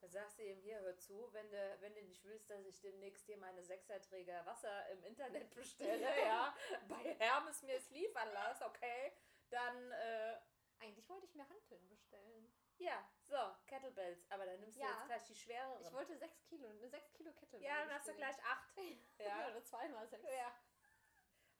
Da 0.00 0.08
sagst 0.08 0.38
du 0.38 0.44
ihm, 0.44 0.60
hier, 0.60 0.78
hör 0.80 0.96
zu, 0.98 1.32
wenn 1.32 1.50
du, 1.50 1.76
wenn 1.80 1.94
du 1.94 2.02
nicht 2.02 2.22
willst, 2.24 2.48
dass 2.50 2.64
ich 2.66 2.80
demnächst 2.80 3.26
dir 3.26 3.38
meine 3.38 3.64
Sechserträger 3.64 4.44
Wasser 4.46 4.88
im 4.90 5.02
Internet 5.04 5.52
bestelle, 5.54 6.00
ja, 6.24 6.54
bei 6.86 7.16
Hermes 7.18 7.62
mir 7.62 7.76
es 7.76 7.90
liefern 7.90 8.28
lass, 8.32 8.62
okay, 8.62 9.12
dann, 9.48 9.90
äh, 9.92 10.36
Eigentlich 10.80 11.08
wollte 11.08 11.26
ich 11.26 11.34
mir 11.34 11.48
Hanteln 11.48 11.88
bestellen. 11.88 12.52
Ja, 12.78 13.08
so, 13.22 13.36
Kettlebells, 13.66 14.30
aber 14.30 14.46
dann 14.46 14.60
nimmst 14.60 14.76
du 14.76 14.82
Ja. 14.82 14.88
jetzt 14.96 15.06
gleich 15.06 15.24
die 15.24 15.34
schwereren. 15.34 15.80
Ich 15.82 15.92
wollte 15.92 16.16
sechs 16.16 16.42
Kilo, 16.44 16.68
eine 16.70 16.88
sechs 16.88 17.12
Kilo 17.14 17.32
Kettlebell 17.32 17.66
ja, 17.68 17.80
dann 17.84 17.94
hast 17.94 18.08
du 18.08 18.14
gleich 18.14 18.36
acht. 18.44 18.76
Ja, 19.18 19.24
Ja. 19.40 19.48
oder 19.50 19.64
zweimal 19.64 20.06
sechs. 20.08 20.24
ja. 20.24 20.52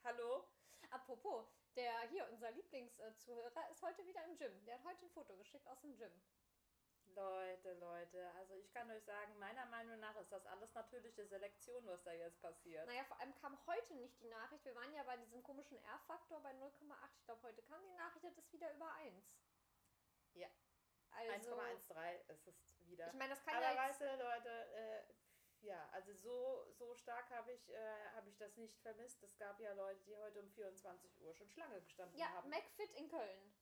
Hallo? 0.04 0.44
Apropos, 0.90 1.46
der 1.74 2.02
hier, 2.10 2.28
unser 2.30 2.50
Lieblingszuhörer, 2.52 3.70
ist 3.70 3.82
heute 3.82 4.06
wieder 4.06 4.22
im 4.24 4.36
Gym. 4.36 4.64
Der 4.66 4.74
hat 4.76 4.84
heute 4.84 5.06
ein 5.06 5.10
Foto 5.10 5.36
geschickt 5.36 5.66
aus 5.68 5.80
dem 5.80 5.96
Gym. 5.96 6.12
Leute, 7.14 7.72
Leute, 7.74 8.30
also 8.32 8.54
ich 8.54 8.70
kann 8.72 8.90
euch 8.90 9.02
sagen, 9.04 9.38
meiner 9.38 9.64
Meinung 9.66 9.98
nach 10.00 10.14
ist 10.16 10.30
das 10.30 10.44
alles 10.46 10.74
natürliche 10.74 11.24
Selektion, 11.26 11.86
was 11.86 12.02
da 12.02 12.12
jetzt 12.12 12.40
passiert. 12.42 12.86
Naja, 12.86 13.04
vor 13.04 13.18
allem 13.20 13.34
kam 13.36 13.58
heute 13.66 13.94
nicht 13.94 14.20
die 14.20 14.26
Nachricht. 14.28 14.64
Wir 14.64 14.74
waren 14.74 14.92
ja 14.92 15.02
bei 15.04 15.16
diesem 15.16 15.42
komischen 15.42 15.78
R-Faktor 15.78 16.40
bei 16.42 16.50
0,8. 16.52 16.70
Ich 17.18 17.24
glaube, 17.24 17.42
heute 17.42 17.62
kam 17.62 17.82
die 17.84 17.94
Nachricht, 17.96 18.24
das 18.24 18.36
ist 18.36 18.52
wieder 18.52 18.70
über 18.74 18.92
1. 18.94 19.24
Ja. 20.34 20.48
Also, 21.16 21.54
1,13 21.58 22.30
ist 22.30 22.46
es 22.46 22.88
wieder. 22.88 23.08
ich 23.08 23.14
meine, 23.14 23.30
das 23.34 23.44
kann 23.44 23.54
Aber 23.56 23.72
ja 23.72 23.76
weißt 23.76 24.00
du, 24.00 24.16
Leute, 24.16 24.48
äh, 24.74 25.02
ja, 25.60 25.88
also 25.92 26.12
so, 26.14 26.66
so 26.70 26.94
stark 26.94 27.30
habe 27.30 27.52
ich, 27.52 27.68
äh, 27.72 28.08
hab 28.14 28.26
ich 28.26 28.36
das 28.36 28.56
nicht 28.56 28.78
vermisst. 28.80 29.22
Es 29.22 29.36
gab 29.38 29.58
ja 29.60 29.72
Leute, 29.72 30.00
die 30.04 30.16
heute 30.16 30.40
um 30.40 30.50
24 30.50 31.20
Uhr 31.20 31.34
schon 31.34 31.50
Schlange 31.50 31.80
gestanden 31.80 32.18
ja, 32.18 32.28
haben. 32.28 32.50
McFit 32.50 32.92
in 32.92 33.08
Köln. 33.08 33.52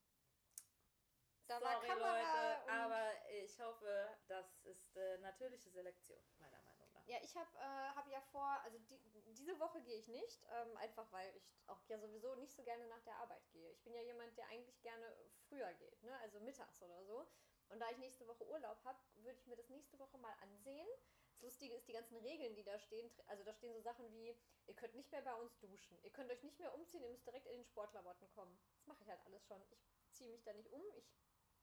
Da 1.47 1.61
war 1.61 1.75
Sorry, 1.75 1.89
Leute, 1.89 2.71
aber 2.71 3.13
ich 3.31 3.61
hoffe, 3.61 4.09
das 4.29 4.59
ist 4.65 4.97
äh, 4.97 5.19
natürliche 5.19 5.71
Selektion, 5.71 6.19
meiner 6.39 6.61
Meinung 6.63 6.91
nach. 6.95 7.07
Ja, 7.07 7.19
ich 7.23 7.37
habe 7.37 7.51
äh, 7.59 7.95
hab 7.95 8.09
ja 8.09 8.21
vor, 8.33 8.49
also 8.65 8.79
die, 8.79 8.99
diese 9.35 9.59
Woche 9.61 9.83
gehe 9.83 9.99
ich 9.99 10.09
nicht, 10.09 10.43
ähm, 10.51 10.75
einfach 10.79 11.11
weil 11.13 11.37
ich 11.37 11.55
auch 11.67 11.83
ja 11.89 11.99
sowieso 11.99 12.35
nicht 12.37 12.55
so 12.55 12.63
gerne 12.63 12.87
nach 12.87 13.03
der 13.03 13.17
Arbeit 13.17 13.47
gehe. 13.53 13.71
Ich 13.73 13.83
bin 13.83 13.93
ja 13.93 14.01
jemand, 14.01 14.37
der 14.39 14.49
eigentlich 14.49 14.81
gerne 14.81 15.15
früher 15.49 15.71
geht, 15.75 16.03
ne? 16.03 16.19
also 16.21 16.41
mittags 16.41 16.83
oder 16.83 17.05
so. 17.05 17.27
Und 17.69 17.81
da 17.81 17.91
ich 17.91 17.99
nächste 17.99 18.27
Woche 18.27 18.47
Urlaub 18.49 18.83
habe, 18.85 18.99
würde 19.17 19.39
ich 19.39 19.47
mir 19.47 19.57
das 19.57 19.69
nächste 19.69 19.99
Woche 19.99 20.19
mal 20.19 20.35
ansehen. 20.43 20.87
Das 21.33 21.43
Lustige 21.43 21.75
ist, 21.75 21.89
die 21.89 21.93
ganzen 21.93 22.17
Regeln, 22.19 22.55
die 22.55 22.63
da 22.63 22.79
stehen, 22.79 23.11
also 23.27 23.43
da 23.43 23.53
stehen 23.53 23.75
so 23.75 23.81
Sachen 23.81 24.11
wie, 24.13 24.37
ihr 24.67 24.75
könnt 24.75 24.95
nicht 24.95 25.11
mehr 25.11 25.23
bei 25.23 25.35
uns 25.35 25.59
duschen, 25.59 25.99
ihr 26.03 26.11
könnt 26.11 26.31
euch 26.31 26.43
nicht 26.43 26.59
mehr 26.61 26.73
umziehen, 26.75 27.03
ihr 27.03 27.11
müsst 27.11 27.27
direkt 27.27 27.47
in 27.47 27.57
den 27.57 27.65
Sportklamotten 27.65 28.29
kommen. 28.31 28.57
Das 28.77 28.87
mache 28.87 29.03
ich 29.03 29.09
halt 29.09 29.21
alles 29.27 29.45
schon. 29.45 29.61
Ich 29.71 30.13
ziehe 30.13 30.31
mich 30.31 30.45
da 30.45 30.53
nicht 30.53 30.71
um, 30.73 30.83
ich 30.97 31.11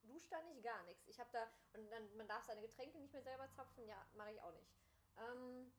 dusche 0.04 0.30
da 0.30 0.42
nicht, 0.42 0.64
gar 0.64 0.84
nichts. 0.84 1.08
Ich 1.08 1.20
habe 1.20 1.30
da, 1.32 1.50
und 1.74 1.90
dann, 1.90 2.16
man 2.18 2.28
darf 2.28 2.44
seine 2.44 2.62
Getränke 2.62 3.00
nicht 3.00 3.14
mehr 3.14 3.24
selber 3.24 3.50
zapfen, 3.52 3.86
ja, 3.88 4.06
mache 4.14 4.32
ich 4.34 4.42
auch 4.42 4.54
nicht. 4.54 4.72
Ähm, 5.18 5.72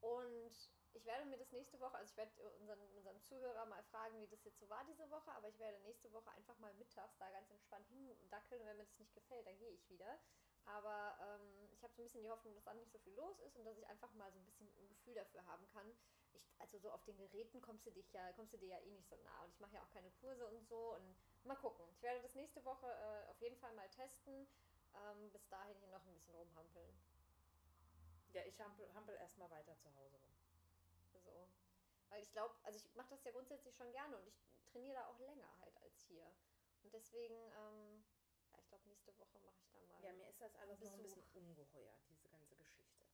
und 0.00 0.70
ich 0.92 1.04
werde 1.06 1.24
mir 1.26 1.38
das 1.38 1.52
nächste 1.52 1.78
Woche, 1.80 1.96
also 1.96 2.10
ich 2.10 2.16
werde 2.16 2.32
unseren, 2.58 2.80
unseren 2.96 3.20
Zuhörer 3.22 3.66
mal 3.66 3.82
fragen, 3.84 4.20
wie 4.20 4.26
das 4.26 4.44
jetzt 4.44 4.58
so 4.58 4.68
war 4.68 4.84
diese 4.84 5.08
Woche, 5.10 5.30
aber 5.32 5.48
ich 5.48 5.58
werde 5.58 5.78
nächste 5.80 6.12
Woche 6.12 6.30
einfach 6.32 6.58
mal 6.58 6.72
mittags 6.74 7.16
da 7.18 7.30
ganz 7.30 7.50
entspannt 7.50 7.86
hindackeln 7.88 8.60
und 8.60 8.66
wenn 8.66 8.76
mir 8.76 8.84
das 8.84 8.98
nicht 8.98 9.14
gefällt, 9.14 9.46
dann 9.46 9.58
gehe 9.58 9.70
ich 9.70 9.88
wieder. 9.88 10.18
Aber 10.66 11.16
ähm, 11.20 11.68
ich 11.72 11.82
habe 11.82 11.94
so 11.94 12.02
ein 12.02 12.04
bisschen 12.04 12.22
die 12.22 12.30
Hoffnung, 12.30 12.54
dass 12.54 12.64
dann 12.64 12.78
nicht 12.78 12.92
so 12.92 12.98
viel 12.98 13.14
los 13.14 13.38
ist 13.40 13.56
und 13.56 13.64
dass 13.64 13.78
ich 13.78 13.86
einfach 13.86 14.12
mal 14.12 14.30
so 14.30 14.38
ein 14.38 14.44
bisschen 14.44 14.68
ein 14.78 14.88
Gefühl 14.88 15.14
dafür 15.14 15.44
haben 15.46 15.66
kann. 15.68 15.86
Ich, 16.32 16.42
also 16.58 16.78
so 16.78 16.90
auf 16.90 17.02
den 17.04 17.16
Geräten 17.16 17.60
kommst 17.60 17.86
du 17.86 17.90
dich 17.90 18.12
ja, 18.12 18.32
kommst 18.34 18.52
du 18.52 18.58
dir 18.58 18.68
ja 18.68 18.78
eh 18.78 18.90
nicht 18.90 19.08
so 19.08 19.16
nah. 19.16 19.42
Und 19.44 19.50
ich 19.50 19.60
mache 19.60 19.74
ja 19.74 19.82
auch 19.82 19.90
keine 19.90 20.10
Kurse 20.20 20.46
und 20.46 20.66
so. 20.68 20.94
Und 20.94 21.16
mal 21.44 21.56
gucken. 21.56 21.84
Ich 21.90 22.02
werde 22.02 22.20
das 22.22 22.34
nächste 22.34 22.64
Woche 22.64 22.86
äh, 22.86 23.30
auf 23.30 23.40
jeden 23.40 23.56
Fall 23.56 23.72
mal 23.74 23.88
testen. 23.88 24.46
Ähm, 24.94 25.30
bis 25.30 25.48
dahin 25.48 25.76
hier 25.78 25.88
noch 25.88 26.04
ein 26.04 26.14
bisschen 26.14 26.34
rumhampeln. 26.34 26.94
Ja, 28.32 28.42
ich 28.44 28.60
hampel, 28.60 28.92
hampel 28.94 29.14
erstmal 29.16 29.50
weiter 29.50 29.76
zu 29.78 29.92
Hause 29.96 30.16
rum. 30.16 30.39
So. 31.30 31.48
Weil 32.08 32.22
ich 32.22 32.32
glaube, 32.32 32.54
also 32.64 32.76
ich 32.78 32.94
mache 32.94 33.10
das 33.10 33.24
ja 33.24 33.30
grundsätzlich 33.30 33.76
schon 33.76 33.92
gerne 33.92 34.16
und 34.16 34.26
ich 34.26 34.40
trainiere 34.72 34.94
da 34.94 35.06
auch 35.08 35.18
länger 35.20 35.58
halt 35.60 35.76
als 35.82 36.00
hier. 36.08 36.26
Und 36.82 36.92
deswegen, 36.92 37.34
ähm, 37.34 38.04
ja, 38.52 38.58
ich 38.58 38.68
glaube, 38.68 38.88
nächste 38.88 39.16
Woche 39.18 39.38
mache 39.40 39.60
ich 39.60 39.70
da 39.70 39.78
mal. 39.80 40.02
Ja, 40.02 40.12
mir 40.14 40.28
ist 40.28 40.40
das 40.40 40.54
alles 40.56 40.80
noch 40.80 40.92
ein 40.92 41.02
bisschen 41.02 41.24
ungeheuer, 41.34 41.94
diese 42.08 42.28
ganze 42.28 42.56
Geschichte. 42.56 43.04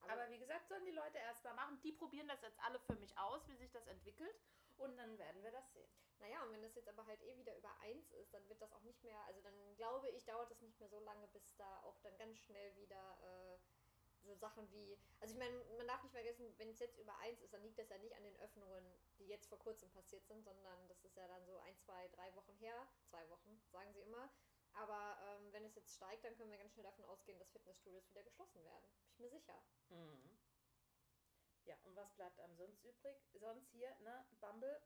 Aber- 0.00 0.12
Aber 0.12 0.30
wie 0.30 0.38
gesagt, 0.38 0.68
sollen 0.68 0.84
die 0.84 0.90
Leute 0.92 1.18
erstmal 1.18 1.54
machen. 1.54 1.80
Die 1.82 1.92
probieren 1.92 2.28
das 2.28 2.42
jetzt 2.42 2.58
alle 2.60 2.78
für 2.80 2.94
mich 2.96 3.16
aus, 3.18 3.46
wie 3.48 3.56
sich 3.56 3.70
das 3.72 3.86
entwickelt. 3.86 4.36
Und 4.76 4.96
dann 4.98 5.16
werden 5.16 5.42
wir 5.42 5.50
das 5.52 5.72
sehen. 5.72 5.90
Naja, 6.18 6.42
und 6.42 6.52
wenn 6.52 6.60
das 6.62 6.74
jetzt 6.74 6.88
aber 6.88 7.06
halt 7.06 7.22
eh 7.22 7.36
wieder 7.38 7.56
über 7.56 7.74
eins 7.80 8.10
ist, 8.12 8.34
dann 8.34 8.46
wird 8.48 8.60
das 8.60 8.72
auch 8.72 8.82
nicht 8.82 9.02
mehr, 9.04 9.18
also 9.24 9.40
dann 9.40 9.74
glaube 9.76 10.10
ich, 10.10 10.24
dauert 10.26 10.50
das 10.50 10.60
nicht 10.60 10.78
mehr 10.78 10.88
so 10.90 10.98
lange, 11.00 11.26
bis 11.28 11.56
da 11.56 11.80
auch 11.82 11.98
dann 12.00 12.16
ganz 12.18 12.38
schnell 12.38 12.76
wieder 12.76 13.18
äh, 13.22 13.58
Sachen 14.36 14.70
wie, 14.70 14.98
also 15.20 15.32
ich 15.34 15.38
meine, 15.38 15.56
man 15.76 15.86
darf 15.86 16.02
nicht 16.02 16.12
vergessen, 16.12 16.52
wenn 16.58 16.70
es 16.70 16.78
jetzt 16.78 16.98
über 16.98 17.16
eins 17.18 17.40
ist, 17.40 17.52
dann 17.52 17.62
liegt 17.62 17.78
das 17.78 17.88
ja 17.88 17.98
nicht 17.98 18.14
an 18.16 18.22
den 18.22 18.36
Öffnungen, 18.40 18.84
die 19.18 19.26
jetzt 19.26 19.48
vor 19.48 19.58
kurzem 19.58 19.90
passiert 19.90 20.26
sind, 20.26 20.44
sondern 20.44 20.88
das 20.88 21.02
ist 21.04 21.16
ja 21.16 21.26
dann 21.28 21.44
so 21.46 21.58
ein, 21.58 21.76
zwei, 21.78 22.08
drei 22.08 22.34
Wochen 22.34 22.54
her, 22.54 22.86
zwei 23.04 23.28
Wochen, 23.30 23.62
sagen 23.70 23.92
sie 23.92 24.02
immer. 24.02 24.30
Aber 24.74 25.16
ähm, 25.22 25.52
wenn 25.52 25.64
es 25.64 25.74
jetzt 25.74 25.94
steigt, 25.94 26.24
dann 26.24 26.36
können 26.36 26.50
wir 26.50 26.58
ganz 26.58 26.72
schnell 26.72 26.84
davon 26.84 27.04
ausgehen, 27.06 27.38
dass 27.38 27.50
Fitnessstudios 27.50 28.08
wieder 28.10 28.22
geschlossen 28.22 28.62
werden. 28.64 28.84
Bin 28.98 29.12
ich 29.12 29.18
mir 29.20 29.30
sicher. 29.30 29.62
Mhm. 29.88 30.38
Ja, 31.64 31.76
und 31.84 31.96
was 31.96 32.12
bleibt 32.14 32.38
einem 32.40 32.56
sonst 32.56 32.84
übrig? 32.84 33.16
Sonst 33.32 33.70
hier, 33.70 33.88
ne, 34.00 34.24
Bumble. 34.40 34.80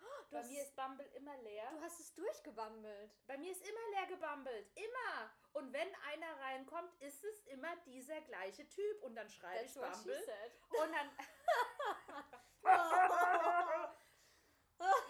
Du 0.00 0.36
Bei 0.36 0.38
hast, 0.42 0.50
mir 0.50 0.62
ist 0.62 0.74
Bumble 0.74 1.06
immer 1.14 1.36
leer. 1.42 1.70
du 1.70 1.80
hast 1.80 2.00
es 2.00 2.12
durchgebammelt. 2.14 3.12
Bei 3.26 3.36
mir 3.38 3.52
ist 3.52 3.62
immer 3.66 3.88
leer 3.92 4.06
gebummelt. 4.06 4.68
Immer. 4.74 5.30
Und 5.52 5.72
wenn 5.72 5.94
einer 5.96 6.40
reinkommt, 6.40 6.92
ist 7.00 7.22
es 7.24 7.44
immer 7.46 7.76
dieser 7.86 8.20
gleiche 8.22 8.68
Typ. 8.68 9.02
Und 9.02 9.14
dann 9.14 9.28
schreibe 9.30 9.64
ich 9.64 9.74
Bumble. 9.74 10.24
Und 10.70 10.92
dann. 10.92 11.10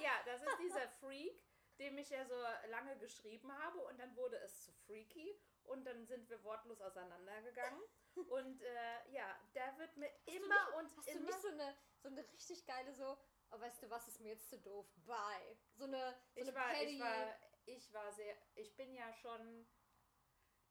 ja, 0.00 0.12
das 0.26 0.42
ist 0.42 0.58
dieser 0.60 0.88
Freak, 1.00 1.40
dem 1.78 1.96
ich 1.98 2.10
ja 2.10 2.24
so 2.26 2.34
lange 2.68 2.98
geschrieben 2.98 3.50
habe. 3.62 3.78
Und 3.84 3.98
dann 3.98 4.14
wurde 4.16 4.36
es 4.38 4.62
zu 4.64 4.72
freaky. 4.86 5.40
Und 5.64 5.84
dann 5.86 6.04
sind 6.06 6.28
wir 6.28 6.42
wortlos 6.44 6.80
auseinandergegangen. 6.82 7.80
Und 8.28 8.62
äh, 8.62 9.10
ja, 9.10 9.34
der 9.54 9.76
wird 9.78 9.96
mir 9.96 10.10
du 10.26 10.32
immer 10.32 10.46
nicht- 10.66 10.74
und 10.76 10.96
Hast 10.98 11.06
du 11.08 11.12
immer. 11.12 11.26
nicht 11.26 11.40
so 11.40 11.48
eine, 11.48 11.76
so 11.96 12.08
eine 12.08 12.32
richtig 12.32 12.66
geile 12.66 12.92
so, 12.92 13.16
oh, 13.54 13.60
weißt 13.60 13.82
du 13.82 13.90
was, 13.90 14.08
ist 14.08 14.20
mir 14.20 14.30
jetzt 14.34 14.48
zu 14.48 14.58
doof, 14.58 14.86
bye. 15.06 15.56
So 15.74 15.84
eine, 15.84 16.14
so 16.34 16.40
ich 16.40 16.48
eine 16.48 16.54
war, 16.56 16.68
petty, 16.72 16.94
ich 16.94 17.00
war, 17.00 17.36
ich 17.66 17.92
war 17.92 18.12
sehr, 18.12 18.36
ich 18.54 18.74
bin 18.76 18.94
ja 18.94 19.12
schon, 19.14 19.66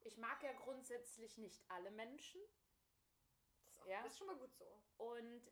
ich 0.02 0.18
mag 0.18 0.42
ja 0.44 0.54
grundsätzlich 0.54 1.38
nicht 1.38 1.64
alle 1.70 1.92
Menschen 1.92 2.42
das, 3.56 3.66
ist 3.68 3.80
auch, 3.82 3.88
ja. 3.88 4.06
ist 4.06 4.18
schon 4.18 4.28
mal 4.28 4.36
gut 4.38 4.54
so. 4.56 4.82
und 4.98 5.52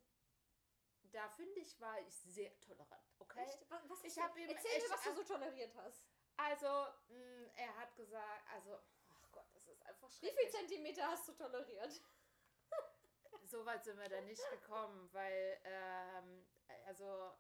da 1.12 1.28
finde 1.30 1.60
ich, 1.60 1.80
war 1.82 2.00
ich 2.02 2.14
sehr 2.16 2.58
tolerant, 2.62 3.04
okay? 3.20 3.44
Echt? 3.44 3.70
Was, 3.70 3.90
was 3.90 4.04
Ich 4.04 4.10
hast 4.12 4.18
du- 4.18 4.22
hab 4.22 4.38
ihm 4.38 4.50
Erzähl 4.50 4.72
echt- 4.72 4.88
mir, 4.88 4.94
was 4.94 5.04
du 5.04 5.14
so 5.16 5.24
toleriert 5.24 5.76
hast. 5.76 6.06
Also, 6.38 6.68
mh, 7.10 7.52
er 7.56 7.76
hat 7.78 7.94
gesagt, 7.96 8.48
also, 8.50 8.80
ach 9.10 9.32
Gott, 9.32 9.46
das 9.54 9.68
ist 9.68 9.86
einfach 9.86 10.10
Wie 10.10 10.14
viel 10.14 10.30
schrecklich. 10.32 10.52
Zentimeter 10.52 11.08
hast 11.08 11.28
du 11.28 11.34
toleriert? 11.34 12.02
So 13.52 13.66
weit 13.66 13.84
sind 13.84 14.00
wir 14.00 14.08
da 14.08 14.22
nicht 14.22 14.50
gekommen, 14.50 15.10
weil, 15.12 15.60
ähm, 15.66 16.48
also, 16.86 17.34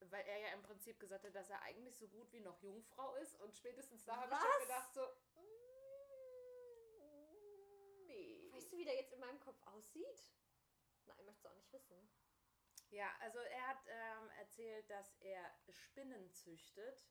weil 0.00 0.24
er 0.24 0.38
ja 0.38 0.48
im 0.54 0.62
Prinzip 0.62 0.98
gesagt 0.98 1.26
hat, 1.26 1.34
dass 1.34 1.50
er 1.50 1.60
eigentlich 1.60 1.94
so 1.98 2.08
gut 2.08 2.32
wie 2.32 2.40
noch 2.40 2.58
Jungfrau 2.62 3.14
ist 3.16 3.38
und 3.42 3.54
spätestens 3.54 4.06
da 4.06 4.16
habe 4.16 4.32
ich 4.32 4.40
schon 4.40 4.60
gedacht 4.62 4.94
so, 4.94 5.02
mm, 5.02 5.42
nee. 8.06 8.50
Weißt 8.50 8.72
du, 8.72 8.78
wie 8.78 8.84
der 8.86 8.96
jetzt 8.96 9.12
in 9.12 9.20
meinem 9.20 9.38
Kopf 9.40 9.62
aussieht? 9.66 10.32
Nein, 11.04 11.22
möchtest 11.26 11.44
du 11.44 11.50
auch 11.50 11.56
nicht 11.56 11.70
wissen. 11.70 12.08
Ja, 12.88 13.10
also 13.20 13.38
er 13.38 13.66
hat 13.68 13.84
ähm, 13.88 14.30
erzählt, 14.38 14.88
dass 14.88 15.16
er 15.20 15.54
Spinnen 15.68 16.32
züchtet. 16.32 17.10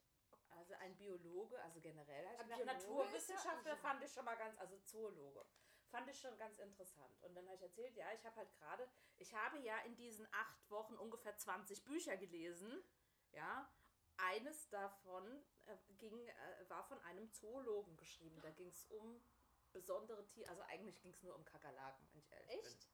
Also 0.49 0.73
ein 0.75 0.97
Biologe, 0.97 1.61
also 1.61 1.79
generell. 1.79 2.25
Ein 2.25 2.47
Biologe 2.47 2.65
Naturwissenschaftler 2.65 3.77
fand 3.77 4.03
ich 4.03 4.11
schon 4.11 4.25
mal 4.25 4.35
ganz, 4.35 4.57
also 4.57 4.79
Zoologe. 4.79 5.45
Fand 5.89 6.09
ich 6.09 6.19
schon 6.19 6.37
ganz 6.37 6.59
interessant. 6.59 7.21
Und 7.23 7.35
dann 7.35 7.45
habe 7.45 7.55
ich 7.55 7.61
erzählt, 7.61 7.95
ja, 7.95 8.11
ich 8.13 8.25
habe 8.25 8.35
halt 8.35 8.51
gerade, 8.53 8.89
ich 9.17 9.33
habe 9.33 9.59
ja 9.59 9.77
in 9.79 9.95
diesen 9.95 10.27
acht 10.31 10.69
Wochen 10.69 10.95
ungefähr 10.95 11.37
20 11.37 11.83
Bücher 11.85 12.17
gelesen. 12.17 12.83
Ja, 13.31 13.69
eines 14.17 14.69
davon 14.69 15.43
äh, 15.65 15.77
ging, 15.97 16.27
äh, 16.27 16.69
war 16.69 16.83
von 16.85 16.99
einem 17.01 17.29
Zoologen 17.31 17.97
geschrieben. 17.97 18.39
Da 18.41 18.49
ging 18.51 18.69
es 18.69 18.85
um 18.85 19.21
besondere 19.71 20.25
Tiere, 20.27 20.49
also 20.49 20.61
eigentlich 20.63 21.01
ging 21.01 21.11
es 21.11 21.21
nur 21.21 21.35
um 21.35 21.43
Kakerlaken, 21.43 22.07
wenn 22.11 22.19
ich 22.19 22.31
ehrlich 22.31 22.47
bin. 22.47 22.59
Echt? 22.59 22.89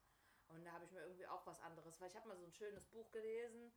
Und 0.48 0.64
da 0.64 0.72
habe 0.72 0.84
ich 0.84 0.90
mir 0.90 1.00
irgendwie 1.00 1.26
auch 1.28 1.46
was 1.46 1.60
anderes, 1.60 2.00
weil 2.00 2.08
ich 2.08 2.16
habe 2.16 2.28
mal 2.28 2.36
so 2.36 2.44
ein 2.44 2.52
schönes 2.52 2.84
Buch 2.86 3.10
gelesen, 3.12 3.72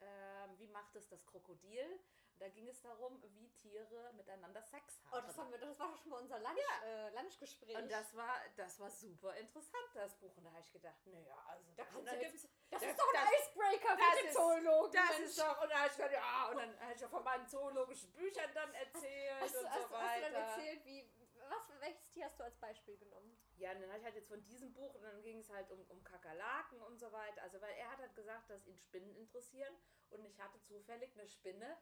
ähm, 0.00 0.58
wie 0.58 0.68
macht 0.68 0.94
es 0.94 1.08
das 1.08 1.26
Krokodil? 1.26 1.98
Da 2.40 2.48
ging 2.48 2.66
es 2.68 2.80
darum, 2.80 3.22
wie 3.22 3.50
Tiere 3.50 4.14
miteinander 4.14 4.62
Sex 4.62 4.98
haben. 5.04 5.22
Oh, 5.22 5.26
das, 5.26 5.36
haben 5.36 5.50
wir, 5.50 5.58
das 5.58 5.78
war 5.78 5.88
doch 5.90 5.98
schon 5.98 6.10
mal 6.10 6.20
unser 6.22 6.38
Lunch, 6.38 6.58
äh, 6.86 7.10
Lunchgespräch. 7.10 7.76
und 7.76 7.90
das 7.92 8.16
war, 8.16 8.34
das 8.56 8.80
war 8.80 8.88
super 8.90 9.36
interessant, 9.36 9.84
das 9.92 10.14
Buch. 10.16 10.34
Und 10.38 10.44
da 10.44 10.50
habe 10.50 10.60
ich 10.62 10.72
gedacht, 10.72 11.06
naja, 11.06 11.36
also 11.48 11.70
Da 11.76 11.84
da, 11.84 11.90
kannst 11.90 12.08
da 12.08 12.12
du 12.14 12.20
gibt's, 12.20 12.48
das 12.70 12.80
das- 12.80 12.90
ist 12.90 12.98
doch 12.98 13.08
ein 13.12 13.26
das- 13.26 13.46
Icebreaker 13.46 13.96
das 13.96 14.06
für 14.08 14.16
den 14.16 14.26
ist- 14.28 14.34
Zoologen. 14.34 14.92
das 14.92 15.10
Mensch. 15.18 15.28
ist 15.28 15.38
doch, 15.38 15.62
und 15.62 15.68
da 15.70 15.76
habe 15.80 15.88
ich 15.90 15.96
gedacht, 15.96 16.12
ja, 16.12 16.48
und 16.48 16.56
dann 16.56 16.80
habe 16.80 16.92
ich 16.94 17.04
auch 17.04 17.10
von 17.10 17.24
meinen 17.24 17.46
zoologischen 17.46 18.12
Büchern 18.12 18.50
dann 18.54 18.72
erzählt 18.72 19.40
Hast, 19.42 19.56
und 19.56 19.70
hast, 19.70 19.88
so 19.90 19.98
hast 19.98 20.16
du 20.16 20.20
dann 20.22 20.32
weiter. 20.32 20.36
erzählt, 20.38 20.84
wie, 20.86 21.12
was, 21.46 21.80
welches 21.80 22.08
Tier 22.10 22.24
hast 22.24 22.38
du 22.40 22.44
als 22.44 22.56
Beispiel 22.56 22.96
genommen? 22.96 23.36
Ja, 23.56 23.72
und 23.72 23.82
dann 23.82 23.90
habe 23.90 23.98
ich 23.98 24.04
halt 24.06 24.14
jetzt 24.14 24.28
von 24.28 24.42
diesem 24.46 24.72
Buch 24.72 24.94
und 24.94 25.02
dann 25.02 25.20
ging 25.22 25.40
es 25.40 25.50
halt 25.50 25.70
um, 25.70 25.84
um 25.90 26.02
Kakerlaken 26.02 26.80
und 26.80 26.98
so 26.98 27.12
weiter. 27.12 27.42
Also, 27.42 27.60
weil 27.60 27.74
er 27.74 27.90
hat 27.90 27.98
halt 27.98 28.14
gesagt, 28.14 28.48
dass 28.48 28.66
ihn 28.66 28.78
Spinnen 28.78 29.14
interessieren 29.16 29.74
und 30.08 30.24
ich 30.24 30.40
hatte 30.40 30.58
zufällig 30.62 31.12
eine 31.12 31.28
Spinne 31.28 31.76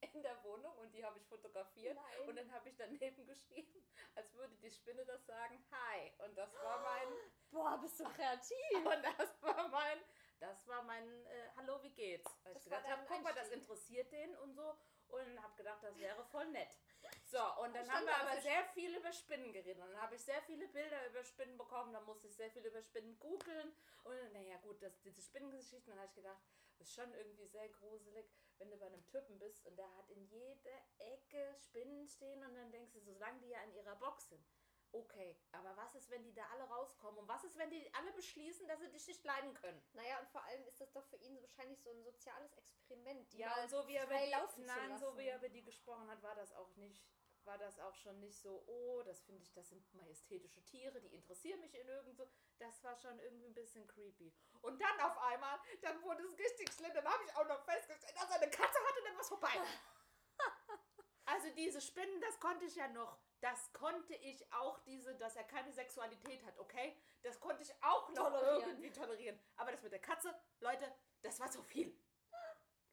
in 0.00 0.22
der 0.22 0.42
Wohnung 0.44 0.76
und 0.78 0.92
die 0.92 1.04
habe 1.04 1.18
ich 1.18 1.26
fotografiert 1.26 1.96
Nein. 1.96 2.28
und 2.28 2.36
dann 2.36 2.52
habe 2.52 2.68
ich 2.68 2.76
daneben 2.76 3.26
geschrieben, 3.26 3.84
als 4.14 4.32
würde 4.34 4.54
die 4.56 4.70
Spinne 4.70 5.04
das 5.04 5.24
sagen, 5.26 5.64
hi. 5.70 6.12
Und 6.24 6.36
das 6.36 6.54
war 6.62 6.80
mein, 6.82 7.08
Boah, 7.50 7.78
bist 7.80 8.00
du 8.00 8.04
kreativ. 8.04 8.56
und 8.74 9.02
das 9.18 9.42
war 9.42 9.68
mein, 9.68 9.98
das 10.40 10.66
war 10.66 10.82
mein, 10.82 11.26
äh, 11.26 11.48
hallo, 11.56 11.82
wie 11.82 11.92
geht's? 11.92 12.30
Weil 12.42 12.52
ich 12.52 12.58
Das 12.58 12.64
gedacht 12.64 12.86
habe, 12.88 13.04
guck 13.08 13.22
mal, 13.22 13.34
das 13.34 13.50
interessiert 13.50 14.12
den 14.12 14.36
und 14.36 14.54
so. 14.54 14.76
Und 15.08 15.42
habe 15.42 15.54
gedacht, 15.56 15.82
das 15.82 15.96
wäre 15.98 16.24
voll 16.24 16.46
nett. 16.48 16.76
So, 17.26 17.38
und 17.62 17.74
dann 17.74 17.90
haben 17.90 18.06
wir 18.06 18.16
also 18.16 18.30
aber 18.30 18.40
sehr 18.40 18.64
viel 18.74 18.96
über 18.96 19.12
Spinnen 19.12 19.52
geredet. 19.52 19.82
Und 19.82 19.90
dann 19.92 20.00
habe 20.00 20.14
ich 20.14 20.22
sehr 20.22 20.40
viele 20.42 20.68
Bilder 20.68 21.06
über 21.08 21.22
Spinnen 21.24 21.58
bekommen. 21.58 21.92
Dann 21.92 22.04
musste 22.04 22.28
ich 22.28 22.34
sehr 22.34 22.50
viel 22.50 22.64
über 22.64 22.80
Spinnen 22.80 23.18
googeln. 23.18 23.74
Und 24.04 24.32
naja, 24.32 24.56
gut, 24.58 24.82
das, 24.82 25.00
diese 25.02 25.20
Spinnengeschichten. 25.20 25.90
Dann 25.90 25.98
habe 25.98 26.08
ich 26.08 26.14
gedacht, 26.14 26.40
ist 26.84 26.94
schon 26.94 27.12
irgendwie 27.14 27.46
sehr 27.46 27.68
gruselig, 27.70 28.30
wenn 28.58 28.70
du 28.70 28.76
bei 28.76 28.86
einem 28.86 29.04
Typen 29.06 29.38
bist 29.38 29.66
und 29.66 29.76
der 29.76 29.96
hat 29.96 30.08
in 30.10 30.22
jeder 30.26 30.78
Ecke 30.98 31.54
Spinnen 31.56 32.06
stehen. 32.06 32.44
Und 32.44 32.54
dann 32.54 32.70
denkst 32.70 32.92
du, 32.92 33.00
solange 33.00 33.40
die 33.40 33.48
ja 33.48 33.62
in 33.62 33.72
ihrer 33.72 33.96
Box 33.96 34.28
sind. 34.28 34.46
Okay, 34.92 35.36
aber 35.50 35.76
was 35.76 35.96
ist, 35.96 36.08
wenn 36.08 36.22
die 36.22 36.34
da 36.34 36.44
alle 36.52 36.64
rauskommen? 36.64 37.18
Und 37.18 37.26
was 37.26 37.42
ist, 37.42 37.58
wenn 37.58 37.68
die 37.68 37.92
alle 37.94 38.12
beschließen, 38.12 38.68
dass 38.68 38.78
sie 38.78 38.90
dich 38.90 39.04
nicht 39.08 39.24
leiden 39.24 39.52
können? 39.54 39.82
Naja, 39.92 40.20
und 40.20 40.28
vor 40.28 40.44
allem 40.44 40.64
ist 40.68 40.80
das 40.80 40.92
doch 40.92 41.04
für 41.06 41.16
ihn 41.16 41.40
wahrscheinlich 41.40 41.82
so 41.82 41.90
ein 41.90 42.04
soziales 42.04 42.52
Experiment. 42.52 43.32
Die 43.32 43.38
Ja, 43.38 43.48
mal 43.48 43.62
und 43.62 43.70
so 43.70 43.88
wie 43.88 43.96
er 43.96 44.04
über 44.04 44.14
die, 44.14 44.62
nein, 44.62 44.96
so 44.96 45.18
wie 45.18 45.26
er 45.26 45.38
über 45.38 45.48
die 45.48 45.64
gesprochen 45.64 46.08
hat, 46.08 46.22
war 46.22 46.36
das 46.36 46.52
auch 46.52 46.76
nicht, 46.76 47.04
war 47.46 47.58
das 47.58 47.78
auch 47.80 47.94
schon 47.94 48.18
nicht 48.20 48.38
so, 48.38 48.64
oh, 48.66 49.02
das 49.02 49.22
finde 49.22 49.42
ich, 49.42 49.52
das 49.52 49.68
sind 49.68 49.94
majestätische 49.94 50.64
Tiere, 50.64 51.00
die 51.00 51.14
interessieren 51.14 51.60
mich 51.60 51.74
in 51.74 51.88
irgend 51.88 52.16
so. 52.16 52.26
Das 52.58 52.82
war 52.82 52.96
schon 52.96 53.18
irgendwie 53.18 53.46
ein 53.46 53.54
bisschen 53.54 53.86
creepy. 53.86 54.32
Und 54.62 54.80
dann 54.80 55.00
auf 55.00 55.18
einmal, 55.18 55.58
dann 55.82 56.02
wurde 56.02 56.22
es 56.22 56.38
richtig 56.38 56.72
schlimm, 56.72 56.92
dann 56.94 57.06
habe 57.06 57.22
ich 57.24 57.34
auch 57.36 57.46
noch 57.46 57.64
festgestellt, 57.64 58.14
dass 58.16 58.30
er 58.30 58.42
eine 58.42 58.50
Katze 58.50 58.78
hatte 58.78 58.98
und 59.00 59.06
dann 59.06 59.14
war 59.14 59.22
es 59.22 59.28
vorbei. 59.28 59.48
Also 61.26 61.48
diese 61.56 61.80
Spinnen, 61.80 62.20
das 62.20 62.38
konnte 62.38 62.66
ich 62.66 62.76
ja 62.76 62.86
noch. 62.88 63.18
Das 63.40 63.72
konnte 63.72 64.14
ich 64.14 64.52
auch 64.52 64.78
diese, 64.80 65.14
dass 65.16 65.36
er 65.36 65.44
keine 65.44 65.72
Sexualität 65.72 66.44
hat, 66.44 66.58
okay? 66.58 66.96
Das 67.22 67.40
konnte 67.40 67.62
ich 67.62 67.72
auch 67.82 68.08
noch 68.10 68.30
Tolerieren. 68.30 68.68
irgendwie 68.68 68.92
tolerieren. 68.92 69.40
Aber 69.56 69.72
das 69.72 69.82
mit 69.82 69.92
der 69.92 70.00
Katze, 70.00 70.34
Leute, 70.60 70.94
das 71.22 71.40
war 71.40 71.50
zu 71.50 71.62
viel. 71.62 71.98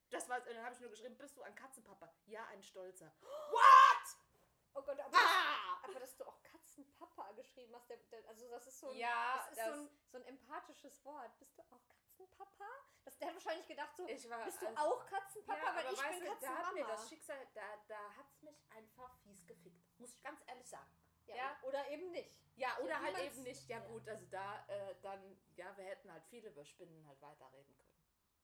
Das 0.09 0.27
war, 0.27 0.39
und 0.39 0.47
dann 0.47 0.63
habe 0.63 0.75
ich 0.75 0.81
nur 0.81 0.89
geschrieben, 0.89 1.17
bist 1.17 1.37
du 1.37 1.41
ein 1.41 1.55
Katzenpapa? 1.55 2.13
Ja, 2.25 2.45
ein 2.47 2.61
Stolzer. 2.61 3.13
What? 3.21 4.00
Oh 4.73 4.81
Gott, 4.83 4.99
aber, 4.99 5.17
Ah! 5.17 5.79
aber 5.83 5.99
dass 5.99 6.15
du 6.15 6.25
auch 6.25 6.41
Katzenpapa 6.43 7.31
geschrieben 7.33 7.75
hast, 7.75 7.89
der, 7.89 7.97
der, 7.97 8.27
also 8.29 8.47
das 8.49 8.67
ist 8.67 8.79
so 8.79 8.89
ein, 8.89 8.97
Ja, 8.97 9.37
das 9.37 9.49
ist 9.49 9.57
das- 9.57 9.65
so, 9.67 9.81
ein, 9.81 9.89
so 10.11 10.17
ein 10.17 10.25
empathisches 10.25 11.03
Wort. 11.05 11.37
Bist 11.39 11.57
du 11.57 11.63
auch 11.63 11.81
Katzenpapa? 11.87 12.65
Das, 13.03 13.17
der 13.17 13.27
hat 13.29 13.33
wahrscheinlich 13.35 13.67
gedacht 13.67 13.95
so, 13.97 14.07
Ich 14.07 14.29
war, 14.29 14.45
bist 14.45 14.61
du 14.61 14.67
also- 14.67 14.79
auch 14.81 15.05
Katzenpapa? 15.05 15.57
ja, 15.59 15.75
Weil 15.75 15.93
ich 15.93 16.01
bin 16.01 16.19
du, 16.19 16.25
da 16.25 16.31
hat 16.31 16.73
mir 16.73 16.81
Katzenmama. 16.81 16.87
das 16.93 17.09
Schicksal, 17.09 17.47
da, 17.53 17.77
da 17.87 18.15
hat 18.15 18.27
es 18.31 18.41
mich 18.43 18.63
einfach 18.71 19.15
fies 19.23 19.45
gefickt. 19.45 19.99
Muss 19.99 20.13
ich 20.13 20.21
ganz 20.23 20.41
ehrlich 20.47 20.67
sagen. 20.69 20.89
ja, 21.27 21.35
ja. 21.35 21.57
Oder 21.63 21.87
eben 21.89 22.11
nicht. 22.11 22.37
Ja, 22.55 22.77
oder 22.79 22.99
halt 23.01 23.17
eben 23.19 23.43
nicht. 23.43 23.67
Ja, 23.69 23.79
gut, 23.79 24.07
also 24.07 24.25
da 24.27 24.65
äh, 24.67 24.95
dann, 25.01 25.39
ja, 25.55 25.75
wir 25.77 25.85
hätten 25.85 26.11
halt 26.11 26.23
viel 26.25 26.45
über 26.45 26.63
Spinnen 26.65 27.05
halt 27.07 27.19
weiterreden 27.21 27.75
können. 27.75 27.95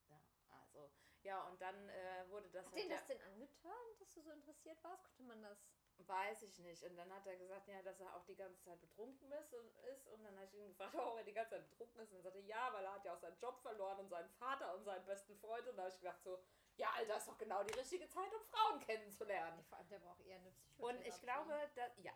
Ja, 0.09 0.19
also, 0.61 0.89
ja, 1.23 1.43
und 1.43 1.61
dann 1.61 1.89
äh, 1.89 2.25
wurde 2.29 2.49
das 2.49 2.65
Hat 2.67 2.73
halt 2.73 2.83
den 2.83 2.89
das 2.89 3.05
denn 3.05 3.21
angetan, 3.21 3.85
dass 3.99 4.13
du 4.13 4.21
so 4.21 4.31
interessiert 4.31 4.81
warst? 4.83 5.03
Konnte 5.03 5.23
man 5.23 5.41
das... 5.43 5.59
Weiß 6.05 6.41
ich 6.43 6.59
nicht. 6.59 6.83
Und 6.83 6.95
dann 6.95 7.11
hat 7.13 7.25
er 7.27 7.35
gesagt, 7.35 7.67
ja, 7.67 7.81
dass 7.81 7.99
er 7.99 8.15
auch 8.15 8.23
die 8.25 8.35
ganze 8.35 8.61
Zeit 8.61 8.79
betrunken 8.79 9.31
ist 9.31 9.53
und, 9.53 9.75
ist. 9.85 10.07
und 10.07 10.23
dann 10.23 10.35
habe 10.35 10.45
ich 10.45 10.53
ihn 10.53 10.67
gefragt, 10.69 10.93
warum 10.93 11.17
er 11.17 11.23
die 11.23 11.33
ganze 11.33 11.51
Zeit 11.51 11.69
betrunken 11.69 12.01
ist. 12.01 12.11
Und 12.11 12.17
er 12.17 12.23
sagte, 12.23 12.39
ja, 12.41 12.71
weil 12.73 12.85
er 12.85 12.93
hat 12.93 13.03
ja 13.05 13.13
auch 13.13 13.19
seinen 13.19 13.37
Job 13.39 13.59
verloren 13.61 13.99
und 13.99 14.09
seinen 14.09 14.29
Vater 14.31 14.73
und 14.75 14.83
seinen 14.85 15.05
besten 15.05 15.35
Freund. 15.37 15.67
Und 15.67 15.75
da 15.75 15.83
habe 15.83 15.91
ich 15.91 15.99
gedacht 15.99 16.21
so, 16.23 16.39
ja, 16.77 16.89
Alter, 16.95 17.17
ist 17.17 17.27
doch 17.27 17.37
genau 17.37 17.63
die 17.63 17.73
richtige 17.73 18.07
Zeit, 18.07 18.33
um 18.33 18.41
Frauen 18.45 18.79
kennenzulernen. 18.81 19.63
Vor 19.65 19.79
allem, 19.79 19.89
der 19.89 19.99
braucht 19.99 20.21
eher 20.21 20.35
eine 20.37 20.53
Und 20.77 20.99
Psychotherapie. 21.01 21.09
ich 21.09 21.21
glaube, 21.21 21.71
da, 21.75 21.87
ja, 22.03 22.13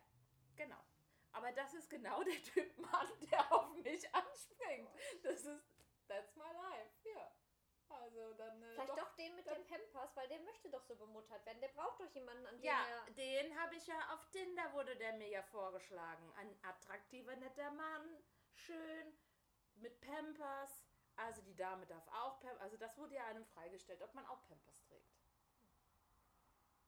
genau. 0.56 0.84
Aber 1.34 1.52
das 1.52 1.74
ist 1.74 1.90
genau 1.90 2.24
der 2.24 2.42
Typ 2.44 2.78
Mann, 2.78 3.08
der 3.32 3.52
auf 3.52 3.74
mich 3.76 4.14
anspringt. 4.14 4.90
Das 5.24 5.46
ist, 5.46 5.64
that's 6.08 6.36
my. 6.36 6.46
Also 8.12 8.34
dann. 8.34 8.62
Äh, 8.62 8.74
Vielleicht 8.74 8.90
doch, 8.90 8.98
doch, 8.98 9.16
den 9.16 9.36
mit 9.36 9.46
den 9.46 9.66
Pampers, 9.66 10.16
weil 10.16 10.28
der 10.28 10.40
möchte 10.42 10.70
doch 10.70 10.84
so 10.84 10.96
bemuttert 10.96 11.46
werden. 11.46 11.62
Der 11.62 11.70
braucht 11.70 12.00
doch 12.00 12.10
jemanden, 12.14 12.46
an 12.46 12.56
den 12.58 12.64
Ja, 12.64 12.86
er... 13.08 13.14
den 13.14 13.60
habe 13.60 13.76
ich 13.76 13.88
ja 13.88 14.14
auf 14.14 14.30
Tinder, 14.32 14.74
wurde 14.74 14.96
der 14.98 15.14
mir 15.14 15.30
ja 15.30 15.42
vorgeschlagen. 15.44 16.32
Ein 16.36 16.54
attraktiver, 16.64 17.36
netter 17.38 17.72
Mann, 17.72 18.24
schön, 18.54 19.18
mit 19.76 20.00
Pampers. 20.02 20.86
Also 21.16 21.42
die 21.42 21.56
Dame 21.56 21.86
darf 21.86 22.08
auch 22.10 22.40
Pampers. 22.42 22.62
Also 22.62 22.78
das 22.78 22.98
wurde 22.98 23.16
ja 23.16 23.26
einem 23.26 23.46
freigestellt, 23.46 24.02
ob 24.02 24.14
man 24.14 24.26
auch 24.26 24.46
Pampers 24.48 24.82
trägt. 24.88 25.16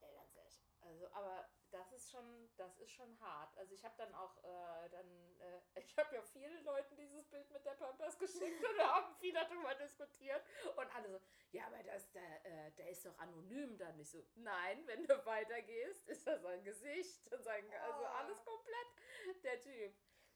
Ja, 0.01 0.07
ganz 0.11 0.35
ehrlich. 0.35 0.61
Also, 0.81 1.07
aber 1.13 1.49
das 1.71 1.91
ist 1.93 2.11
schon, 2.11 2.49
das 2.57 2.77
ist 2.79 2.91
schon 2.91 3.19
hart. 3.21 3.57
Also 3.57 3.73
ich 3.73 3.83
habe 3.85 3.95
dann 3.97 4.13
auch, 4.13 4.37
äh, 4.43 4.89
dann, 4.89 5.39
äh, 5.39 5.61
ich 5.75 5.97
habe 5.97 6.15
ja 6.15 6.21
vielen 6.21 6.63
Leuten 6.63 6.95
dieses 6.95 7.25
Bild 7.29 7.49
mit 7.51 7.65
der 7.65 7.71
Pampers 7.75 8.17
geschickt 8.17 8.63
und 8.63 8.75
wir 8.77 8.93
haben 8.93 9.13
viel 9.15 9.33
darüber 9.33 9.73
diskutiert 9.75 10.43
und 10.75 10.95
alle 10.95 11.09
so, 11.09 11.19
ja, 11.51 11.65
aber 11.67 11.81
das, 11.83 12.11
der, 12.11 12.45
äh, 12.45 12.71
der 12.71 12.89
ist 12.89 13.05
doch 13.05 13.17
anonym 13.19 13.77
dann 13.77 13.95
nicht 13.97 14.09
so. 14.11 14.25
Nein, 14.35 14.85
wenn 14.87 15.05
du 15.05 15.25
weitergehst, 15.25 16.07
ist 16.07 16.25
das 16.27 16.41
sein 16.41 16.63
Gesicht 16.63 17.31
und 17.31 17.43
sein, 17.43 17.69
also 17.81 18.01
Oh. 18.03 18.05
alles 18.05 18.43
komplett 18.43 19.43
der 19.43 19.59
Typ. 19.61 19.93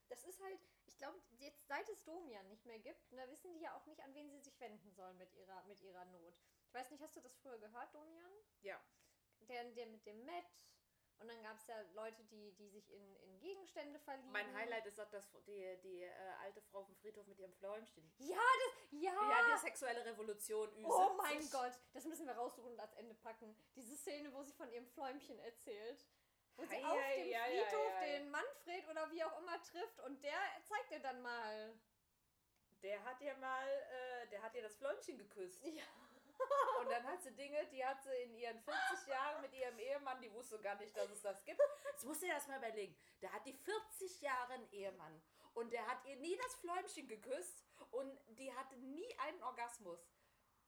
Das 0.09 0.23
ist 0.23 0.41
halt, 0.41 0.59
ich 0.85 0.97
glaube, 0.97 1.19
jetzt 1.37 1.67
seit 1.67 1.87
es 1.89 2.03
Domian 2.05 2.47
nicht 2.47 2.65
mehr 2.65 2.79
gibt, 2.79 3.11
da 3.11 3.29
wissen 3.29 3.53
die 3.53 3.59
ja 3.59 3.75
auch 3.75 3.85
nicht, 3.87 3.99
an 4.01 4.13
wen 4.15 4.29
sie 4.29 4.39
sich 4.39 4.59
wenden 4.59 4.89
sollen 4.91 5.17
mit 5.17 5.33
ihrer, 5.33 5.63
mit 5.63 5.81
ihrer 5.81 6.05
Not. 6.05 6.39
Ich 6.65 6.73
weiß 6.73 6.91
nicht, 6.91 7.01
hast 7.03 7.15
du 7.15 7.21
das 7.21 7.35
früher 7.37 7.57
gehört, 7.59 7.93
Domian? 7.93 8.31
Ja. 8.61 8.81
Der, 9.49 9.63
der 9.71 9.85
mit 9.87 10.05
dem 10.05 10.23
Met. 10.25 10.45
Und 11.19 11.27
dann 11.29 11.41
gab 11.41 11.57
es 11.57 11.65
ja 11.67 11.81
Leute, 11.93 12.23
die, 12.25 12.51
die 12.53 12.67
sich 12.69 12.91
in, 12.91 13.15
in 13.17 13.39
Gegenstände 13.39 13.99
verlieben. 13.99 14.31
Mein 14.31 14.53
Highlight 14.53 14.85
ist 14.85 14.99
auch 14.99 15.09
das, 15.09 15.31
die, 15.47 15.77
die 15.83 16.03
äh, 16.03 16.11
alte 16.41 16.61
Frau 16.61 16.83
vom 16.83 16.95
Friedhof 16.97 17.25
mit 17.25 17.39
ihrem 17.39 17.53
Fläumchen. 17.53 18.11
Ja, 18.19 18.37
das, 18.37 18.91
ja. 18.91 19.13
Ja, 19.13 19.55
die 19.55 19.59
sexuelle 19.59 20.05
Revolution 20.05 20.69
Ü70. 20.69 20.85
Oh 20.85 21.13
mein 21.17 21.49
Gott, 21.49 21.73
das 21.93 22.05
müssen 22.05 22.27
wir 22.27 22.33
raussuchen 22.33 22.71
und 22.71 22.79
als 22.79 22.93
Ende 22.93 23.15
packen. 23.15 23.55
Diese 23.75 23.95
Szene, 23.95 24.31
wo 24.33 24.43
sie 24.43 24.53
von 24.53 24.71
ihrem 24.71 24.85
Fläumchen 24.87 25.39
erzählt. 25.39 26.05
Wo 26.55 26.65
sie 26.65 26.75
Ei, 26.75 26.85
auf 26.85 26.97
dem 26.97 27.33
ei, 27.33 27.39
ei, 27.39 27.65
Friedhof 27.65 27.99
den 27.99 28.29
Manfred 28.29 28.87
oder 28.89 29.11
wie 29.11 29.23
auch 29.23 29.39
immer 29.39 29.61
trifft 29.61 29.99
und 30.01 30.23
der 30.23 30.39
zeigt 30.63 30.91
ihr 30.91 30.99
dann 30.99 31.21
mal. 31.21 31.79
Der 32.83 33.03
hat 33.03 33.19
ihr 33.21 33.35
mal, 33.37 33.67
äh, 33.67 34.27
der 34.29 34.43
hat 34.43 34.53
ihr 34.53 34.61
das 34.61 34.75
Fläumchen 34.75 35.17
geküsst. 35.17 35.65
Ja. 35.65 35.83
Und 36.79 36.91
dann 36.91 37.03
hat 37.05 37.21
sie 37.21 37.31
Dinge, 37.35 37.65
die 37.67 37.83
hat 37.85 38.01
sie 38.03 38.15
in 38.23 38.35
ihren 38.35 38.59
40 38.59 39.07
Jahren 39.07 39.41
mit 39.41 39.53
ihrem 39.53 39.77
Ehemann, 39.79 40.21
die 40.21 40.31
wusste 40.31 40.59
gar 40.59 40.75
nicht, 40.75 40.95
dass 40.95 41.09
es 41.09 41.21
das 41.21 41.43
gibt. 41.43 41.59
Jetzt 41.91 42.05
musst 42.05 42.21
du 42.21 42.27
dir 42.27 42.35
das 42.35 42.47
mal 42.47 42.57
überlegen. 42.57 42.95
Der 43.21 43.31
hat 43.33 43.45
die 43.45 43.53
40 43.53 44.21
Jahre 44.21 44.53
einen 44.53 44.71
Ehemann 44.71 45.21
und 45.53 45.71
der 45.73 45.87
hat 45.87 46.05
ihr 46.05 46.15
nie 46.17 46.37
das 46.37 46.55
Fläumchen 46.55 47.07
geküsst 47.07 47.63
und 47.91 48.19
die 48.37 48.53
hatte 48.53 48.75
nie 48.77 49.17
einen 49.19 49.41
Orgasmus. 49.43 49.99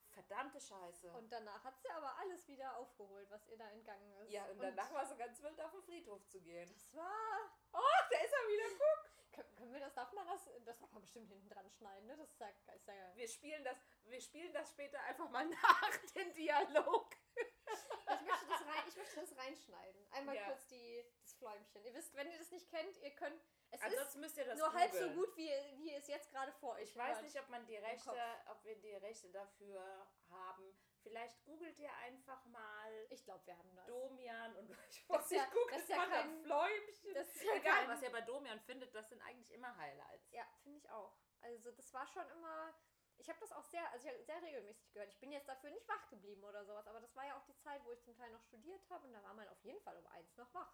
Verdammte 0.10 0.60
Scheiße. 0.60 1.14
Und 1.14 1.32
danach 1.32 1.64
hat 1.64 1.80
sie 1.80 1.90
aber 1.92 2.18
alles 2.18 2.48
wieder 2.48 2.76
aufgeholt, 2.78 3.30
was 3.30 3.48
ihr 3.48 3.58
da 3.58 3.70
entgangen 3.70 4.12
ist. 4.18 4.32
ja, 4.32 4.44
und 4.46 4.62
danach 4.62 4.92
war 4.92 5.06
sie 5.06 5.16
ganz 5.16 5.42
wild 5.44 5.62
auf 5.62 5.72
den 5.72 5.84
Friedhof 5.84 6.28
zu 6.28 6.42
gehen. 6.42 6.68
Das 6.74 6.94
war. 6.96 7.40
Oh, 7.72 8.02
da 8.12 8.18
ist 8.18 8.34
er 8.34 8.48
wieder, 8.48 8.78
guck. 8.78 9.19
Können, 9.56 9.74
wir 9.74 9.80
das, 9.80 9.94
darf 9.94 10.12
man 10.14 10.26
das, 10.28 10.50
das 10.66 10.80
darf 10.80 10.92
man 10.92 11.02
bestimmt 11.02 11.28
hinten 11.30 11.50
dran 11.50 11.70
schneiden, 11.70 12.08
ne? 12.08 12.18
Das 12.18 12.30
ist 12.30 12.40
ja, 12.40 12.48
ist 12.74 12.88
ja 12.88 13.16
Wir 13.16 13.28
spielen 13.28 13.64
das, 13.64 13.78
wir 14.06 14.22
spielen 14.22 14.54
das 14.54 14.70
später 14.70 15.02
einfach 15.04 15.30
mal 15.30 15.46
nach, 15.50 15.98
den 16.16 16.34
Dialog. 16.34 17.16
Ich 17.36 18.22
möchte 18.26 18.46
das, 18.48 18.66
rein, 18.66 18.84
ich 18.88 18.96
möchte 18.98 19.16
das 19.20 19.38
reinschneiden. 19.38 20.08
Einmal 20.12 20.36
Ja. 20.36 20.46
kurz 20.48 20.68
die, 20.68 21.06
das 21.22 21.34
Fläumchen. 21.34 21.84
Ihr 21.84 21.94
wisst, 21.94 22.16
wenn 22.16 22.30
ihr 22.32 22.38
das 22.38 22.52
nicht 22.52 22.70
kennt, 22.70 22.98
ihr 22.98 23.12
könnt. 23.16 23.42
Es 23.72 23.82
Ansonsten 23.82 24.20
müsst 24.22 24.38
ihr 24.38 24.46
das 24.46 24.58
nur 24.58 24.74
halb 24.74 24.92
so 24.92 25.10
gut, 25.12 25.36
wie, 25.38 25.52
wie 25.78 25.94
es 25.94 26.08
jetzt 26.08 26.32
gerade 26.32 26.52
vor 26.54 26.74
euch 26.74 26.90
Ich 26.90 26.96
weiß 26.98 27.18
hört. 27.18 27.24
nicht, 27.24 27.40
ob 27.40 27.50
man 27.50 27.66
die 27.68 27.78
Rechte, 27.78 28.20
ob 28.48 28.64
wir 28.64 28.76
die 28.80 28.96
Rechte 28.96 29.30
dafür 29.30 30.08
haben. 30.30 30.76
Vielleicht 31.10 31.44
googelt 31.44 31.78
ihr 31.80 31.92
einfach 31.98 32.46
mal 32.46 33.08
Ich 33.10 33.24
glaube, 33.26 33.44
wir 33.48 33.58
haben 33.58 33.76
das. 33.76 33.88
Domian 33.88 34.56
und 34.58 34.70
ich 34.90 35.10
ist 35.10 35.32
ja- 35.32 35.44
nicht, 35.46 35.72
das 35.72 35.82
ist 35.82 35.90
ja 35.90 35.96
mal 35.98 36.10
kein- 36.10 36.44
Fläumchen. 36.44 37.14
das 37.16 37.28
ist 37.36 37.44
ja 37.44 37.54
Egal, 37.56 37.74
kein- 37.80 37.90
was 37.90 38.02
ihr 38.04 38.12
bei 38.12 38.22
Domian 38.22 38.60
findet, 38.60 38.94
das 38.94 39.10
sind 39.10 39.20
eigentlich 39.24 39.52
immer 39.52 39.76
Highlights. 39.76 40.32
Ja, 40.32 40.44
finde 40.62 40.78
ich 40.78 40.90
auch. 40.92 41.18
Also 41.42 41.72
das 41.72 41.92
war 41.94 42.06
schon 42.08 42.30
immer. 42.30 42.74
Ich 43.18 43.28
habe 43.28 43.40
das 43.40 43.52
auch 43.52 43.66
sehr, 43.66 43.90
also 43.92 44.08
ich 44.08 44.26
sehr 44.26 44.42
regelmäßig 44.42 44.94
gehört. 44.94 45.10
Ich 45.10 45.20
bin 45.20 45.32
jetzt 45.32 45.50
dafür 45.50 45.72
nicht 45.72 45.88
wach 45.90 46.08
geblieben 46.10 46.44
oder 46.44 46.64
sowas, 46.64 46.88
aber 46.88 47.02
das 47.02 47.16
war 47.16 47.26
ja 47.26 47.36
auch 47.38 47.44
die 47.46 47.58
Zeit, 47.58 47.84
wo 47.84 47.92
ich 47.92 48.02
zum 48.04 48.16
Teil 48.16 48.32
noch 48.32 48.44
studiert 48.44 48.88
habe 48.92 49.08
und 49.08 49.14
da 49.14 49.24
war 49.24 49.34
man 49.34 49.48
auf 49.50 49.62
jeden 49.64 49.82
Fall 49.82 49.98
um 49.98 50.06
eins 50.08 50.38
noch 50.38 50.54
wach. 50.54 50.74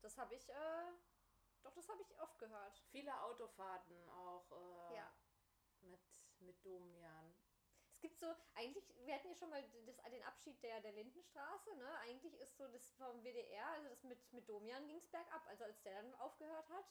Das 0.00 0.16
habe 0.18 0.34
ich, 0.34 0.48
äh, 0.48 0.92
doch, 1.62 1.72
das 1.74 1.88
habe 1.88 2.00
ich 2.02 2.18
oft 2.20 2.38
gehört. 2.38 2.78
Viele 2.90 3.20
Autofahrten 3.22 4.08
auch 4.08 4.50
äh, 4.90 4.96
Ja. 4.96 5.12
mit, 5.82 6.00
mit 6.38 6.64
Domian. 6.64 7.35
Es 7.96 8.02
gibt 8.02 8.18
so, 8.18 8.26
eigentlich, 8.54 8.84
wir 9.06 9.14
hatten 9.14 9.28
ja 9.28 9.34
schon 9.34 9.48
mal 9.48 9.64
das, 9.86 9.96
den 9.96 10.22
Abschied 10.24 10.62
der, 10.62 10.82
der 10.82 10.92
Lindenstraße, 10.92 11.74
ne? 11.76 11.98
Eigentlich 12.00 12.34
ist 12.34 12.54
so 12.58 12.68
das 12.68 12.90
vom 12.90 13.24
WDR, 13.24 13.66
also 13.68 13.88
das 13.88 14.04
mit, 14.04 14.32
mit 14.34 14.46
Domian 14.46 14.86
ging 14.86 14.98
es 14.98 15.08
bergab, 15.08 15.46
also 15.46 15.64
als 15.64 15.80
der 15.80 16.02
dann 16.02 16.14
aufgehört 16.16 16.68
hat. 16.68 16.84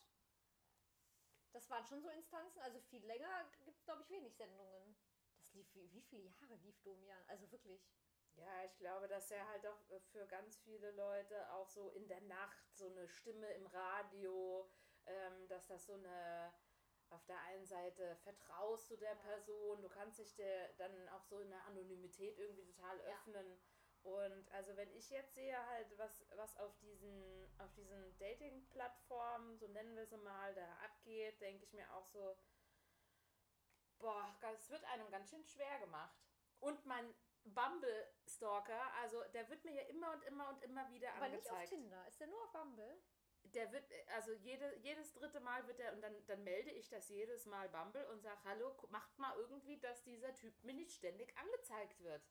Das 1.52 1.70
waren 1.70 1.86
schon 1.86 2.02
so 2.02 2.10
Instanzen, 2.10 2.60
also 2.60 2.80
viel 2.80 3.06
länger 3.06 3.46
gibt 3.64 3.78
es, 3.78 3.86
glaube 3.86 4.02
ich, 4.02 4.10
wenig 4.10 4.36
Sendungen. 4.36 4.98
Das 5.38 5.54
lief, 5.54 5.76
wie, 5.76 5.94
wie 5.94 6.02
viele 6.02 6.24
Jahre 6.24 6.56
lief 6.56 6.82
Domian? 6.82 7.24
Also 7.28 7.52
wirklich. 7.52 7.88
Ja, 8.34 8.64
ich 8.66 8.76
glaube, 8.78 9.08
dass 9.08 9.30
er 9.30 9.48
halt 9.48 9.66
auch 9.68 9.90
äh, 9.92 10.00
für 10.12 10.26
ganz 10.26 10.58
viele 10.58 10.92
Leute 10.92 11.50
auch 11.52 11.70
so 11.70 11.92
in 11.92 12.08
der 12.08 12.22
Nacht 12.22 12.76
so 12.76 12.90
eine 12.90 13.08
Stimme 13.08 13.48
im 13.54 13.68
Radio, 13.68 14.70
ähm, 15.06 15.48
dass 15.48 15.68
das 15.68 15.86
so 15.86 15.94
eine, 15.94 16.52
auf 17.16 17.26
der 17.26 17.42
einen 17.44 17.66
Seite 17.66 18.16
vertraust 18.18 18.92
du 18.92 18.98
der 18.98 19.14
Ja. 19.16 19.22
Person, 19.22 19.82
du 19.82 19.90
kannst 19.90 20.20
dich 20.20 20.36
der 20.36 20.74
dann 20.74 21.10
auch 21.10 21.24
so 21.24 21.40
in 21.40 21.50
der 21.50 21.66
Anonymität 21.66 22.38
irgendwie 22.38 22.66
total 22.66 23.00
Ja. 23.00 23.06
öffnen. 23.06 23.60
Und 24.04 24.52
also 24.52 24.76
wenn 24.78 24.92
ich 24.94 25.10
jetzt 25.10 25.34
sehe 25.34 25.66
halt, 25.68 25.98
was, 25.98 26.24
was 26.36 26.56
auf 26.58 26.78
diesen, 26.78 27.50
auf 27.58 27.74
diesen 27.74 28.16
Dating-Plattformen, 28.20 29.58
so 29.58 29.68
nennen 29.68 29.96
wir 29.96 30.06
sie 30.06 30.18
mal, 30.18 30.54
da 30.54 30.76
abgeht, 30.84 31.42
denke 31.42 31.64
ich 31.64 31.74
mir 31.74 31.92
auch 31.92 32.06
so, 32.06 32.38
boah, 33.98 34.36
es 34.54 34.70
wird 34.70 34.84
einem 34.86 35.10
ganz 35.10 35.30
schön 35.30 35.44
schwer 35.44 35.80
gemacht. 35.80 36.16
Und 36.60 36.86
mein 36.86 37.16
Bumble-Stalker, 37.46 38.94
also 39.02 39.24
der 39.34 39.50
wird 39.50 39.64
mir 39.66 39.74
ja 39.74 39.84
immer 39.84 40.12
und 40.14 40.24
immer 40.26 40.50
und 40.50 40.62
immer 40.64 40.88
wieder 40.92 41.12
Aber 41.16 41.30
nicht 41.30 41.50
auf 41.50 41.56
angezeigt. 41.56 41.70
Tinder. 41.70 42.08
Ist 42.08 42.20
der 42.20 42.28
nur 42.28 42.44
auf 42.44 42.52
Bumble? 42.52 43.02
Der 43.56 43.72
wird, 43.72 43.90
also 44.16 44.34
jede, 44.34 44.76
jedes 44.80 45.14
dritte 45.14 45.40
Mal 45.40 45.66
wird 45.68 45.80
er, 45.80 45.94
und 45.94 46.02
dann, 46.02 46.14
dann 46.28 46.44
melde 46.44 46.72
ich 46.72 46.90
das 46.90 47.08
jedes 47.08 47.46
Mal 47.46 47.70
Bumble 47.70 48.06
und 48.10 48.22
sage, 48.22 48.40
hallo, 48.44 48.76
macht 48.90 49.18
mal 49.18 49.34
irgendwie, 49.38 49.80
dass 49.80 50.04
dieser 50.04 50.36
Typ 50.36 50.62
mir 50.64 50.74
nicht 50.74 50.92
ständig 50.92 51.36
angezeigt 51.38 52.04
wird. 52.04 52.22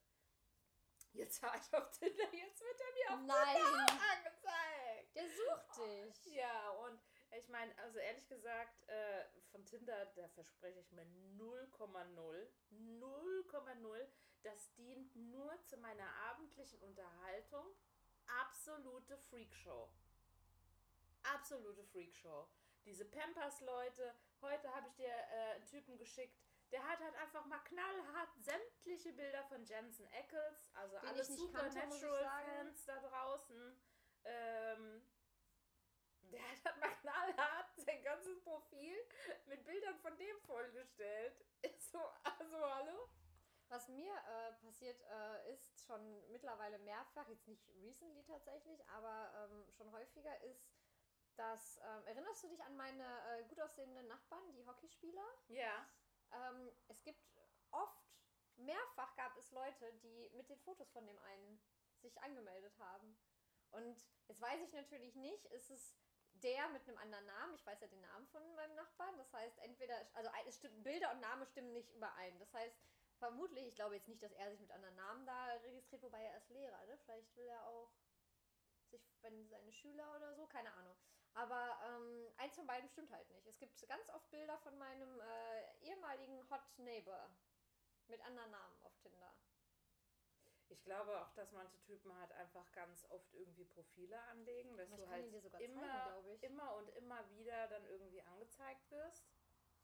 Jetzt 1.15 1.43
war 1.43 1.55
ich 1.55 1.73
auf 1.75 1.91
Tinder, 1.91 2.25
jetzt 2.35 2.61
wird 2.61 2.81
er 2.81 2.93
mir 2.93 3.15
auf 3.15 3.27
Nein! 3.27 3.57
Tinder 3.57 4.03
angezeigt. 4.13 5.15
Der 5.15 5.29
sucht 5.29 5.77
dich. 5.79 6.35
Ja, 6.35 6.71
und 6.71 7.01
ich 7.39 7.49
meine, 7.49 7.77
also 7.79 7.99
ehrlich 7.99 8.29
gesagt, 8.29 8.89
äh, 8.89 9.25
von 9.51 9.65
Tinder, 9.65 10.07
da 10.17 10.29
verspreche 10.29 10.81
ich 10.81 10.91
mir 10.93 11.07
0,0, 11.37 12.49
0,0. 12.71 14.09
Das 14.43 14.75
dient 14.75 15.15
nur 15.17 15.59
zu 15.65 15.77
meiner 15.79 16.13
abendlichen 16.31 16.81
Unterhaltung. 16.83 17.65
Absolute 18.27 19.17
Freakshow. 19.17 19.89
Absolute 21.25 21.85
Freakshow. 21.85 22.49
Diese 22.85 23.05
Pampers-Leute, 23.05 24.15
heute 24.43 24.75
habe 24.75 24.89
ich 24.89 24.95
dir 24.95 25.09
äh, 25.09 25.55
einen 25.55 25.67
Typen 25.67 25.97
geschickt, 25.97 26.39
der 26.71 26.87
hat 26.87 27.01
halt 27.01 27.15
einfach 27.17 27.45
mal 27.47 27.61
knallhart 27.61 28.29
sämtliche 28.37 29.13
Bilder 29.13 29.45
von 29.45 29.65
Jensen 29.65 30.07
Ackles, 30.09 30.71
also 30.75 30.99
Den 30.99 31.09
alle. 31.09 31.25
Supernatural-Fans 31.25 32.85
da 32.85 33.01
draußen. 33.01 33.81
Ähm, 34.25 35.03
der 36.33 36.43
hat 36.43 36.65
halt 36.65 36.81
mal 36.81 36.95
knallhart 36.97 37.77
sein 37.77 38.03
ganzes 38.03 38.43
Profil 38.43 38.97
mit 39.47 39.65
Bildern 39.65 39.99
von 39.99 40.17
dem 40.19 40.41
vollgestellt. 40.41 41.45
Ist 41.63 41.93
so, 41.93 42.01
also 42.23 42.59
hallo? 42.61 43.09
Was 43.69 43.89
mir 43.89 44.13
äh, 44.13 44.53
passiert 44.65 45.01
äh, 45.03 45.53
ist, 45.53 45.81
schon 45.87 46.31
mittlerweile 46.31 46.79
mehrfach, 46.81 47.29
jetzt 47.29 47.49
nicht 47.49 47.67
recently 47.77 48.23
tatsächlich, 48.25 48.87
aber 48.91 49.33
ähm, 49.37 49.67
schon 49.73 49.91
häufiger, 49.93 50.43
ist, 50.43 50.74
dass, 51.37 51.79
ähm, 51.79 52.07
erinnerst 52.07 52.45
du 52.45 52.49
dich 52.49 52.63
an 52.63 52.77
meine 52.77 53.05
äh, 53.05 53.45
gut 53.45 53.61
aussehenden 53.61 54.07
Nachbarn, 54.07 54.53
die 54.53 54.67
Hockeyspieler? 54.67 55.27
Ja. 55.49 55.87
Ähm, 56.33 56.71
es 56.89 57.03
gibt 57.03 57.21
oft, 57.71 58.05
mehrfach 58.57 59.15
gab 59.17 59.37
es 59.37 59.51
Leute, 59.51 59.93
die 60.03 60.31
mit 60.35 60.49
den 60.49 60.59
Fotos 60.61 60.91
von 60.91 61.07
dem 61.07 61.19
einen 61.19 61.61
sich 62.01 62.21
angemeldet 62.23 62.79
haben. 62.79 63.17
Und 63.71 64.07
jetzt 64.29 64.41
weiß 64.41 64.61
ich 64.63 64.73
natürlich 64.73 65.15
nicht, 65.17 65.47
ist 65.47 65.71
es 65.71 65.97
der 66.43 66.69
mit 66.69 66.87
einem 66.87 66.99
anderen 66.99 67.27
Namen, 67.27 67.55
ich 67.55 67.65
weiß 67.67 67.81
ja 67.81 67.87
den 67.89 68.01
Namen 68.01 68.27
von 68.29 68.55
meinem 68.55 68.75
Nachbarn, 68.75 69.17
das 69.19 69.33
heißt 69.33 69.59
entweder, 69.61 69.97
also 70.15 70.31
es 70.47 70.57
stimmt, 70.57 70.83
Bilder 70.83 71.11
und 71.13 71.21
Name 71.21 71.47
stimmen 71.47 71.73
nicht 71.73 71.91
überein. 71.93 72.39
Das 72.39 72.53
heißt, 72.53 72.77
vermutlich, 73.19 73.67
ich 73.67 73.75
glaube 73.75 73.97
jetzt 73.97 74.09
nicht, 74.09 74.23
dass 74.23 74.33
er 74.33 74.51
sich 74.51 74.61
mit 74.61 74.71
anderen 74.71 74.97
Namen 74.97 75.27
da 75.27 75.47
registriert, 75.65 76.03
wobei 76.03 76.23
er 76.23 76.37
ist 76.37 76.51
Lehrer, 76.51 76.85
ne? 76.87 76.99
Vielleicht 76.99 77.35
will 77.37 77.47
er 77.47 77.67
auch 77.67 77.91
sich, 78.91 79.03
wenn 79.23 79.49
seine 79.49 79.73
Schüler 79.73 80.15
oder 80.17 80.35
so, 80.35 80.47
keine 80.47 80.73
Ahnung. 80.75 80.97
Aber 81.35 81.79
ähm, 81.85 82.33
eins 82.37 82.55
von 82.55 82.67
beiden 82.67 82.89
stimmt 82.89 83.11
halt 83.11 83.29
nicht. 83.31 83.47
Es 83.47 83.59
gibt 83.59 83.87
ganz 83.89 84.09
oft 84.11 84.31
Bilder 84.31 84.57
von 84.59 84.79
meinem 84.79 85.21
äh, 85.21 85.87
ehemaligen 85.87 86.49
Hot 86.51 86.79
Neighbor 86.79 87.29
mit 88.07 88.21
anderen 88.23 88.51
Namen 88.53 88.81
auf 88.83 88.97
Tinder. 88.99 89.35
Ich 90.69 90.83
glaube 90.83 91.21
auch, 91.21 91.31
dass 91.33 91.53
manche 91.53 91.81
Typen 91.83 92.17
halt 92.19 92.33
einfach 92.33 92.71
ganz 92.73 93.05
oft 93.11 93.33
irgendwie 93.35 93.65
Profile 93.65 94.19
anlegen, 94.23 94.77
dass 94.77 94.91
Ich 94.91 94.97
du 94.97 95.09
halt 95.09 95.31
sogar 95.41 95.61
zeigen, 95.61 95.73
immer, 95.73 96.25
immer 96.41 96.75
und 96.77 96.89
immer 96.91 97.31
wieder 97.31 97.69
dann 97.69 97.85
irgendwie 97.87 98.23
angezeigt 98.23 98.91
wirst. 98.91 99.27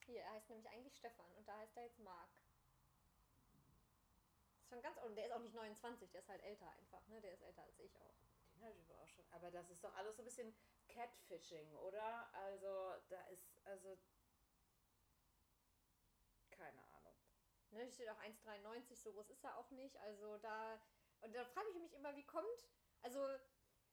Hier, 0.07 0.23
er 0.23 0.33
heißt 0.33 0.49
nämlich 0.49 0.69
eigentlich 0.69 0.97
Stefan 0.97 1.31
und 1.35 1.47
da 1.49 1.57
heißt 1.59 1.77
er 1.77 1.85
jetzt 1.85 1.99
Marc. 1.99 2.31
Das 4.53 4.63
ist 4.63 4.69
schon 4.69 4.83
ganz, 4.83 4.97
und 4.99 5.17
der 5.17 5.27
ist 5.27 5.33
auch 5.33 5.41
nicht 5.41 5.55
29, 5.55 6.11
der 6.11 6.21
ist 6.21 6.29
halt 6.29 6.43
älter 6.43 6.71
einfach, 6.71 7.07
ne? 7.09 7.21
Der 7.21 7.33
ist 7.35 7.43
älter 7.43 7.63
als 7.63 7.79
ich 7.79 7.97
auch. 8.01 8.15
Den 8.55 8.65
hatte 8.65 8.79
ich 8.79 8.91
aber 8.91 9.03
auch 9.03 9.09
schon. 9.09 9.25
Aber 9.31 9.51
das 9.51 9.71
ist 9.71 9.85
doch 9.85 9.95
alles 9.95 10.17
so 10.17 10.23
ein 10.23 10.27
bisschen 10.27 10.55
Catfishing, 10.91 11.75
oder? 11.77 12.29
Also, 12.35 12.95
da 13.09 13.21
ist, 13.29 13.59
also. 13.65 13.99
Keine 16.51 16.83
Ahnung. 16.95 17.17
Ne, 17.71 17.91
steht 17.91 18.09
auch 18.09 18.21
1,93, 18.21 18.97
so 18.97 19.13
groß 19.13 19.31
ist 19.31 19.45
er 19.45 19.57
auch 19.57 19.71
nicht. 19.71 19.97
Also 19.99 20.39
da. 20.39 20.81
Und 21.21 21.35
da 21.35 21.45
frage 21.45 21.69
ich 21.71 21.77
mich 21.77 21.95
immer, 21.95 22.15
wie 22.17 22.27
kommt. 22.27 22.69
Also, 23.03 23.21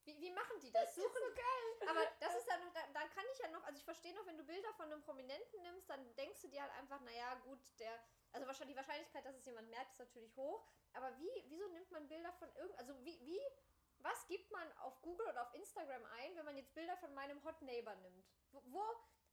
wie, 0.08 0.20
wie 0.22 0.32
machen 0.32 0.60
die 0.62 0.72
das? 0.72 0.96
Suchen. 0.96 1.12
so 1.14 1.36
geil. 1.36 1.90
Aber 1.90 2.06
das 2.20 2.36
ist 2.36 2.48
ja 2.48 2.58
noch, 2.58 2.72
da, 2.72 2.82
da 2.94 3.08
kann 3.10 3.26
ich 3.34 3.40
ja 3.40 3.50
noch, 3.50 3.64
also 3.64 3.78
ich 3.78 3.84
verstehe 3.84 4.16
noch, 4.16 4.26
wenn 4.26 4.38
du 4.38 4.44
Bilder 4.44 4.74
von 4.74 4.92
einem 4.92 5.02
Prominenten 5.02 5.62
nimmst, 5.62 5.90
dann 5.90 6.16
denkst 6.16 6.42
du 6.42 6.48
dir 6.48 6.62
halt 6.62 6.72
einfach, 6.74 7.02
naja, 7.02 7.36
gut, 7.44 7.60
der. 7.80 8.00
Also 8.32 8.48
wahrscheinlich 8.48 8.76
die 8.76 8.78
Wahrscheinlichkeit, 8.78 9.26
dass 9.26 9.36
es 9.36 9.46
jemand 9.46 9.70
merkt, 9.70 9.92
ist 9.92 10.00
natürlich 10.00 10.36
hoch. 10.36 10.66
Aber 10.94 11.18
wie, 11.20 11.44
wieso 11.48 11.68
nimmt 11.68 11.92
man 11.92 12.08
Bilder 12.08 12.32
von 12.34 12.50
irgend. 12.56 12.78
Also 12.80 12.94
wie, 13.04 13.20
wie. 13.26 13.42
Was 14.08 14.26
gibt 14.28 14.50
man 14.52 14.72
auf 14.78 15.02
Google 15.02 15.28
oder 15.28 15.42
auf 15.42 15.54
Instagram 15.54 16.02
ein, 16.06 16.36
wenn 16.38 16.46
man 16.46 16.56
jetzt 16.56 16.74
Bilder 16.74 16.96
von 16.96 17.14
meinem 17.14 17.44
Hot 17.44 17.62
Neighbor 17.62 17.96
nimmt? 17.96 18.26
Wo, 18.52 18.62
wo 18.68 18.82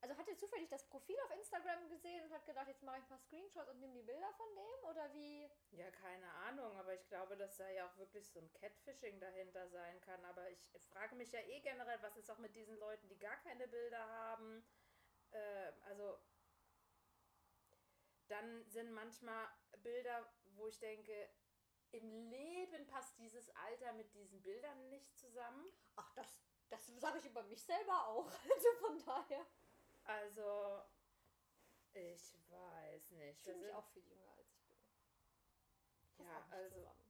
also 0.00 0.16
hat 0.16 0.28
er 0.28 0.36
zufällig 0.36 0.68
das 0.68 0.84
Profil 0.88 1.16
auf 1.24 1.30
Instagram 1.30 1.88
gesehen 1.88 2.24
und 2.24 2.32
hat 2.32 2.44
gedacht, 2.44 2.66
jetzt 2.66 2.82
mache 2.82 2.98
ich 2.98 3.04
ein 3.04 3.08
paar 3.08 3.18
Screenshots 3.18 3.70
und 3.70 3.78
nehme 3.78 3.94
die 3.94 4.02
Bilder 4.02 4.32
von 4.34 4.48
dem? 4.54 4.90
Oder 4.90 5.14
wie? 5.14 5.48
Ja, 5.70 5.90
keine 5.92 6.28
Ahnung, 6.46 6.76
aber 6.76 6.92
ich 6.92 7.06
glaube, 7.06 7.36
dass 7.36 7.56
da 7.56 7.70
ja 7.70 7.86
auch 7.86 7.96
wirklich 7.98 8.28
so 8.28 8.40
ein 8.40 8.52
Catfishing 8.52 9.20
dahinter 9.20 9.68
sein 9.68 10.00
kann. 10.00 10.24
Aber 10.24 10.50
ich 10.50 10.68
frage 10.92 11.14
mich 11.14 11.30
ja 11.30 11.40
eh 11.40 11.60
generell, 11.60 12.02
was 12.02 12.16
ist 12.16 12.30
auch 12.30 12.38
mit 12.38 12.56
diesen 12.56 12.76
Leuten, 12.76 13.08
die 13.08 13.18
gar 13.18 13.36
keine 13.36 13.68
Bilder 13.68 14.04
haben. 14.06 14.66
Äh, 15.30 15.72
also, 15.86 16.18
dann 18.26 18.68
sind 18.68 18.90
manchmal 18.92 19.48
Bilder, 19.82 20.30
wo 20.56 20.66
ich 20.66 20.78
denke, 20.80 21.30
im 21.94 22.30
Leben 22.30 22.86
passt 22.86 23.16
dieses 23.18 23.50
Alter 23.56 23.92
mit 23.92 24.12
diesen 24.14 24.40
Bildern 24.42 24.88
nicht 24.90 25.16
zusammen. 25.18 25.66
Ach, 25.96 26.12
das, 26.14 26.38
das 26.68 26.86
sage 26.98 27.18
ich 27.18 27.26
über 27.26 27.42
mich 27.44 27.62
selber 27.62 28.06
auch. 28.08 28.30
Also 28.54 28.68
von 28.80 28.98
daher. 29.04 29.46
Also, 30.04 30.82
ich 31.94 32.34
weiß 32.50 33.10
nicht. 33.12 33.38
Ich 33.38 33.42
fühle 33.44 33.56
mich 33.58 33.72
auch 33.74 33.86
viel 33.88 34.06
jünger 34.06 34.30
als 34.36 34.48
ich 34.50 34.62
bin. 34.66 34.76
Passt 36.16 36.50
Ja, 36.50 36.56
also- 36.56 36.74
zusammen. 36.76 37.00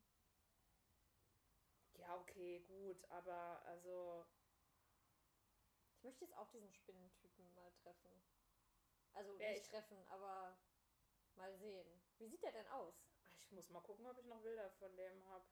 Ja, 1.96 2.16
okay, 2.16 2.60
gut, 2.68 3.02
aber 3.10 3.62
also. 3.66 4.26
Ich 5.96 6.02
möchte 6.04 6.24
jetzt 6.26 6.36
auch 6.36 6.50
diesen 6.50 6.70
Spinnentypen 6.70 7.54
mal 7.54 7.72
treffen. 7.82 8.10
Also 9.14 9.38
Wer 9.38 9.52
nicht 9.52 9.62
ich? 9.62 9.68
treffen, 9.70 9.96
aber 10.08 10.54
mal 11.34 11.54
sehen. 11.56 11.86
Wie 12.18 12.28
sieht 12.28 12.42
der 12.42 12.52
denn 12.52 12.66
aus? 12.68 12.94
Ich 13.54 13.56
muss 13.56 13.70
mal 13.70 13.82
gucken, 13.82 14.04
ob 14.08 14.18
ich 14.18 14.26
noch 14.26 14.40
Bilder 14.40 14.68
von 14.80 14.96
dem 14.96 15.24
habe. 15.28 15.44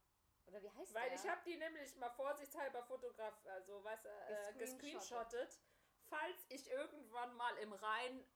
Oder 0.47 0.61
wie 0.61 0.71
heißt 0.71 0.93
Weil 0.93 1.11
der? 1.11 1.19
ich 1.21 1.29
habe 1.29 1.41
die 1.47 1.57
nämlich 1.57 1.95
mal 1.95 2.11
vorsichtshalber 2.11 2.83
fotograf, 2.83 3.33
also 3.47 3.85
was 3.85 4.05
äh, 4.05 4.55
Gescreenshottet. 4.59 5.61
falls 6.09 6.45
ich 6.49 6.69
irgendwann 6.69 7.37
mal 7.37 7.57
im 7.59 7.73
Rhein 7.73 8.27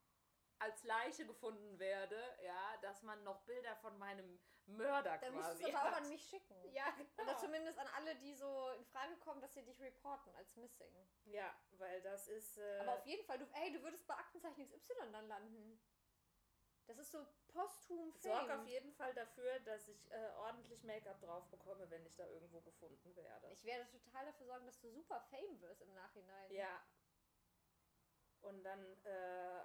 als 0.60 0.84
Leiche 0.84 1.26
gefunden 1.26 1.80
werde, 1.80 2.16
ja, 2.44 2.76
dass 2.80 3.02
man 3.02 3.24
noch 3.24 3.40
Bilder 3.40 3.74
von 3.78 3.98
meinem 3.98 4.40
Mörder 4.66 5.18
Dann 5.18 5.34
musst 5.34 5.48
quasi 5.48 5.64
du 5.64 5.68
es 5.68 5.74
aber 5.74 5.88
auch 5.90 5.96
an 5.96 6.08
mich 6.08 6.22
schicken. 6.22 6.72
Ja, 6.72 6.86
Oder 7.16 7.24
genau. 7.24 7.38
zumindest 7.38 7.78
an 7.80 7.88
alle, 7.96 8.14
die 8.16 8.34
so 8.36 8.70
in 8.70 8.84
Frage 8.84 9.16
kommen, 9.16 9.40
dass 9.40 9.52
sie 9.52 9.64
dich 9.64 9.80
reporten 9.80 10.32
als 10.36 10.54
missing. 10.54 11.08
Ja, 11.24 11.52
weil 11.72 12.00
das 12.02 12.28
ist. 12.28 12.56
Äh, 12.58 12.78
Aber 12.78 12.94
auf 12.98 13.06
jeden 13.06 13.24
Fall, 13.26 13.38
du, 13.40 13.46
ey, 13.52 13.72
du 13.72 13.82
würdest 13.82 14.06
bei 14.06 14.14
Aktenzeichen 14.14 14.64
XY 14.64 15.10
dann 15.10 15.26
landen. 15.26 15.82
Das 16.86 16.98
ist 16.98 17.10
so 17.10 17.26
posthum 17.48 18.12
sorg 18.12 18.48
auf 18.50 18.66
jeden 18.66 18.92
Fall 18.92 19.12
dafür, 19.14 19.58
dass 19.60 19.88
ich 19.88 20.10
äh, 20.12 20.30
ordentlich 20.38 20.84
Make-up 20.84 21.20
drauf 21.20 21.48
bekomme, 21.48 21.90
wenn 21.90 22.04
ich 22.06 22.14
da 22.14 22.26
irgendwo 22.26 22.60
gefunden 22.60 23.14
werde. 23.16 23.50
Ich 23.50 23.64
werde 23.64 23.88
total 23.88 24.26
dafür 24.26 24.46
sorgen, 24.46 24.66
dass 24.66 24.78
du 24.80 24.90
super 24.90 25.20
Fame 25.20 25.60
wirst 25.60 25.82
im 25.82 25.92
Nachhinein. 25.94 26.52
Ja. 26.52 26.80
Und 28.42 28.62
dann, 28.62 28.80
äh, 29.04 29.64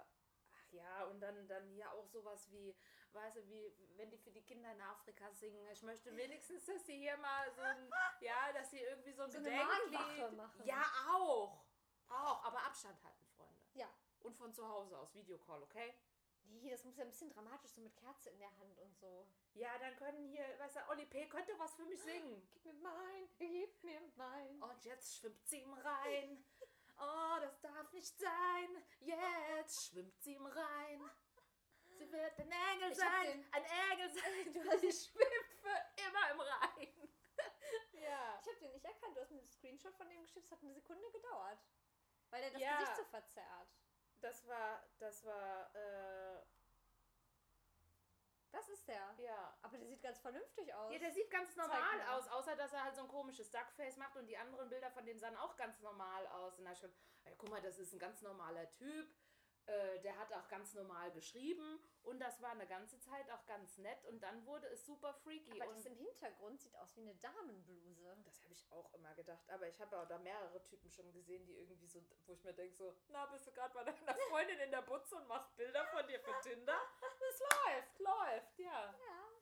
ach 0.52 0.72
ja, 0.72 1.04
und 1.04 1.20
dann, 1.20 1.46
dann 1.46 1.68
hier 1.68 1.92
auch 1.92 2.06
sowas 2.06 2.50
wie, 2.50 2.74
weißt 3.12 3.36
du, 3.36 3.48
wie, 3.48 3.72
wenn 3.96 4.10
die 4.10 4.18
für 4.18 4.32
die 4.32 4.42
Kinder 4.42 4.72
in 4.72 4.80
Afrika 4.80 5.30
singen. 5.30 5.64
Ich 5.70 5.82
möchte 5.82 6.16
wenigstens, 6.16 6.64
dass 6.64 6.84
sie 6.84 6.96
hier 6.98 7.16
mal 7.18 7.52
so 7.52 7.60
ein, 7.60 7.88
ja, 8.20 8.52
dass 8.52 8.70
sie 8.70 8.80
irgendwie 8.80 9.12
so 9.12 9.22
ein 9.22 9.30
So 9.30 9.38
Gedenklied. 9.38 10.36
Machen. 10.36 10.64
Ja, 10.64 10.82
auch. 11.14 11.62
Auch, 12.08 12.44
aber 12.44 12.64
Abstand 12.64 13.02
halten, 13.04 13.26
Freunde. 13.36 13.60
Ja. 13.74 13.88
Und 14.20 14.36
von 14.36 14.52
zu 14.52 14.68
Hause 14.68 14.98
aus, 14.98 15.14
Videocall, 15.14 15.62
okay? 15.62 15.94
Nee, 16.44 16.70
das 16.70 16.84
muss 16.84 16.96
ja 16.96 17.04
ein 17.04 17.10
bisschen 17.10 17.30
dramatisch, 17.30 17.72
so 17.72 17.80
mit 17.80 17.96
Kerze 17.96 18.30
in 18.30 18.38
der 18.38 18.56
Hand 18.58 18.78
und 18.78 18.96
so. 18.96 19.26
Ja, 19.54 19.76
dann 19.78 19.96
können 19.96 20.24
hier, 20.28 20.44
weißt 20.58 20.76
du, 20.76 20.80
Oli 20.90 21.06
P. 21.06 21.26
könnte 21.28 21.58
was 21.58 21.74
für 21.74 21.84
mich 21.84 22.00
singen. 22.00 22.46
Gib 22.52 22.64
mir 22.64 22.74
mein, 22.74 23.28
gib 23.38 23.82
mir 23.82 24.00
mein. 24.16 24.62
Und 24.62 24.84
jetzt 24.84 25.16
schwimmt 25.16 25.44
sie 25.46 25.60
ihm 25.62 25.72
rein. 25.74 26.44
Oh, 26.98 27.36
das 27.40 27.60
darf 27.60 27.92
nicht 27.92 28.16
sein. 28.18 28.84
Jetzt 29.00 29.86
schwimmt 29.86 30.20
sie 30.22 30.34
ihm 30.34 30.46
rein. 30.46 31.10
Sie 31.98 32.10
wird 32.10 32.38
ein 32.38 32.50
Engel 32.50 32.94
sein. 32.94 33.44
Ein 33.52 33.64
Engel 33.90 34.10
sein. 34.10 34.52
Du 34.52 34.78
sie 34.78 34.92
schwimmt 34.92 35.46
für 35.60 36.02
immer 36.06 36.30
im 36.32 36.40
Rhein. 36.40 37.08
ja. 37.92 38.38
Ich 38.40 38.46
habe 38.48 38.58
den 38.60 38.72
nicht 38.72 38.84
erkannt. 38.84 39.16
Du 39.16 39.20
hast 39.20 39.30
mir 39.30 39.38
einen 39.38 39.48
Screenshot 39.48 39.94
von 39.96 40.08
dem 40.08 40.22
geschickt. 40.22 40.46
Es 40.46 40.52
hat 40.52 40.62
eine 40.62 40.74
Sekunde 40.74 41.10
gedauert. 41.10 41.58
Weil 42.30 42.42
er 42.44 42.50
das 42.50 42.60
Ja. 42.60 42.78
Gesicht 42.78 42.96
so 42.96 43.04
verzerrt. 43.04 43.68
Das 44.22 44.46
war, 44.46 44.82
das 45.00 45.24
war, 45.24 45.74
äh, 45.74 46.42
Das 48.52 48.68
ist 48.68 48.86
der. 48.86 49.14
ja. 49.18 49.58
Aber 49.62 49.76
der 49.76 49.88
sieht 49.88 50.00
ganz 50.02 50.20
vernünftig 50.20 50.72
aus. 50.72 50.92
Ja, 50.92 50.98
der 51.00 51.10
sieht 51.10 51.28
ganz 51.30 51.56
normal 51.56 51.96
mal. 51.98 52.16
aus, 52.16 52.28
außer 52.28 52.54
dass 52.54 52.72
er 52.72 52.84
halt 52.84 52.94
so 52.94 53.02
ein 53.02 53.08
komisches 53.08 53.50
Duckface 53.50 53.96
macht 53.96 54.16
und 54.16 54.26
die 54.26 54.36
anderen 54.36 54.68
Bilder 54.68 54.90
von 54.92 55.04
dem 55.04 55.18
sahen 55.18 55.36
auch 55.36 55.56
ganz 55.56 55.80
normal 55.80 56.26
aus. 56.28 56.56
Und 56.58 56.64
da 56.64 56.70
hab 56.70 56.76
ich 56.76 56.82
gedacht, 56.82 56.98
ey, 57.24 57.34
guck 57.36 57.50
mal, 57.50 57.60
das 57.62 57.78
ist 57.78 57.92
ein 57.94 57.98
ganz 57.98 58.22
normaler 58.22 58.70
Typ. 58.70 59.08
Äh, 59.66 60.00
der 60.00 60.18
hat 60.18 60.32
auch 60.32 60.48
ganz 60.48 60.74
normal 60.74 61.12
geschrieben 61.12 61.78
und 62.02 62.18
das 62.18 62.42
war 62.42 62.50
eine 62.50 62.66
ganze 62.66 62.98
Zeit 62.98 63.30
auch 63.30 63.44
ganz 63.46 63.78
nett 63.78 64.04
und 64.06 64.20
dann 64.20 64.44
wurde 64.44 64.66
es 64.66 64.84
super 64.84 65.14
freaky. 65.14 65.60
Aber 65.60 65.72
das 65.72 65.86
im 65.86 65.94
Hintergrund 65.94 66.60
sieht 66.60 66.76
aus 66.76 66.96
wie 66.96 67.02
eine 67.02 67.14
Damenbluse. 67.16 68.16
das 68.24 68.42
habe 68.42 68.52
ich 68.52 68.70
auch 68.72 68.92
immer 68.92 69.14
gedacht. 69.14 69.48
Aber 69.50 69.68
ich 69.68 69.80
habe 69.80 69.96
auch 70.00 70.08
da 70.08 70.18
mehrere 70.18 70.62
Typen 70.64 70.90
schon 70.90 71.12
gesehen, 71.12 71.46
die 71.46 71.58
irgendwie 71.58 71.86
so, 71.86 72.02
wo 72.26 72.32
ich 72.32 72.42
mir 72.42 72.52
denke 72.52 72.74
so, 72.74 72.92
na, 73.08 73.26
bist 73.26 73.46
du 73.46 73.52
gerade 73.52 73.72
bei 73.72 73.84
deiner 73.84 74.14
Freundin 74.30 74.58
in 74.58 74.70
der 74.72 74.82
Butze 74.82 75.14
und 75.14 75.28
machst 75.28 75.56
Bilder 75.56 75.86
von 75.86 76.06
dir 76.08 76.18
für 76.18 76.40
Tinder? 76.40 76.80
Das 77.00 77.38
läuft, 77.38 77.98
läuft, 78.00 78.58
ja. 78.58 78.94
Ja. 78.94 79.32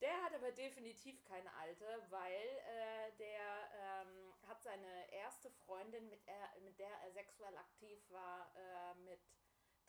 Der 0.00 0.22
hat 0.22 0.34
aber 0.34 0.52
definitiv 0.52 1.24
keine 1.24 1.52
alte, 1.54 2.06
weil 2.10 2.62
äh, 2.68 3.12
der 3.18 3.70
ähm, 3.72 4.34
hat 4.46 4.62
seine 4.62 5.10
erste 5.10 5.50
Freundin, 5.50 6.08
mit, 6.08 6.20
er, 6.26 6.60
mit 6.60 6.78
der 6.78 6.90
er 7.02 7.10
sexuell 7.12 7.56
aktiv 7.56 7.98
war, 8.10 8.52
äh, 8.54 8.94
mit 9.00 9.20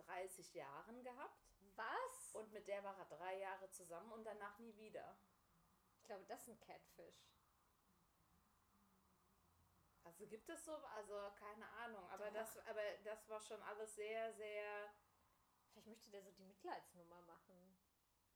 30 0.08 0.54
Jahren 0.54 1.04
gehabt. 1.04 1.48
Was? 1.76 2.34
Und 2.34 2.52
mit 2.52 2.68
der 2.68 2.84
war 2.84 2.98
er 2.98 3.06
drei 3.06 3.40
Jahre 3.40 3.70
zusammen 3.70 4.12
und 4.12 4.24
danach 4.24 4.58
nie 4.60 4.76
wieder. 4.78 5.18
ich 6.00 6.06
glaube, 6.06 6.26
das 6.26 6.42
ist 6.42 6.48
ein 6.50 6.60
Catfish. 6.62 7.34
Also 10.04 10.26
gibt 10.28 10.48
es 10.50 10.64
so, 10.64 10.74
also 10.74 11.32
keine 11.36 11.70
Ahnung, 11.70 12.10
aber 12.10 12.28
Doch. 12.28 12.36
das, 12.36 12.58
aber 12.60 12.82
das 13.04 13.28
war 13.28 13.42
schon 13.42 13.62
alles 13.62 13.94
sehr, 13.96 14.34
sehr. 14.34 14.94
Vielleicht 15.70 15.88
möchte 15.88 16.10
der 16.10 16.24
so 16.24 16.32
die 16.32 16.46
Mitleidsnummer 16.46 17.22
machen. 17.24 17.78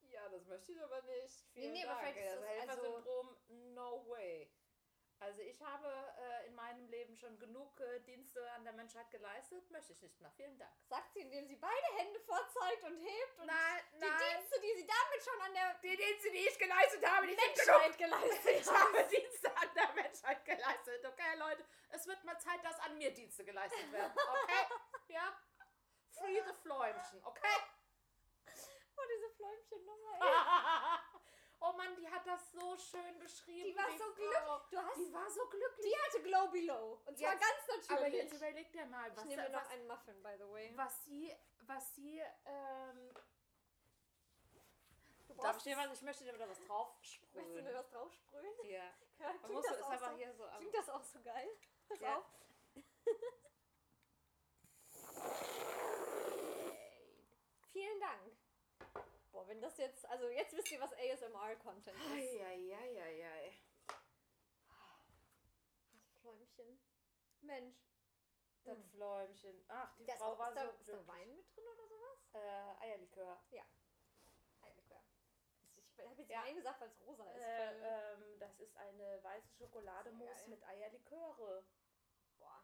Ja, 0.01 0.27
das 0.27 0.45
möchte 0.45 0.73
ich 0.73 0.83
aber 0.83 1.01
nicht. 1.03 1.45
Vielen 1.53 1.71
nee, 1.71 1.85
aber 1.85 2.01
Dank. 2.01 2.13
vielleicht 2.13 2.27
ist 2.27 2.35
das 2.35 2.41
das 2.41 2.77
also- 2.77 2.83
Helfersyndrom, 2.83 3.37
no 3.73 4.05
way. 4.09 4.51
Also 5.21 5.39
ich 5.43 5.61
habe 5.61 5.87
äh, 6.17 6.47
in 6.47 6.55
meinem 6.55 6.87
Leben 6.87 7.15
schon 7.15 7.37
genug 7.37 7.79
äh, 7.79 7.99
Dienste 8.01 8.41
an 8.53 8.63
der 8.63 8.73
Menschheit 8.73 9.09
geleistet, 9.11 9.69
möchte 9.69 9.93
ich 9.93 10.01
nicht 10.01 10.19
mehr. 10.19 10.31
Vielen 10.31 10.57
Dank. 10.57 10.73
Sagt 10.89 11.13
sie, 11.13 11.21
indem 11.21 11.47
sie 11.47 11.57
beide 11.57 11.87
Hände 11.97 12.19
vorzeigt 12.21 12.83
und 12.83 12.97
hebt 12.97 13.39
und 13.39 13.45
Nein, 13.45 13.83
die 13.93 13.99
Dienste, 13.99 14.59
die 14.61 14.73
sie 14.81 14.87
damit 14.87 15.23
schon 15.23 15.39
an 15.41 15.53
der 15.53 15.75
Die 15.83 15.95
Dienste, 15.95 16.31
die 16.31 16.47
ich 16.47 16.57
geleistet 16.57 17.05
habe, 17.05 17.27
die. 17.27 17.35
Menschheit 17.35 17.97
geleistet 17.99 18.61
Ich 18.61 18.67
habe 18.67 19.03
Dienste 19.03 19.57
an 19.57 19.69
der 19.75 19.93
Menschheit 19.93 20.43
geleistet. 20.43 21.05
Okay, 21.05 21.35
Leute, 21.37 21.65
es 21.91 22.07
wird 22.07 22.23
mal 22.23 22.39
Zeit, 22.39 22.65
dass 22.65 22.79
an 22.79 22.97
mir 22.97 23.13
Dienste 23.13 23.45
geleistet 23.45 23.91
werden. 23.91 24.13
Okay? 24.17 24.73
ja? 25.13 25.37
Free 26.17 26.41
the 26.41 26.53
Fläumchen, 26.63 27.23
okay? 27.23 27.57
Oh, 28.97 29.03
diese 29.07 29.29
Fläumchen-Nummer, 29.35 30.13
ey. 30.19 30.97
oh 31.61 31.73
Mann, 31.73 31.95
die 31.95 32.09
hat 32.09 32.25
das 32.25 32.51
so 32.51 32.75
schön 32.77 33.19
beschrieben. 33.19 33.69
Die 33.69 33.75
war 33.77 33.89
so 33.97 34.13
glücklich. 34.13 35.07
Die 35.07 35.13
war 35.13 35.29
so 35.29 35.45
glücklich. 35.47 35.91
die 35.91 35.99
hatte 36.01 36.21
Glow 36.23 36.47
Below. 36.49 37.01
Und 37.05 37.17
zwar 37.17 37.33
Jetzt- 37.33 37.41
ganz 37.41 37.67
natürlich. 37.67 37.91
Aber 37.91 38.07
jetzt 38.07 38.33
überleg 38.33 38.71
dir 38.71 38.85
mal, 38.87 39.09
ich 39.09 39.17
was, 39.17 39.25
nehme 39.25 39.43
mir 39.43 39.49
noch 39.49 39.61
was, 39.61 39.69
einen 39.69 39.87
Muffin, 39.87 40.23
by 40.23 40.35
the 40.37 40.49
way. 40.51 40.71
was 40.75 41.05
sie, 41.05 41.35
was 41.61 41.95
sie, 41.95 42.21
ähm, 42.45 43.13
darf 45.37 45.57
ich 45.57 45.63
dir 45.63 45.77
was, 45.77 45.91
ich 45.93 46.01
möchte 46.01 46.23
dir 46.23 46.33
wieder 46.33 46.49
was 46.49 46.59
drauf 46.65 46.93
Möchtest 47.33 47.57
du 47.57 47.61
mir 47.63 47.73
was 47.73 47.89
draufsprühen? 47.89 48.53
Ja. 48.63 48.83
Ja, 49.19 49.29
klingt, 49.33 49.49
muss 49.53 49.65
das 49.65 49.81
auch 49.81 49.99
so, 49.99 50.11
hier 50.17 50.33
so 50.33 50.47
klingt 50.57 50.73
das 50.75 50.89
auch 50.89 51.03
so 51.03 51.21
geil? 51.21 51.49
Pass 51.87 51.99
Ja. 51.99 52.17
auf. 52.17 52.25
Vielen 57.71 57.99
Dank. 57.99 58.33
Wenn 59.51 59.59
das 59.59 59.77
jetzt, 59.77 60.05
also 60.05 60.29
jetzt 60.29 60.55
wisst 60.55 60.71
ihr, 60.71 60.79
was 60.79 60.93
ASMR-Content 60.93 61.97
ist. 61.97 62.09
Eieieiei. 62.09 63.51
Das 65.91 66.13
Fläumchen. 66.21 66.79
Mensch. 67.41 67.75
Das 68.63 68.77
Hm. 68.77 68.89
Fläumchen. 68.91 69.65
Ach, 69.67 69.93
die 69.97 70.05
Da 70.05 70.13
ist, 70.13 70.19
Frau 70.19 70.31
auch, 70.31 70.39
war 70.39 70.53
da, 70.53 70.67
so 70.67 70.71
ist 70.71 70.87
da. 70.87 71.05
Wein 71.07 71.35
mit 71.35 71.53
drin 71.53 71.67
oder 71.67 71.85
sowas? 71.85 72.17
Äh, 72.31 72.39
Eierlikör. 72.85 73.43
Eierlikör. 74.61 75.01
Ich 75.75 75.99
habe 75.99 76.15
jetzt 76.15 76.29
Ja. 76.29 76.43
Wein 76.45 76.55
gesagt, 76.55 76.79
weil 76.79 76.87
es 76.87 77.01
rosa 77.05 77.29
ist. 77.33 77.41
Äh, 77.41 78.13
ähm, 78.13 78.39
das 78.39 78.57
ist 78.57 78.77
eine 78.77 79.21
weiße 79.21 79.51
Schokolademousse 79.57 80.47
mit 80.47 80.63
Eierliköre. 80.65 81.65
Boah. 82.39 82.63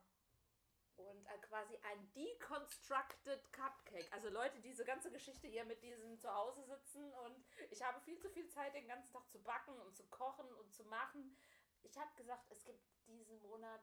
Und 0.97 1.25
äh, 1.27 1.37
quasi 1.39 1.77
ein 1.77 2.11
deconstructed 2.13 3.53
Cupcake. 3.53 4.11
Also 4.11 4.29
Leute, 4.29 4.59
diese 4.61 4.83
ganze 4.83 5.11
Geschichte 5.11 5.47
hier 5.47 5.63
mit 5.63 5.81
diesem 5.81 6.19
zu 6.19 6.33
Hause 6.33 6.63
sitzen 6.63 7.13
und 7.13 7.45
ich 7.69 7.83
habe 7.83 8.01
viel 8.01 8.17
zu 8.19 8.29
viel 8.29 8.47
Zeit, 8.49 8.73
den 8.73 8.87
ganzen 8.87 9.11
Tag 9.13 9.29
zu 9.29 9.41
backen 9.43 9.79
und 9.79 9.95
zu 9.95 10.03
kochen 10.07 10.51
und 10.55 10.73
zu 10.73 10.83
machen. 10.85 11.37
Ich 11.83 11.97
habe 11.97 12.09
gesagt, 12.15 12.51
es 12.51 12.63
gibt 12.65 12.83
diesen 13.07 13.39
Monat 13.41 13.81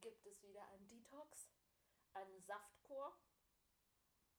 gibt 0.00 0.26
es 0.26 0.42
wieder 0.42 0.66
einen 0.68 0.88
Detox, 0.88 1.50
einen 2.12 2.42
Saftkur 2.42 3.16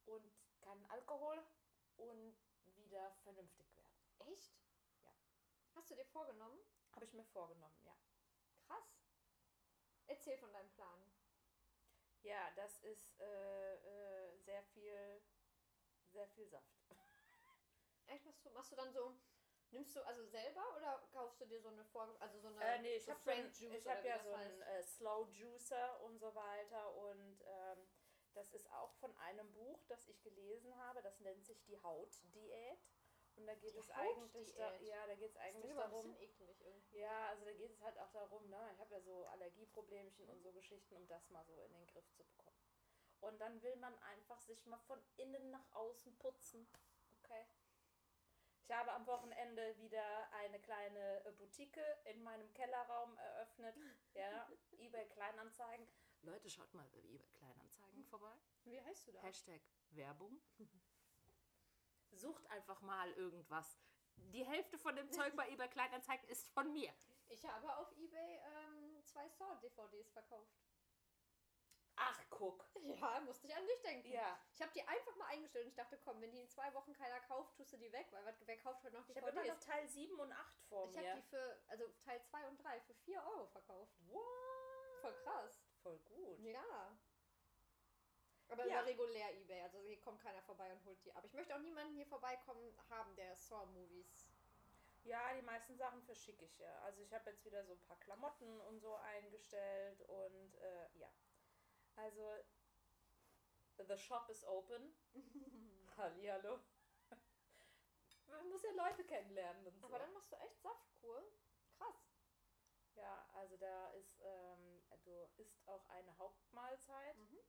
und 0.06 0.32
keinen 0.62 0.86
Alkohol 0.92 1.44
und 1.98 2.36
wieder 2.76 3.12
vernünftig 3.24 3.76
werden. 3.76 4.34
Echt? 4.34 4.54
Ja. 5.04 5.12
Hast 5.76 5.90
du 5.90 5.96
dir 5.96 6.06
vorgenommen? 6.06 6.60
Habe 6.92 7.06
ich 7.06 7.14
mir 7.14 7.26
vorgenommen, 7.26 7.80
ja. 7.84 7.96
Krass. 8.68 9.00
Erzähl 10.08 10.38
von 10.38 10.52
deinem 10.54 10.70
Plan. 10.72 11.13
Ja, 12.24 12.52
das 12.56 12.80
ist 12.80 13.20
äh, 13.20 13.76
äh, 13.76 14.38
sehr 14.40 14.64
viel, 14.64 15.22
sehr 16.12 16.28
viel 16.30 16.48
Saft. 16.48 16.74
Echt, 18.08 18.26
machst 18.26 18.46
du, 18.46 18.50
machst 18.52 18.72
du 18.72 18.76
dann 18.76 18.92
so, 18.94 19.16
nimmst 19.72 19.96
du 19.96 20.02
also 20.06 20.26
selber 20.26 20.64
oder 20.78 21.08
kaufst 21.12 21.42
du 21.42 21.46
dir 21.46 21.60
so 21.62 21.70
eine 21.70 21.84
Vor 21.86 22.16
also 22.20 22.40
so 22.40 22.48
eine 22.48 22.64
Äh, 22.64 22.80
nee, 22.80 22.96
ich 22.96 23.06
so 23.06 23.12
habe 23.12 23.32
hab 23.32 24.06
ja 24.06 24.20
so 24.24 24.34
einen 24.34 24.62
heißt? 24.62 24.72
äh, 24.72 24.84
Slow 24.84 25.28
Juicer 25.32 26.02
und 26.02 26.18
so 26.20 26.34
weiter 26.34 26.96
und 26.96 27.42
ähm, 27.46 27.88
das 28.34 28.52
ist 28.54 28.72
auch 28.72 28.94
von 28.96 29.16
einem 29.18 29.52
Buch, 29.54 29.84
das 29.88 30.08
ich 30.08 30.22
gelesen 30.24 30.76
habe. 30.78 31.02
Das 31.04 31.20
nennt 31.20 31.46
sich 31.46 31.62
die 31.66 31.82
Hautdiät 31.84 32.80
und 33.36 33.48
da 33.48 33.56
geht 33.56 33.74
Die 33.74 33.80
es 33.80 33.90
eigentlich, 33.92 34.54
da, 34.56 34.76
ja, 34.82 35.08
da 35.08 35.16
geht 35.16 35.32
es 35.32 35.38
eigentlich 35.38 35.76
darum. 35.76 36.16
Ja, 36.92 37.28
also 37.30 37.46
da 37.46 37.54
geht 37.54 37.72
es 37.72 37.82
halt 37.82 37.98
auch 37.98 38.12
darum, 38.12 38.50
ne, 38.50 38.70
ich 38.74 38.80
habe 38.80 38.94
ja 38.94 39.02
so 39.02 39.26
Allergieproblemchen 39.26 40.30
und 40.30 40.42
so 40.42 40.52
Geschichten, 40.52 40.96
um 40.96 41.08
das 41.08 41.30
mal 41.30 41.44
so 41.46 41.60
in 41.64 41.72
den 41.74 41.88
Griff 41.88 42.10
zu 42.14 42.24
bekommen. 42.24 42.58
Und 43.22 43.40
dann 43.40 43.62
will 43.64 43.76
man 43.78 43.98
einfach 44.04 44.40
sich 44.42 44.66
mal 44.66 44.80
von 44.80 45.02
innen 45.18 45.50
nach 45.50 45.74
außen 45.74 46.18
putzen. 46.18 46.68
Okay. 47.24 47.46
Ich 48.64 48.72
habe 48.72 48.92
am 48.94 49.06
Wochenende 49.08 49.78
wieder 49.78 50.32
eine 50.34 50.60
kleine 50.60 51.26
äh, 51.26 51.32
Boutique 51.32 51.82
in 52.06 52.22
meinem 52.24 52.54
Kellerraum 52.54 53.18
eröffnet. 53.18 53.76
Ja, 54.14 54.48
eBay 54.78 55.08
Kleinanzeigen. 55.08 55.88
Leute, 56.22 56.48
schaut 56.48 56.72
mal 56.76 56.88
bei 56.90 57.00
eBay 57.00 57.32
Kleinanzeigen 57.32 58.04
vorbei. 58.06 58.40
Wie 58.66 58.80
heißt 58.80 59.08
du 59.08 59.12
da? 59.12 59.22
Hashtag 59.22 59.62
Werbung. 59.90 60.40
Sucht 62.14 62.46
einfach 62.50 62.82
mal 62.82 63.12
irgendwas. 63.14 63.78
Die 64.16 64.46
Hälfte 64.46 64.78
von 64.78 64.96
dem 64.96 65.12
Zeug 65.12 65.36
bei 65.36 65.50
eBay 65.50 65.70
Kleinanzeigen 65.70 66.28
ist 66.30 66.48
von 66.50 66.72
mir. 66.72 66.94
Ich 67.28 67.46
habe 67.46 67.76
auf 67.78 67.92
Ebay 67.98 68.40
ähm, 68.46 69.04
zwei 69.06 69.28
Saw-DVDs 69.30 70.12
verkauft. 70.12 70.54
Ach, 71.96 72.20
guck. 72.30 72.66
Ja, 72.82 73.22
musste 73.22 73.48
ich 73.48 73.56
an 73.56 73.66
dich 73.66 73.82
denken. 73.82 74.12
Ja. 74.12 74.40
Ich 74.52 74.62
habe 74.62 74.72
die 74.74 74.82
einfach 74.88 75.16
mal 75.16 75.28
eingestellt 75.28 75.66
und 75.66 75.70
ich 75.70 75.76
dachte, 75.76 75.98
komm, 76.04 76.20
wenn 76.22 76.32
die 76.32 76.40
in 76.42 76.50
zwei 76.50 76.74
Wochen 76.74 76.94
keiner 76.94 77.20
kauft, 77.22 77.56
tust 77.56 77.74
du 77.74 77.78
die 77.78 77.92
weg, 77.92 78.08
weil 78.12 78.36
wer 78.42 78.58
kauft 78.58 78.84
heute 78.84 78.96
noch 78.96 79.08
Ich 79.08 79.16
habe 79.16 79.30
immer 79.30 79.46
noch 79.46 79.60
Teil 79.60 79.88
7 79.88 80.20
und 80.20 80.32
8 80.32 80.60
vor 80.68 80.90
Ich 80.90 80.96
mir. 80.96 81.10
habe 81.10 81.22
die 81.22 81.28
für, 81.28 81.62
also 81.68 81.88
Teil 82.04 82.22
2 82.24 82.48
und 82.48 82.64
3 82.64 82.82
für 82.82 82.94
4 82.96 83.24
Euro 83.24 83.46
verkauft. 83.48 83.94
What? 84.08 84.22
Voll 85.02 85.14
krass. 85.24 85.64
Voll 85.82 86.00
gut. 86.00 86.40
Ja. 86.40 86.98
Aber 88.54 88.68
Ja. 88.68 88.82
über 88.82 88.86
regulär 88.86 89.34
Ebay, 89.34 89.62
also 89.64 89.80
hier 89.80 90.00
kommt 90.00 90.22
keiner 90.22 90.42
vorbei 90.44 90.72
und 90.72 90.86
holt 90.86 91.04
die 91.04 91.12
ab. 91.16 91.24
Ich 91.26 91.34
möchte 91.34 91.56
auch 91.56 91.60
niemanden 91.60 91.96
hier 91.96 92.06
vorbeikommen 92.06 92.78
haben, 92.90 93.16
der 93.16 93.36
Saw-Movies. 93.36 94.30
Ja, 95.04 95.34
die 95.34 95.42
meisten 95.42 95.76
Sachen 95.76 96.04
verschicke 96.04 96.46
ich 96.46 96.60
ja. 96.60 96.80
Also 96.84 97.02
ich 97.02 97.12
habe 97.14 97.32
jetzt 97.32 97.44
wieder 97.46 97.66
so 97.66 97.74
ein 97.74 97.82
paar 97.82 98.00
Klamotten 98.00 98.62
und 98.62 98.80
so 98.80 98.94
eingestellt 98.96 100.02
und 100.04 100.56
äh, 100.56 100.98
ja. 101.00 101.12
Also 101.96 102.44
the 103.88 103.98
shop 103.98 104.30
is 104.30 104.46
open. 104.46 104.96
Hallihallo. 105.98 106.60
Man 108.28 108.50
muss 108.50 108.64
ja 108.64 108.72
Leute 108.72 109.04
kennenlernen 109.04 109.66
und 109.66 109.80
so. 109.80 109.88
Aber 109.88 109.98
dann 110.00 110.14
machst 110.14 110.32
du 110.32 110.36
echt 110.38 110.62
Saftkur. 110.62 111.24
Krass. 111.78 112.08
ja, 112.96 113.28
also 113.34 113.58
da 113.58 113.90
ist, 113.94 114.22
ähm, 114.24 114.84
du 115.04 115.28
isst 115.38 115.68
auch 115.68 115.88
eine 115.90 116.16
Hauptmahlzeit, 116.20 117.18
Mhm. 117.18 117.40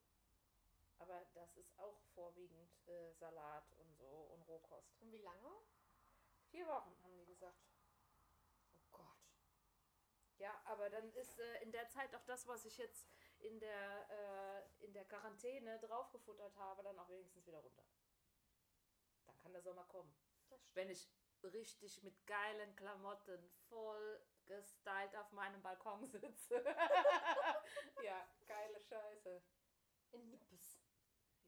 Aber 0.99 1.24
das 1.34 1.57
ist 1.57 1.78
auch 1.78 2.01
vorwiegend 2.14 2.88
äh, 2.88 3.12
Salat 3.12 3.72
und 3.72 3.95
so 3.97 4.30
und 4.32 4.42
Rohkost. 4.49 5.01
Und 5.01 5.12
wie 5.12 5.18
lange? 5.18 5.51
Vier 6.51 6.66
Wochen 6.66 6.97
haben 7.03 7.16
die 7.16 7.26
gesagt. 7.26 7.59
Oh 8.74 8.78
Gott. 8.90 9.18
Ja, 10.38 10.61
aber 10.66 10.90
dann 10.90 11.12
ist 11.12 11.38
äh, 11.38 11.62
in 11.62 11.72
der 11.72 11.88
Zeit 11.88 12.14
auch 12.14 12.24
das, 12.24 12.47
was 12.47 12.64
ich 12.64 12.78
jetzt 12.78 13.09
in 13.40 13.59
der, 13.61 14.09
äh, 14.11 14.84
in 14.84 14.92
der 14.92 15.05
Quarantäne 15.05 15.78
draufgefuttert 15.80 16.57
habe, 16.57 16.82
dann 16.82 16.99
auch 16.99 17.09
wenigstens 17.09 17.47
wieder 17.47 17.59
runter. 17.59 17.84
Dann 19.26 19.38
kann 19.38 19.53
der 19.53 19.62
Sommer 19.62 19.84
kommen. 19.84 20.14
Wenn 20.74 20.90
ich 20.90 21.09
richtig 21.42 22.03
mit 22.03 22.26
geilen 22.26 22.74
Klamotten 22.76 23.51
voll 23.68 24.20
gestylt 24.47 25.14
auf 25.16 25.30
meinem 25.32 25.62
Balkon 25.62 26.07
sitze. 26.07 26.64
ja, 28.03 28.28
geile 28.47 28.80
Scheiße. 28.80 29.42
In 30.12 30.30
Nippes. 30.30 30.84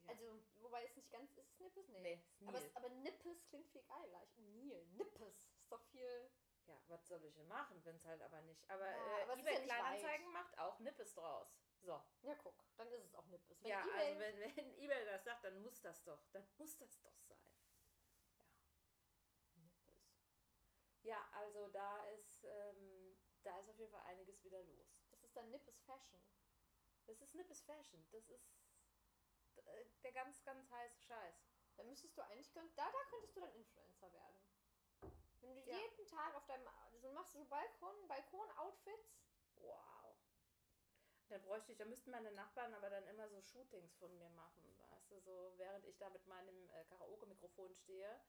Ja. 0.07 0.13
Also, 0.13 0.39
wobei 0.61 0.83
es 0.85 0.95
nicht 0.95 1.11
ganz 1.11 1.31
ist, 1.37 1.51
es 1.51 1.59
Nippes? 1.59 1.87
Nee. 1.89 1.99
Nee, 2.01 2.23
ist 2.39 2.47
aber, 2.47 2.57
es, 2.59 2.75
aber 2.75 2.89
Nippes 2.89 3.45
klingt 3.47 3.69
viel 3.69 3.83
geiler. 3.83 4.23
Ich, 4.23 4.37
Nil, 4.37 4.85
Nippes. 4.93 5.35
Ist 5.59 5.71
doch 5.71 5.83
viel. 5.91 6.31
Ja, 6.67 6.81
was 6.87 7.07
soll 7.07 7.23
ich 7.23 7.33
denn 7.35 7.47
machen, 7.47 7.83
wenn 7.85 7.95
es 7.95 8.05
halt 8.05 8.21
aber 8.21 8.41
nicht. 8.41 8.69
Aber, 8.69 8.85
Ja, 8.85 9.19
äh, 9.19 9.23
aber 9.23 9.33
es 9.33 9.39
ist 9.39 9.45
eBay 9.45 9.53
ja 9.53 9.61
Kleinanzeigen 9.61 10.31
macht 10.33 10.57
auch 10.59 10.79
Nippes 10.79 11.13
draus. 11.13 11.47
So. 11.81 12.01
Ja, 12.23 12.35
guck, 12.35 12.55
dann 12.75 12.91
ist 12.91 13.03
es 13.05 13.15
auch 13.15 13.25
Nippes. 13.27 13.63
Wenn 13.63 13.69
ja, 13.69 13.81
eBay, 13.81 14.07
also 14.07 14.19
wenn, 14.19 14.55
wenn 14.55 14.77
eBay 14.77 15.05
das 15.05 15.23
sagt, 15.23 15.43
dann 15.45 15.61
muss 15.61 15.79
das 15.81 16.03
doch. 16.03 16.21
Dann 16.33 16.45
muss 16.57 16.77
das 16.77 16.99
doch 16.99 17.17
sein. 17.21 17.37
Nippes. 19.55 20.11
Ja, 21.03 21.25
also 21.31 21.67
da 21.69 22.03
ist, 22.07 22.43
ähm, 22.43 23.17
da 23.43 23.57
ist 23.59 23.69
auf 23.69 23.77
jeden 23.79 23.91
Fall 23.91 24.03
einiges 24.07 24.43
wieder 24.43 24.61
los. 24.63 24.87
Das 25.11 25.23
ist 25.23 25.35
dann 25.37 25.49
Nippes 25.49 25.79
Fashion. 25.81 26.21
Das 27.05 27.21
ist 27.21 27.33
Nippes 27.35 27.61
Fashion. 27.61 28.05
Das 28.11 28.27
ist 28.29 28.51
äh, 28.59 28.66
der 30.03 30.11
ganz, 30.11 30.43
ganz 30.43 30.69
heiße 30.69 31.01
Scheiß. 31.01 31.35
Da 31.75 31.83
müsstest 31.83 32.17
du 32.17 32.21
eigentlich, 32.21 32.51
da, 32.51 32.61
da 32.75 32.91
könntest 33.09 33.35
du 33.35 33.41
dann 33.41 33.53
Influencer 33.53 34.11
werden. 34.13 34.41
Wenn 35.41 35.55
du 35.55 35.61
Ja. 35.61 35.77
jeden 35.77 36.07
Tag 36.07 36.35
auf 36.35 36.45
deinem, 36.45 36.67
so 36.99 37.11
machst 37.11 37.35
du 37.35 37.39
so 37.39 37.45
Balkon, 37.45 38.07
Balkon-Outfits. 38.07 39.19
Wow. 39.55 40.15
Dann 41.29 41.41
bräuchte 41.43 41.71
ich, 41.73 41.77
da 41.77 41.85
müssten 41.85 42.09
meine 42.11 42.31
Nachbarn 42.31 42.73
aber 42.73 42.89
dann 42.89 43.05
immer 43.07 43.27
so 43.27 43.41
Shootings 43.41 43.93
von 43.95 44.15
mir 44.17 44.29
machen, 44.31 44.63
weißt 44.91 45.11
du, 45.11 45.19
so 45.19 45.53
während 45.57 45.85
ich 45.85 45.97
da 45.97 46.09
mit 46.09 46.25
meinem 46.25 46.69
äh, 46.69 46.85
Karaoke-Mikrofon 46.85 47.75
stehe 47.75 48.19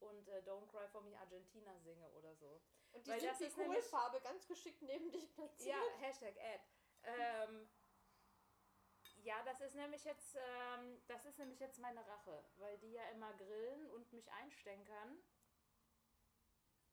und 0.00 0.26
äh, 0.28 0.40
Don't 0.40 0.66
Cry 0.68 0.88
for 0.88 1.02
Me 1.02 1.18
Argentina 1.18 1.78
singe 1.80 2.10
oder 2.12 2.34
so. 2.34 2.62
Und 2.92 3.06
die 3.06 3.10
Weil 3.10 3.20
das 3.20 3.38
sind 3.38 3.48
ist 3.48 3.58
die 3.58 3.62
Kohlfarbe 3.62 4.20
ganz 4.22 4.46
geschickt 4.46 4.80
neben 4.82 5.10
dich 5.12 5.32
platziert. 5.34 5.76
Ja, 5.76 5.98
Hashtag 5.98 6.36
Ad. 6.38 6.64
Ähm, 7.02 7.68
ja, 9.26 9.42
das 9.42 9.60
ist 9.60 9.74
nämlich 9.74 10.04
jetzt, 10.04 10.36
ähm, 10.36 11.02
das 11.08 11.24
ist 11.26 11.38
nämlich 11.38 11.58
jetzt 11.58 11.78
meine 11.80 12.06
Rache, 12.06 12.44
weil 12.58 12.78
die 12.78 12.92
ja 12.92 13.02
immer 13.10 13.32
grillen 13.34 13.90
und 13.90 14.12
mich 14.12 14.30
einstänkern. 14.32 15.18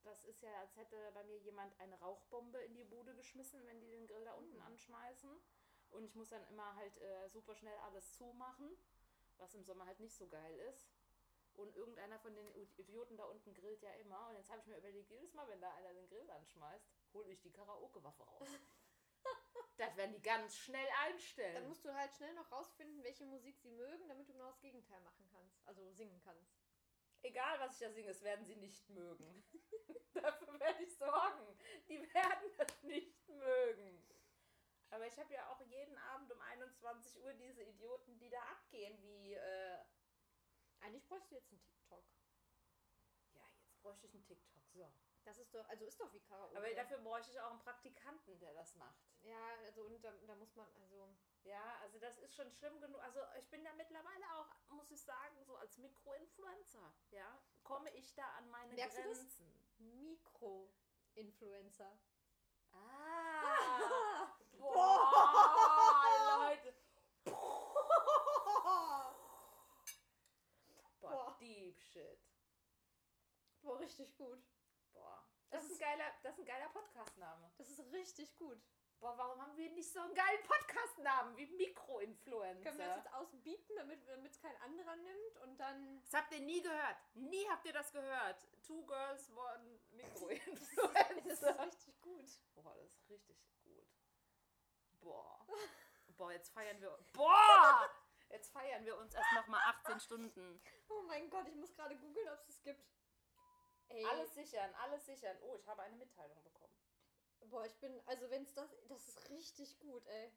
Das 0.01 0.23
ist 0.25 0.41
ja, 0.41 0.49
als 0.59 0.75
hätte 0.75 1.11
bei 1.13 1.23
mir 1.25 1.37
jemand 1.37 1.79
eine 1.79 1.97
Rauchbombe 1.99 2.57
in 2.59 2.73
die 2.73 2.83
Bude 2.83 3.15
geschmissen, 3.15 3.65
wenn 3.67 3.79
die 3.79 3.91
den 3.91 4.07
Grill 4.07 4.25
da 4.25 4.33
unten 4.33 4.55
Mhm. 4.57 4.63
anschmeißen. 4.63 5.41
Und 5.91 6.03
ich 6.05 6.15
muss 6.15 6.29
dann 6.29 6.43
immer 6.47 6.75
halt 6.75 6.97
äh, 6.97 7.29
super 7.29 7.55
schnell 7.55 7.77
alles 7.77 8.11
zumachen, 8.13 8.75
was 9.37 9.53
im 9.53 9.63
Sommer 9.63 9.85
halt 9.85 9.99
nicht 9.99 10.15
so 10.15 10.27
geil 10.27 10.59
ist. 10.71 10.89
Und 11.53 11.75
irgendeiner 11.75 12.17
von 12.17 12.33
den 12.33 12.49
Idioten 12.77 13.15
da 13.15 13.25
unten 13.25 13.53
grillt 13.53 13.83
ja 13.83 13.93
immer. 13.93 14.27
Und 14.29 14.35
jetzt 14.37 14.49
habe 14.49 14.59
ich 14.59 14.65
mir 14.65 14.77
überlegt, 14.77 15.11
jedes 15.11 15.35
Mal, 15.35 15.47
wenn 15.49 15.61
da 15.61 15.71
einer 15.75 15.93
den 15.93 16.07
Grill 16.07 16.27
anschmeißt, 16.31 16.89
hole 17.13 17.31
ich 17.31 17.39
die 17.41 17.51
Karaoke-Waffe 17.51 18.23
raus. 18.23 18.47
das 19.85 19.97
werden 19.97 20.13
die 20.13 20.21
ganz 20.21 20.57
schnell 20.57 20.87
einstellen. 21.05 21.55
Dann 21.55 21.67
musst 21.67 21.83
du 21.85 21.93
halt 21.93 22.13
schnell 22.15 22.33
noch 22.33 22.51
rausfinden, 22.51 23.03
welche 23.03 23.25
Musik 23.25 23.57
sie 23.57 23.71
mögen, 23.71 24.07
damit 24.07 24.27
du 24.27 24.33
genau 24.33 24.47
das 24.47 24.61
Gegenteil 24.61 25.01
machen 25.01 25.27
kannst. 25.31 25.65
Also 25.67 25.91
singen 25.91 26.19
kannst. 26.23 26.57
Egal, 27.21 27.59
was 27.59 27.73
ich 27.73 27.79
da 27.79 27.91
singe, 27.91 28.09
es 28.09 28.21
werden 28.21 28.45
sie 28.45 28.55
nicht 28.55 28.89
mögen. 28.89 29.43
Dafür 30.13 30.59
werde 30.59 30.83
ich 30.83 30.97
sorgen. 30.97 31.57
Die 31.87 32.01
werden 32.13 32.51
das 32.57 32.83
nicht 32.83 33.27
mögen. 33.29 34.05
Aber 34.89 35.07
ich 35.07 35.17
habe 35.17 35.33
ja 35.33 35.49
auch 35.49 35.59
jeden 35.61 35.97
Abend 35.97 36.31
um 36.31 36.39
21 36.41 37.19
Uhr 37.23 37.33
diese 37.33 37.63
Idioten, 37.63 38.17
die 38.19 38.29
da 38.29 38.41
abgehen, 38.51 39.01
wie, 39.01 39.33
äh, 39.33 39.77
Eigentlich 40.81 41.07
bräuchst 41.07 41.31
du 41.31 41.35
jetzt 41.35 41.49
einen 41.49 41.61
TikTok. 41.61 42.05
ja, 43.35 43.47
jetzt 43.63 43.81
bräuchte 43.81 44.05
ich 44.05 44.13
einen 44.13 44.25
TikTok. 44.25 44.61
So. 44.73 44.93
Das 45.25 45.37
ist 45.37 45.53
doch, 45.53 45.67
also 45.69 45.85
ist 45.85 45.99
doch 46.01 46.11
wie 46.13 46.19
Karaoke. 46.19 46.57
Aber 46.57 46.69
dafür 46.73 46.97
bräuchte 46.97 47.31
ich 47.31 47.39
auch 47.39 47.51
einen 47.51 47.59
Praktikanten, 47.59 48.37
der 48.39 48.53
das 48.53 48.75
macht. 48.75 48.99
Ja, 49.21 49.55
also 49.65 49.85
und 49.85 50.03
da, 50.03 50.11
da 50.27 50.35
muss 50.35 50.53
man, 50.55 50.67
also. 50.81 51.15
Ja, 51.43 51.77
also 51.81 51.97
das 51.99 52.17
ist 52.17 52.35
schon 52.35 52.51
schlimm 52.51 52.79
genug. 52.81 53.01
Also 53.01 53.21
ich 53.37 53.49
bin 53.49 53.63
ja 53.63 53.71
mittlerweile 53.73 54.25
auch, 54.35 54.47
muss 54.69 54.91
ich 54.91 55.01
sagen, 55.01 55.41
so 55.45 55.55
als 55.55 55.77
Mikroinfluencer, 55.77 56.93
ja, 57.11 57.41
komme 57.63 57.89
ich 57.91 58.13
da 58.15 58.25
an 58.37 58.49
meine 58.49 58.73
Merkst? 58.75 58.97
Grenzen. 58.97 59.49
Mikro-Influencer. 59.77 61.97
Ah! 62.71 64.35
Boah, 64.57 66.39
Leute. 66.39 66.73
Boah, 70.99 70.99
Boah. 70.99 71.35
deep 71.39 71.79
shit. 71.81 72.19
Boah, 73.61 73.79
richtig 73.79 74.15
gut. 74.17 74.43
Boah. 74.93 75.23
Das, 75.49 75.61
Das 75.61 75.71
ist 75.71 75.71
ein 75.73 75.79
geiler, 75.79 76.11
das 76.23 76.33
ist 76.33 76.39
ein 76.39 76.45
geiler 76.45 76.69
Podcastname. 76.69 77.51
Das 77.57 77.69
ist 77.69 77.79
richtig 77.91 78.35
gut. 78.37 78.61
Boah, 78.99 79.17
warum 79.17 79.41
haben 79.41 79.57
wir 79.57 79.69
nicht 79.71 79.91
so 79.91 79.99
einen 79.99 80.13
geilen 80.15 80.41
Podcastnamen 80.43 81.35
wie 81.35 81.45
Mikroinfluencer? 81.47 82.63
Können 82.63 82.77
wir 82.79 82.87
das 82.87 82.97
jetzt 83.03 83.13
ausbieten, 83.13 83.73
damit 83.75 84.31
es 84.31 84.39
kein 84.39 84.55
anderer 84.61 84.95
nimmt 84.95 85.37
und 85.43 85.57
dann. 85.59 86.01
Das 86.03 86.13
habt 86.21 86.31
ihr 86.33 86.39
nie 86.39 86.61
gehört. 86.61 86.95
Nie 87.15 87.45
habt 87.49 87.65
ihr 87.65 87.73
das 87.73 87.91
gehört. 87.91 88.47
Two 88.65 88.85
Girls, 88.85 89.29
One 89.31 89.79
Das 89.91 90.21
ist 90.21 90.21
Mikroinfluencer. 90.21 91.59
richtig 91.65 92.01
gut. 92.01 92.25
Boah, 92.55 92.75
das 92.75 92.93
ist 92.93 93.09
richtig 93.09 93.37
gut. 93.65 93.87
Boah. 95.01 95.45
Boah, 96.15 96.31
jetzt 96.31 96.53
feiern 96.53 96.79
wir. 96.79 96.97
Boah! 97.11 97.89
Jetzt 98.29 98.51
feiern 98.53 98.85
wir 98.85 98.97
uns 98.97 99.13
erst 99.13 99.33
nochmal 99.33 99.61
18 99.65 99.99
Stunden. 99.99 100.61
Oh 100.87 101.01
mein 101.07 101.29
Gott, 101.29 101.47
ich 101.47 101.55
muss 101.55 101.73
gerade 101.75 101.97
googeln, 101.97 102.29
ob 102.29 102.39
es 102.47 102.55
es 102.55 102.61
gibt. 102.63 102.83
Ey, 103.89 104.03
Alles 104.05 104.33
sichern, 104.33 104.73
alles 104.75 105.05
sichern. 105.05 105.37
Oh, 105.41 105.55
ich 105.55 105.67
habe 105.67 105.81
eine 105.83 105.95
Mitteilung 105.95 106.41
bekommen. 106.43 106.73
boah, 107.49 107.65
ich 107.65 107.75
bin, 107.79 108.01
also 108.07 108.29
wenn 108.29 108.43
es 108.43 108.53
das, 108.53 108.69
das 108.87 109.07
ist 109.07 109.29
richtig 109.29 109.79
gut, 109.79 110.05
ey. 110.07 110.31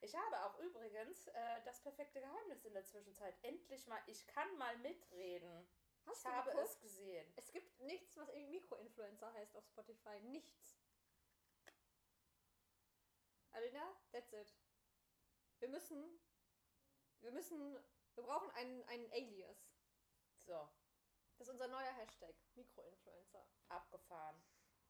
Ich 0.00 0.14
habe 0.14 0.44
auch 0.44 0.58
übrigens 0.58 1.26
äh, 1.28 1.62
das 1.64 1.80
perfekte 1.82 2.20
Geheimnis 2.20 2.64
in 2.64 2.74
der 2.74 2.84
Zwischenzeit. 2.84 3.34
Endlich 3.42 3.86
mal, 3.86 4.00
ich 4.06 4.26
kann 4.26 4.56
mal 4.58 4.76
mitreden. 4.78 5.66
Hast 6.04 6.18
ich 6.18 6.22
du 6.24 6.30
habe 6.30 6.50
geguckt? 6.50 6.68
es 6.70 6.80
gesehen. 6.80 7.32
Es 7.36 7.50
gibt 7.52 7.80
nichts, 7.80 8.16
was 8.16 8.28
irgendwie 8.28 8.60
Mikroinfluencer 8.60 9.32
heißt 9.32 9.56
auf 9.56 9.66
Spotify. 9.66 10.20
Nichts. 10.20 10.76
Alina, 13.52 13.96
that's 14.12 14.32
it. 14.32 14.54
Wir 15.58 15.68
müssen 15.68 16.20
Wir 17.20 17.30
müssen, 17.32 17.76
wir 18.14 18.22
brauchen 18.24 18.50
einen, 18.52 18.82
einen 18.84 19.10
Alias. 19.12 19.68
So, 20.46 20.68
Das 21.38 21.48
ist 21.48 21.52
unser 21.52 21.68
neuer 21.68 21.92
Hashtag, 21.92 22.34
Mikroinfluencer. 22.54 23.46
abgefahren. 23.68 24.42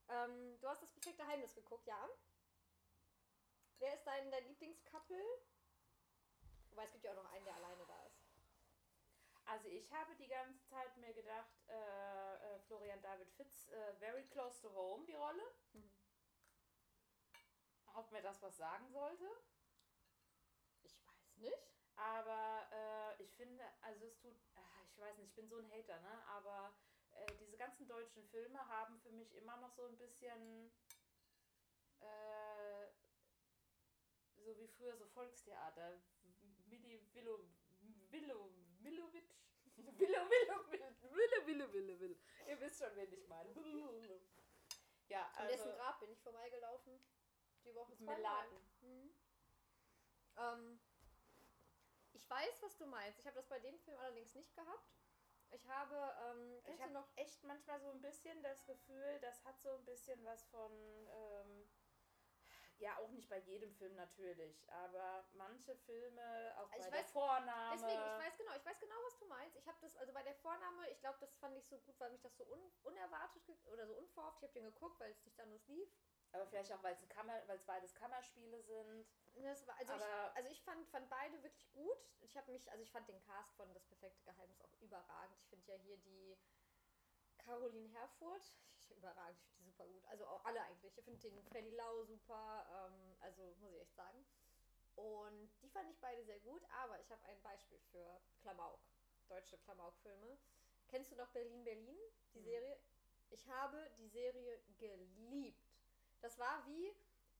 Ähm, 0.08 0.60
du 0.60 0.68
hast 0.68 0.82
das 0.82 0.92
perfekte 0.92 1.22
Geheimnis 1.22 1.54
geguckt, 1.54 1.86
ja? 1.86 2.08
Wer 3.78 3.94
ist 3.94 4.06
dein, 4.06 4.30
dein 4.30 4.46
Lieblingscouple? 4.46 5.22
Wobei 6.70 6.84
es 6.84 6.92
gibt 6.92 7.04
ja 7.04 7.12
auch 7.12 7.22
noch 7.22 7.32
einen, 7.32 7.44
der 7.44 7.56
alleine 7.56 7.84
da 7.86 8.02
ist. 8.04 8.22
Also 9.46 9.68
ich 9.68 9.92
habe 9.92 10.14
die 10.16 10.28
ganze 10.28 10.64
Zeit 10.66 10.96
mir 10.98 11.12
gedacht, 11.14 11.50
äh, 11.68 12.34
äh, 12.34 12.58
Florian 12.60 13.00
David 13.00 13.30
Fitz, 13.32 13.68
äh, 13.68 13.94
very 13.94 14.24
close 14.28 14.60
to 14.60 14.72
home, 14.74 15.04
die 15.06 15.14
Rolle. 15.14 15.42
Mhm. 15.72 15.90
Ob 17.94 18.10
mir 18.12 18.22
das 18.22 18.42
was 18.42 18.56
sagen 18.56 18.88
sollte. 18.90 19.28
Ich 20.82 20.96
weiß 21.06 21.36
nicht. 21.36 21.75
Aber 21.96 22.68
äh, 22.72 23.22
ich 23.22 23.32
finde, 23.34 23.64
also 23.80 24.06
es 24.06 24.18
tut, 24.18 24.36
ah, 24.54 24.82
ich 24.86 25.00
weiß 25.00 25.16
nicht, 25.18 25.28
ich 25.28 25.34
bin 25.34 25.48
so 25.48 25.58
ein 25.58 25.70
Hater, 25.70 25.98
ne? 26.00 26.22
Aber 26.28 26.74
äh, 27.12 27.26
diese 27.40 27.56
ganzen 27.56 27.88
deutschen 27.88 28.24
Filme 28.28 28.58
haben 28.68 28.98
für 29.00 29.10
mich 29.10 29.34
immer 29.34 29.56
noch 29.56 29.72
so 29.72 29.86
ein 29.86 29.96
bisschen 29.96 30.70
äh, 32.00 32.86
so 34.46 34.56
wie 34.58 34.68
früher 34.68 34.96
so 34.96 35.06
Volkstheater. 35.06 36.00
Mili 36.66 37.00
Willow 37.14 37.40
Willow 38.10 38.50
Willowitsch. 38.80 39.34
Willow 39.76 39.98
Willow 39.98 40.70
Willow 40.70 41.46
Willow 41.46 41.72
Willow 41.72 42.00
Willow. 42.00 42.16
Ihr 42.46 42.60
wisst 42.60 42.78
schon, 42.78 42.94
wen 42.94 43.12
ich 43.12 43.26
meine. 43.26 43.50
Ja, 45.08 45.30
An 45.36 45.46
dessen 45.46 45.68
also 45.68 45.76
Grab 45.76 46.00
bin 46.00 46.10
ich 46.10 46.20
vorbeigelaufen. 46.20 47.00
Die 47.64 47.72
Woche 47.76 47.96
zweimal. 47.96 48.16
Melaten. 48.16 48.56
Mhm. 48.80 49.14
Ähm, 50.36 50.80
ich 52.26 52.30
weiß, 52.30 52.62
was 52.62 52.76
du 52.76 52.86
meinst. 52.86 53.20
Ich 53.20 53.26
habe 53.26 53.36
das 53.36 53.46
bei 53.46 53.60
dem 53.60 53.78
Film 53.78 53.96
allerdings 53.98 54.34
nicht 54.34 54.54
gehabt. 54.56 54.90
Ich 55.50 55.64
habe, 55.68 55.94
ähm, 56.24 56.60
Ich 56.74 56.80
habe 56.82 56.92
noch? 56.92 57.06
echt 57.16 57.44
manchmal 57.44 57.80
so 57.80 57.90
ein 57.90 58.02
bisschen 58.02 58.42
das 58.42 58.64
Gefühl, 58.66 59.20
das 59.20 59.44
hat 59.44 59.60
so 59.62 59.70
ein 59.76 59.84
bisschen 59.84 60.24
was 60.24 60.44
von, 60.46 60.72
ähm, 60.72 61.70
ja 62.78 62.98
auch 62.98 63.08
nicht 63.10 63.28
bei 63.30 63.38
jedem 63.38 63.72
Film 63.76 63.94
natürlich, 63.94 64.68
aber 64.70 65.24
manche 65.34 65.76
Filme, 65.76 66.52
auch 66.58 66.70
Also 66.72 66.84
bei 66.84 66.90
der 66.90 67.06
weiß- 67.06 67.12
Vorname. 67.12 67.76
Deswegen, 67.80 68.02
ich 68.02 68.18
weiß 68.18 68.36
genau, 68.38 68.56
ich 68.56 68.66
weiß 68.66 68.80
genau, 68.80 68.96
was 69.06 69.18
du 69.20 69.26
meinst. 69.28 69.56
Ich 69.56 69.66
habe 69.68 69.78
das, 69.80 69.96
also 69.96 70.12
bei 70.12 70.22
der 70.24 70.34
Vorname, 70.34 70.90
ich 70.90 71.00
glaube, 71.00 71.18
das 71.20 71.32
fand 71.36 71.56
ich 71.56 71.64
so 71.68 71.78
gut, 71.78 71.98
weil 72.00 72.10
mich 72.10 72.20
das 72.22 72.36
so 72.36 72.44
un 72.52 72.60
unerwartet 72.82 73.42
oder 73.72 73.86
so 73.86 73.94
unverhofft. 73.94 74.38
Ich 74.38 74.42
habe 74.42 74.52
den 74.52 74.64
geguckt, 74.64 74.98
weil 75.00 75.12
es 75.12 75.24
nichts 75.24 75.38
anderes 75.38 75.66
lief. 75.68 75.88
Aber 76.36 76.46
vielleicht 76.46 76.72
auch, 76.72 76.82
weil 76.82 76.94
es 76.94 77.08
Kammer, 77.08 77.40
beides 77.66 77.94
Kammerspiele 77.94 78.62
sind. 78.62 79.06
War, 79.66 79.76
also, 79.78 79.92
ich, 79.94 80.02
Aber- 80.02 80.34
also 80.36 80.48
ich 80.50 80.62
fand, 80.62 80.88
fand 80.88 81.08
beide 81.10 81.42
wirklich 81.42 81.70
gut. 81.72 81.98
Ich 82.20 82.36
habe 82.36 82.50
mich, 82.52 82.70
also 82.70 82.82
ich 82.82 82.90
fand 82.90 83.08
den 83.08 83.20
Cast 83.20 83.54
von 83.56 83.72
Das 83.74 83.84
perfekte 83.84 84.22
Geheimnis 84.24 84.60
auch 84.62 84.72
überragend. 84.80 85.36
Ich 85.40 85.48
finde 85.48 85.70
ja 85.72 85.78
hier 85.78 85.96
die 85.98 86.36
Caroline 87.38 87.88
Herfurth, 87.90 88.56
ich, 88.78 88.90
überragend, 88.96 89.38
ich 89.40 89.46
finde 89.48 89.58
die 89.64 89.70
super 89.70 89.86
gut. 89.86 90.04
Also 90.06 90.26
auch 90.26 90.44
alle 90.44 90.62
eigentlich. 90.62 90.96
Ich 90.96 91.04
finde 91.04 91.20
den 91.20 91.42
Freddy 91.44 91.70
Lau 91.70 92.04
super, 92.04 92.66
ähm, 92.70 93.16
also 93.20 93.54
muss 93.60 93.72
ich 93.72 93.80
echt 93.80 93.94
sagen. 93.94 94.24
Und 94.96 95.50
die 95.62 95.68
fand 95.68 95.90
ich 95.90 95.98
beide 96.00 96.24
sehr 96.24 96.40
gut, 96.40 96.62
aber 96.70 96.98
ich 97.00 97.10
habe 97.10 97.22
ein 97.24 97.40
Beispiel 97.42 97.78
für 97.92 98.20
Klamauk, 98.40 98.80
deutsche 99.28 99.58
Klamauk-Filme. 99.58 100.38
Kennst 100.88 101.10
du 101.12 101.16
noch 101.16 101.28
Berlin 101.28 101.62
Berlin, 101.64 101.98
die 102.32 102.38
Mhm. 102.40 102.44
Serie? 102.44 102.80
Ich 103.28 103.46
habe 103.48 103.90
die 103.98 104.08
Serie 104.08 104.58
geliebt. 104.78 105.65
Das 106.26 106.40
war 106.40 106.66
wie 106.66 106.92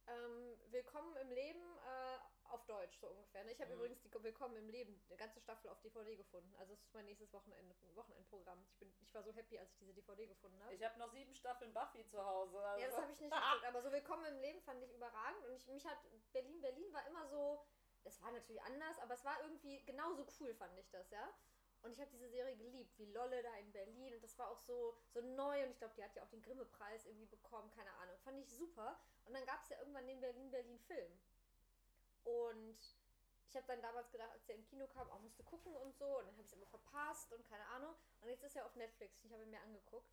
ähm, 0.07 0.57
Willkommen 0.71 1.17
im 1.17 1.33
Leben 1.33 1.59
äh, 1.59 2.53
auf 2.53 2.65
Deutsch, 2.67 2.97
so 3.01 3.09
ungefähr. 3.09 3.43
ne? 3.43 3.51
Ich 3.51 3.61
habe 3.61 3.73
Mhm. 3.73 3.79
übrigens 3.81 4.01
die 4.01 4.23
Willkommen 4.23 4.55
im 4.55 4.69
Leben, 4.69 5.03
eine 5.09 5.17
ganze 5.17 5.41
Staffel 5.41 5.69
auf 5.71 5.81
DVD 5.81 6.15
gefunden. 6.15 6.55
Also 6.61 6.73
es 6.75 6.85
ist 6.85 6.95
mein 6.95 7.05
nächstes 7.07 7.33
Wochenende, 7.33 7.75
Wochenendprogramm. 7.97 8.65
Ich, 8.71 8.79
bin, 8.79 8.95
ich 9.03 9.13
war 9.13 9.25
so 9.25 9.33
happy, 9.33 9.59
als 9.59 9.73
ich 9.73 9.79
diese 9.79 9.93
DVD 9.93 10.29
gefunden 10.29 10.63
habe. 10.63 10.73
Ich 10.73 10.85
habe 10.85 10.97
noch 11.01 11.11
sieben 11.11 11.35
Staffeln 11.35 11.75
Buffy 11.75 12.07
zu 12.07 12.25
Hause. 12.25 12.61
Also. 12.61 12.81
Ja, 12.81 12.87
das 12.87 12.97
habe 12.99 13.11
ich 13.11 13.21
nicht 13.21 13.35
geguckt, 13.35 13.65
aber 13.65 13.83
so 13.83 13.91
Willkommen 13.91 14.25
im 14.27 14.39
Leben 14.39 14.61
fand 14.63 14.81
ich 14.85 14.93
überragend 14.95 15.45
und 15.47 15.55
ich, 15.57 15.67
mich 15.67 15.85
hat 15.85 15.99
Berlin, 16.33 16.61
Berlin 16.61 16.93
war 16.93 17.05
immer 17.09 17.27
so, 17.27 17.67
es 18.05 18.23
war 18.23 18.31
natürlich 18.31 18.63
anders, 18.63 19.01
aber 19.01 19.15
es 19.15 19.25
war 19.25 19.41
irgendwie 19.43 19.85
genauso 19.85 20.25
cool, 20.39 20.55
fand 20.55 20.79
ich 20.79 20.89
das, 20.91 21.11
ja. 21.11 21.29
Und 21.87 21.93
ich 21.93 22.01
habe 22.01 22.11
diese 22.11 22.29
Serie 22.29 22.57
geliebt, 22.57 22.99
wie 22.99 23.07
Lolle 23.07 23.45
da 23.45 23.55
in 23.59 23.71
Berlin 23.71 24.13
und 24.13 24.25
das 24.25 24.37
war 24.39 24.51
auch 24.51 24.59
so, 24.59 24.97
so 25.09 25.21
neu 25.21 25.63
und 25.63 25.71
ich 25.71 25.79
glaube, 25.79 25.95
die 25.97 26.03
hat 26.03 26.17
ja 26.17 26.25
auch 26.25 26.29
den 26.31 26.43
Grimme-Preis 26.43 27.07
irgendwie 27.07 27.27
bekommen, 27.27 27.71
keine 27.71 27.93
Ahnung, 27.93 28.19
fand 28.25 28.41
ich 28.41 28.51
super. 28.51 28.99
Und 29.25 29.35
dann 29.35 29.47
gab 29.47 29.63
es 29.63 29.69
ja 29.69 29.79
irgendwann 29.79 30.05
den 30.09 30.21
Berlin-Berlin-Film. 30.21 31.13
Und 32.25 32.79
ich 33.49 33.55
habe 33.55 33.67
dann 33.69 33.81
damals 33.83 34.11
gedacht, 34.11 34.33
als 34.33 34.45
der 34.47 34.57
im 34.57 34.65
Kino 34.65 34.89
kam, 34.89 35.09
auch 35.11 35.21
musste 35.21 35.45
gucken 35.45 35.77
und 35.77 35.97
so. 35.97 36.07
Und 36.19 36.27
dann 36.27 36.33
habe 36.33 36.43
ich 36.43 36.49
es 36.49 36.53
immer 36.55 36.67
verpasst 36.67 37.33
und 37.33 37.49
keine 37.49 37.65
Ahnung. 37.67 37.95
Und 38.21 38.29
jetzt 38.31 38.43
ist 38.43 38.57
er 38.57 38.67
auf 38.67 38.75
Netflix. 38.75 39.25
Ich 39.25 39.33
habe 39.33 39.45
ihn 39.45 39.51
mir 39.51 39.61
angeguckt. 39.61 40.13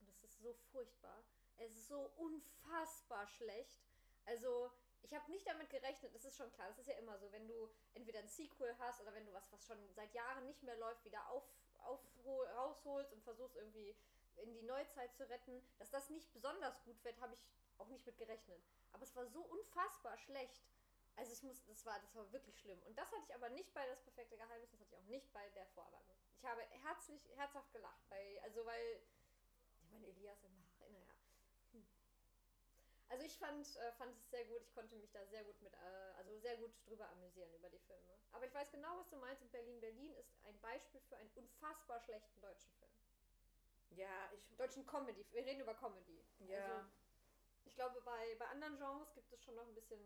Und 0.00 0.08
es 0.08 0.24
ist 0.24 0.40
so 0.40 0.52
furchtbar. 0.72 1.22
Es 1.56 1.70
ist 1.70 1.86
so 1.86 2.10
unfassbar 2.16 3.28
schlecht. 3.28 3.78
Also, 4.24 4.72
ich 5.02 5.14
habe 5.14 5.30
nicht 5.30 5.46
damit 5.46 5.70
gerechnet. 5.70 6.14
Das 6.14 6.24
ist 6.24 6.36
schon 6.36 6.52
klar. 6.52 6.68
Das 6.68 6.78
ist 6.78 6.88
ja 6.88 6.94
immer 6.94 7.18
so, 7.18 7.30
wenn 7.32 7.46
du 7.46 7.68
entweder 7.94 8.20
ein 8.20 8.28
Sequel 8.28 8.74
hast 8.78 9.00
oder 9.00 9.14
wenn 9.14 9.26
du 9.26 9.32
was, 9.32 9.50
was 9.52 9.64
schon 9.66 9.78
seit 9.94 10.14
Jahren 10.14 10.46
nicht 10.46 10.62
mehr 10.62 10.76
läuft, 10.76 11.04
wieder 11.04 11.28
auf, 11.30 11.44
aufhol, 11.84 12.46
rausholst 12.48 13.12
und 13.12 13.22
versuchst 13.22 13.56
irgendwie 13.56 13.96
in 14.36 14.52
die 14.54 14.62
Neuzeit 14.62 15.14
zu 15.14 15.28
retten. 15.28 15.62
Dass 15.78 15.90
das 15.90 16.10
nicht 16.10 16.32
besonders 16.32 16.82
gut 16.84 17.02
wird, 17.04 17.20
habe 17.20 17.34
ich 17.34 17.46
auch 17.78 17.88
nicht 17.88 18.06
mit 18.06 18.18
gerechnet. 18.18 18.62
Aber 18.92 19.02
es 19.02 19.14
war 19.16 19.26
so 19.26 19.42
unfassbar 19.42 20.16
schlecht. 20.18 20.62
Also 21.16 21.32
ich 21.32 21.42
muss, 21.42 21.62
das 21.66 21.84
war, 21.84 21.98
das 22.00 22.14
war 22.14 22.32
wirklich 22.32 22.58
schlimm. 22.58 22.80
Und 22.86 22.96
das 22.96 23.10
hatte 23.12 23.22
ich 23.28 23.34
aber 23.34 23.50
nicht 23.50 23.72
bei 23.74 23.86
das 23.86 24.00
perfekte 24.00 24.36
Geheimnis, 24.36 24.70
das 24.70 24.80
hatte 24.80 24.94
ich 24.94 24.96
auch 24.96 25.08
nicht 25.08 25.30
bei 25.32 25.48
der 25.50 25.66
Vorlage. 25.66 26.16
Ich 26.38 26.44
habe 26.44 26.62
herzlich, 26.62 27.20
herzhaft 27.36 27.70
gelacht, 27.72 28.08
bei, 28.08 28.40
also 28.42 28.64
weil, 28.64 29.02
ich 29.82 29.90
meine, 29.90 30.06
Elias 30.06 30.42
im 30.44 30.56
Haare, 30.56 30.61
naja. 30.61 30.61
Hm. 30.61 30.61
Also 33.12 33.26
ich 33.26 33.36
fand, 33.36 33.76
äh, 33.76 33.92
fand 33.92 34.16
es 34.16 34.30
sehr 34.30 34.46
gut, 34.46 34.62
ich 34.62 34.72
konnte 34.72 34.96
mich 34.96 35.12
da 35.12 35.22
sehr 35.26 35.44
gut 35.44 35.60
mit, 35.60 35.74
äh, 35.74 36.12
also 36.16 36.34
sehr 36.38 36.56
gut 36.56 36.72
drüber 36.86 37.06
amüsieren 37.10 37.52
über 37.52 37.68
die 37.68 37.78
Filme. 37.80 38.18
Aber 38.32 38.46
ich 38.46 38.54
weiß 38.54 38.70
genau, 38.70 38.98
was 38.98 39.10
du 39.10 39.16
meinst, 39.16 39.42
und 39.42 39.52
Berlin 39.52 39.78
Berlin 39.82 40.14
ist 40.14 40.42
ein 40.46 40.58
Beispiel 40.60 41.02
für 41.02 41.18
einen 41.18 41.30
unfassbar 41.34 42.00
schlechten 42.00 42.40
deutschen 42.40 42.72
Film. 42.78 42.90
Ja, 43.90 44.30
ich. 44.32 44.56
Deutschen 44.56 44.86
Comedy, 44.86 45.26
wir 45.30 45.44
reden 45.44 45.60
über 45.60 45.74
Comedy. 45.74 46.24
Ja. 46.38 46.78
Also, 46.78 46.88
ich 47.66 47.74
glaube, 47.74 48.00
bei, 48.00 48.34
bei 48.36 48.46
anderen 48.46 48.78
Genres 48.78 49.12
gibt 49.12 49.30
es 49.30 49.42
schon 49.42 49.56
noch 49.56 49.66
ein 49.66 49.74
bisschen 49.74 50.00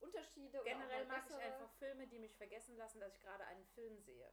Unterschiede. 0.00 0.60
Generell 0.62 1.06
mag 1.06 1.24
ich 1.30 1.36
einfach 1.36 1.70
Filme, 1.78 2.06
die 2.06 2.18
mich 2.18 2.36
vergessen 2.36 2.76
lassen, 2.76 3.00
dass 3.00 3.14
ich 3.14 3.20
gerade 3.22 3.46
einen 3.46 3.64
Film 3.68 3.98
sehe. 3.98 4.30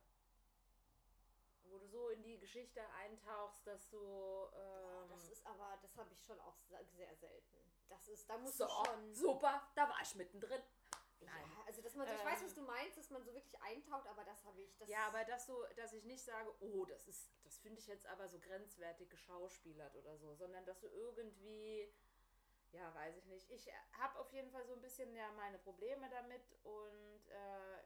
Wo 1.70 1.78
du 1.78 1.88
so 1.88 2.10
in 2.10 2.22
die 2.24 2.38
Geschichte 2.38 2.82
eintauchst, 2.96 3.66
dass 3.66 3.90
du. 3.90 3.98
Boah, 3.98 5.04
Ähm, 5.06 5.10
das 5.10 5.30
ist 5.30 5.46
aber, 5.46 5.80
das 5.82 5.96
habe 5.96 6.12
ich 6.12 6.22
schon 6.26 6.40
auch 6.42 6.58
sehr 6.98 7.16
selten. 7.16 7.79
Das 7.90 8.08
ist, 8.08 8.30
da 8.30 8.38
musst 8.38 8.58
so, 8.58 8.66
du 8.66 8.72
schon. 8.72 9.14
super, 9.14 9.68
da 9.76 9.90
war 9.90 10.00
ich 10.02 10.16
mittendrin. 10.16 10.62
Ja, 11.20 11.32
Nein. 11.34 11.52
also 11.66 11.82
dass 11.82 11.96
man, 11.96 12.08
ich 12.08 12.26
weiß, 12.26 12.44
was 12.44 12.52
Ähm, 12.52 12.56
du 12.56 12.62
meinst, 12.62 12.98
dass 12.98 13.10
man 13.10 13.24
so 13.24 13.34
wirklich 13.34 13.62
eintaucht, 13.62 14.08
aber 14.08 14.24
das 14.24 14.44
habe 14.46 14.62
ich. 14.62 14.78
Das 14.78 14.88
Ja, 14.88 15.08
aber 15.08 15.26
dass 15.26 15.48
so, 15.48 15.66
dass 15.76 15.92
ich 15.94 16.04
nicht 16.06 16.24
sage, 16.24 16.54
oh, 16.62 16.86
das 16.86 17.08
ist, 17.08 17.30
das 17.44 17.58
finde 17.60 17.80
ich 17.80 17.88
jetzt 17.88 18.06
aber 18.06 18.30
so 18.30 18.40
grenzwertig 18.40 19.10
geschauspielert 19.10 19.96
oder 19.96 20.18
so, 20.18 20.34
sondern 20.36 20.64
dass 20.66 20.80
du 20.80 20.88
irgendwie, 20.88 21.92
ja, 22.72 22.94
weiß 22.96 23.18
ich 23.18 23.26
nicht. 23.26 23.50
Ich 23.52 23.70
habe 23.98 24.18
auf 24.20 24.32
jeden 24.32 24.50
Fall 24.52 24.66
so 24.66 24.74
ein 24.74 24.82
bisschen 24.82 25.14
ja 25.14 25.30
meine 25.34 25.58
Probleme 25.60 26.10
damit 26.10 26.42
und 26.64 27.28
äh, 27.28 27.84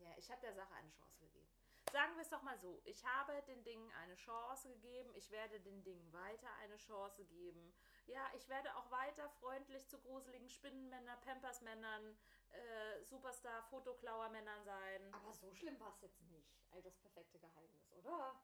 ja, 0.00 0.16
ich 0.16 0.30
habe 0.30 0.40
der 0.40 0.54
Sache 0.54 0.74
eine 0.74 0.90
Chance 0.90 1.20
gegeben. 1.20 1.46
Sagen 1.92 2.16
wir 2.16 2.22
es 2.22 2.28
doch 2.28 2.42
mal 2.42 2.58
so, 2.58 2.80
ich 2.84 3.04
habe 3.04 3.40
den 3.42 3.62
Dingen 3.62 3.90
eine 4.02 4.14
Chance 4.16 4.68
gegeben, 4.68 5.10
ich 5.14 5.30
werde 5.30 5.60
den 5.60 5.82
Dingen 5.84 6.12
weiter 6.12 6.52
eine 6.60 6.76
Chance 6.76 7.24
geben. 7.24 7.72
Ja, 8.08 8.30
ich 8.34 8.48
werde 8.48 8.74
auch 8.76 8.90
weiter 8.90 9.28
freundlich 9.28 9.86
zu 9.86 9.98
gruseligen 10.00 10.48
Spinnenmännern, 10.48 11.20
Pampersmännern, 11.20 12.18
äh, 12.50 13.02
Superstar-Fotoklauermännern 13.04 14.64
sein. 14.64 15.14
aber 15.14 15.32
so 15.34 15.52
schlimm 15.52 15.78
war 15.78 15.90
es 15.90 16.00
jetzt 16.00 16.20
nicht. 16.22 16.50
All 16.70 16.82
das 16.82 16.96
perfekte 16.96 17.38
Geheimnis, 17.38 17.92
oder? 17.92 18.40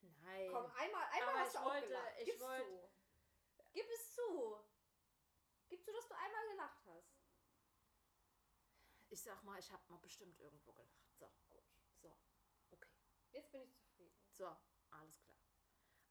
Nein. 0.00 0.50
Komm, 0.50 0.64
einmal, 0.76 1.04
einmal 1.12 1.28
Aber 1.28 1.38
hast 1.40 1.48
ich 1.48 1.52
du 1.52 1.58
auch 1.60 1.64
wollte- 1.72 1.86
gelacht. 1.88 2.18
ich 2.20 2.40
wollte- 2.40 2.64
zu. 2.64 2.90
Gib 3.72 3.86
es 3.90 4.12
zu. 4.14 4.58
Gib 5.68 5.84
zu, 5.84 5.92
dass 5.92 6.08
du 6.08 6.14
einmal 6.14 6.48
gelacht 6.50 6.84
hast. 6.86 7.14
Ich 9.10 9.22
sag 9.22 9.42
mal, 9.44 9.58
ich 9.58 9.70
habe 9.70 9.82
mal 9.88 9.98
bestimmt 9.98 10.38
irgendwo 10.40 10.72
gelacht. 10.72 11.12
So, 11.18 11.30
Gut. 11.50 11.62
so, 12.00 12.16
okay. 12.70 12.90
Jetzt 13.32 13.52
bin 13.52 13.62
ich 13.62 13.74
zufrieden. 13.76 14.16
So, 14.32 14.46
alles 14.90 15.20
klar. 15.22 15.36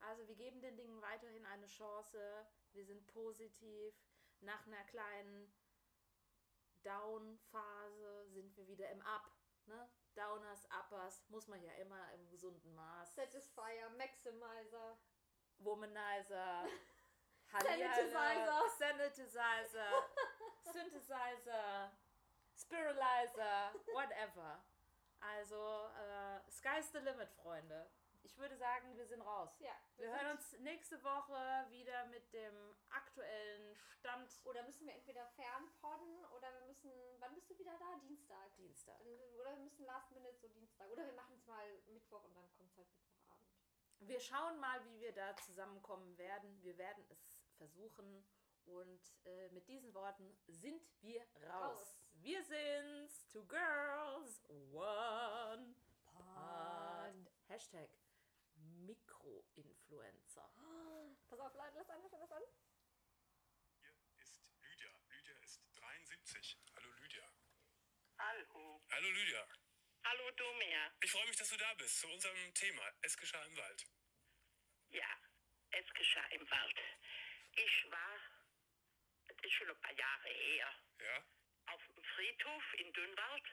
Also 0.02 0.28
wir 0.28 0.36
geben 0.36 0.62
den 0.62 0.78
Dingen 0.78 1.02
weiterhin 1.02 1.45
eine 1.45 1.68
Chance. 1.68 2.47
Wir 2.74 2.86
sind 2.86 3.05
positiv. 3.07 3.93
Nach 4.39 4.65
einer 4.65 4.84
kleinen 4.86 5.53
Down-Phase 6.84 8.26
sind 8.30 8.55
wir 8.57 8.67
wieder 8.67 8.89
im 8.89 9.01
Up. 9.01 9.32
Ne? 9.65 9.89
Downers, 10.15 10.65
Uppers, 10.65 11.24
muss 11.30 11.47
man 11.47 11.61
ja 11.61 11.72
immer 11.74 12.11
im 12.13 12.28
gesunden 12.30 12.74
Maß. 12.74 13.15
Satisfier, 13.15 13.89
Maximizer. 13.97 14.97
Womanizer, 15.63 16.65
Sanitizer. 17.51 18.09
Sanitizer, 18.09 18.69
Synthesizer, 18.78 20.09
Synthesizer, 20.74 21.91
Spiralizer, 22.55 23.74
whatever. 23.93 24.63
Also, 25.19 25.91
äh, 25.99 26.49
sky's 26.49 26.91
the 26.91 26.99
limit, 26.99 27.32
Freunde. 27.34 27.91
Ich 28.24 28.38
würde 28.38 28.55
sagen, 28.57 28.95
wir 28.95 29.05
sind 29.07 29.22
raus. 29.22 29.49
Ja. 29.59 29.74
Wir 29.97 30.07
sind- 30.09 30.15
hören 30.22 30.38
uns 30.38 30.51
nächste 30.59 31.03
Woche 31.03 31.65
wieder 31.69 32.05
mit 32.07 32.32
dem 32.34 32.76
aktuellen 32.89 33.76
Stand 33.76 34.30
Oder 34.45 34.63
müssen 34.63 34.86
wir 34.88 34.93
entweder 34.93 35.26
fernpodden 35.28 36.26
oder 36.26 36.51
wir 36.53 36.65
müssen. 36.67 36.91
Wann 37.19 37.34
bist 37.36 37.49
du 37.49 37.57
wieder 37.57 37.78
da? 37.78 37.97
Dienstag. 37.99 38.55
Dienstag. 38.57 38.99
Oder 39.39 39.51
wir 39.55 39.63
müssen 39.63 39.86
Last 39.86 40.11
Minute 40.11 40.38
so 40.39 40.47
Dienstag. 40.49 40.89
Oder 40.89 41.05
wir 41.05 41.13
machen 41.13 41.36
es 41.36 41.45
mal 41.45 41.65
Mittwoch 41.88 42.24
und 42.24 42.36
dann 42.36 42.49
kommt 42.53 42.72
es 42.72 42.78
halt 42.78 42.88
Mittwochabend. 42.93 43.49
Wir 43.99 44.19
schauen 44.19 44.59
mal, 44.59 44.84
wie 44.86 44.99
wir 44.99 45.13
da 45.13 45.36
zusammenkommen 45.38 46.17
werden. 46.17 46.61
Wir 46.63 46.78
werden 46.78 47.05
es 47.09 47.39
versuchen. 47.57 48.26
Und 48.65 49.01
äh, 49.26 49.49
mit 49.49 49.67
diesen 49.67 49.93
Worten 49.93 50.38
sind 50.47 50.82
wir 51.01 51.22
raus. 51.47 51.80
Raus. 51.80 51.95
Wir 52.13 52.43
sind's. 52.43 53.28
Two 53.30 53.43
Girls, 53.45 54.43
One 54.72 55.76
Pod. 56.05 57.32
Hashtag 57.47 57.89
Mikroinfluencer. 58.91 60.51
Pass 61.29 61.39
auf, 61.39 61.53
Leute, 61.55 61.75
lass 61.77 61.89
an, 61.89 62.01
lass 62.03 62.13
an, 62.13 62.19
lass 62.19 62.31
an. 62.31 62.43
Hier 63.79 64.21
ist 64.21 64.41
Lydia. 64.61 64.91
Lydia 65.07 65.33
ist 65.39 65.61
73. 65.75 66.57
Hallo 66.75 66.89
Lydia. 66.99 67.31
Hallo. 68.19 68.81
Hallo 68.91 69.09
Lydia. 69.09 69.47
Hallo 70.03 70.31
Domer. 70.31 70.91
Ich 71.01 71.11
freue 71.11 71.25
mich, 71.27 71.37
dass 71.37 71.49
du 71.49 71.57
da 71.57 71.73
bist 71.75 71.99
zu 71.99 72.07
unserem 72.09 72.53
Thema. 72.53 72.83
Es 73.01 73.15
geschah 73.15 73.43
im 73.45 73.55
Wald. 73.55 73.85
Ja, 74.89 75.07
es 75.69 75.93
geschah 75.93 76.25
im 76.31 76.49
Wald. 76.51 76.79
Ich 77.55 77.85
war, 77.91 78.19
das 79.27 79.37
ist 79.41 79.53
schon 79.53 79.69
ein 79.69 79.79
paar 79.79 79.93
Jahre 79.93 80.29
her, 80.29 80.75
Ja? 80.99 81.25
auf 81.73 81.81
dem 81.87 82.03
Friedhof 82.03 82.73
in 82.79 82.91
Dünnwald. 82.93 83.43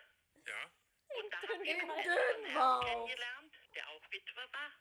Ja? 0.47 0.71
Und 1.17 1.31
da 1.33 1.43
habe 1.43 1.63
ich 1.65 1.71
In 1.71 1.81
einen 1.91 2.03
Dünnwald. 2.03 2.47
Herrn 2.49 2.85
kennengelernt, 2.87 3.55
der 3.75 3.89
auch 3.89 4.11
Witwer 4.11 4.53
war. 4.53 4.73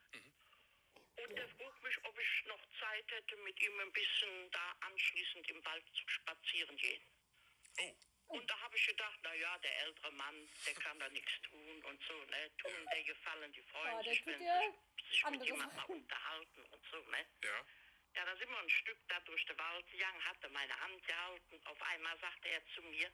Und 1.24 1.36
der 1.36 1.50
frug 1.50 1.84
mich, 1.84 1.98
ob 2.06 2.20
ich 2.20 2.46
noch 2.46 2.62
Zeit 2.80 3.12
hätte, 3.12 3.36
mit 3.38 3.60
ihm 3.62 3.80
ein 3.80 3.92
bisschen 3.92 4.52
da 4.52 4.76
anschließend 4.82 5.50
im 5.50 5.66
Wald 5.66 5.86
zu 5.96 6.08
spazieren 6.08 6.78
gehen. 6.78 7.02
Oh, 7.80 8.36
Und 8.36 8.50
da 8.50 8.60
habe 8.60 8.76
ich 8.76 8.86
gedacht, 8.86 9.20
na 9.24 9.34
ja, 9.36 9.58
der 9.60 9.82
ältere 9.84 10.12
Mann, 10.12 10.50
der 10.66 10.74
kann 10.76 11.00
da 11.00 11.10
nichts 11.10 11.32
tun 11.44 11.84
und 11.86 12.04
so, 12.08 12.14
ne? 12.26 12.52
Tun 12.58 12.86
der 12.92 13.04
gefallen, 13.04 13.52
die 13.54 13.62
freuen 13.64 13.98
Ja, 13.98 14.04
der 14.04 14.14
sich, 14.14 14.26
wenn 14.26 14.40
sich 15.10 15.26
mit 15.30 15.46
jemandem 15.46 15.84
unterhalten 15.86 16.66
und 16.66 16.86
so, 16.92 16.98
ne? 17.10 17.26
ja. 17.44 17.66
Ja, 18.16 18.26
da 18.26 18.36
sind 18.36 18.50
wir 18.50 18.58
ein 18.58 18.70
Stück 18.70 18.98
da 19.10 19.20
durch 19.22 19.46
den 19.46 19.58
Wald 19.60 19.88
gegangen, 19.92 20.26
hatte 20.26 20.50
meine 20.50 20.80
Hand 20.80 21.06
gehalten. 21.06 21.62
Auf 21.66 21.80
einmal 21.84 22.18
sagte 22.20 22.50
er 22.50 22.66
zu 22.74 22.82
mir, 22.82 23.12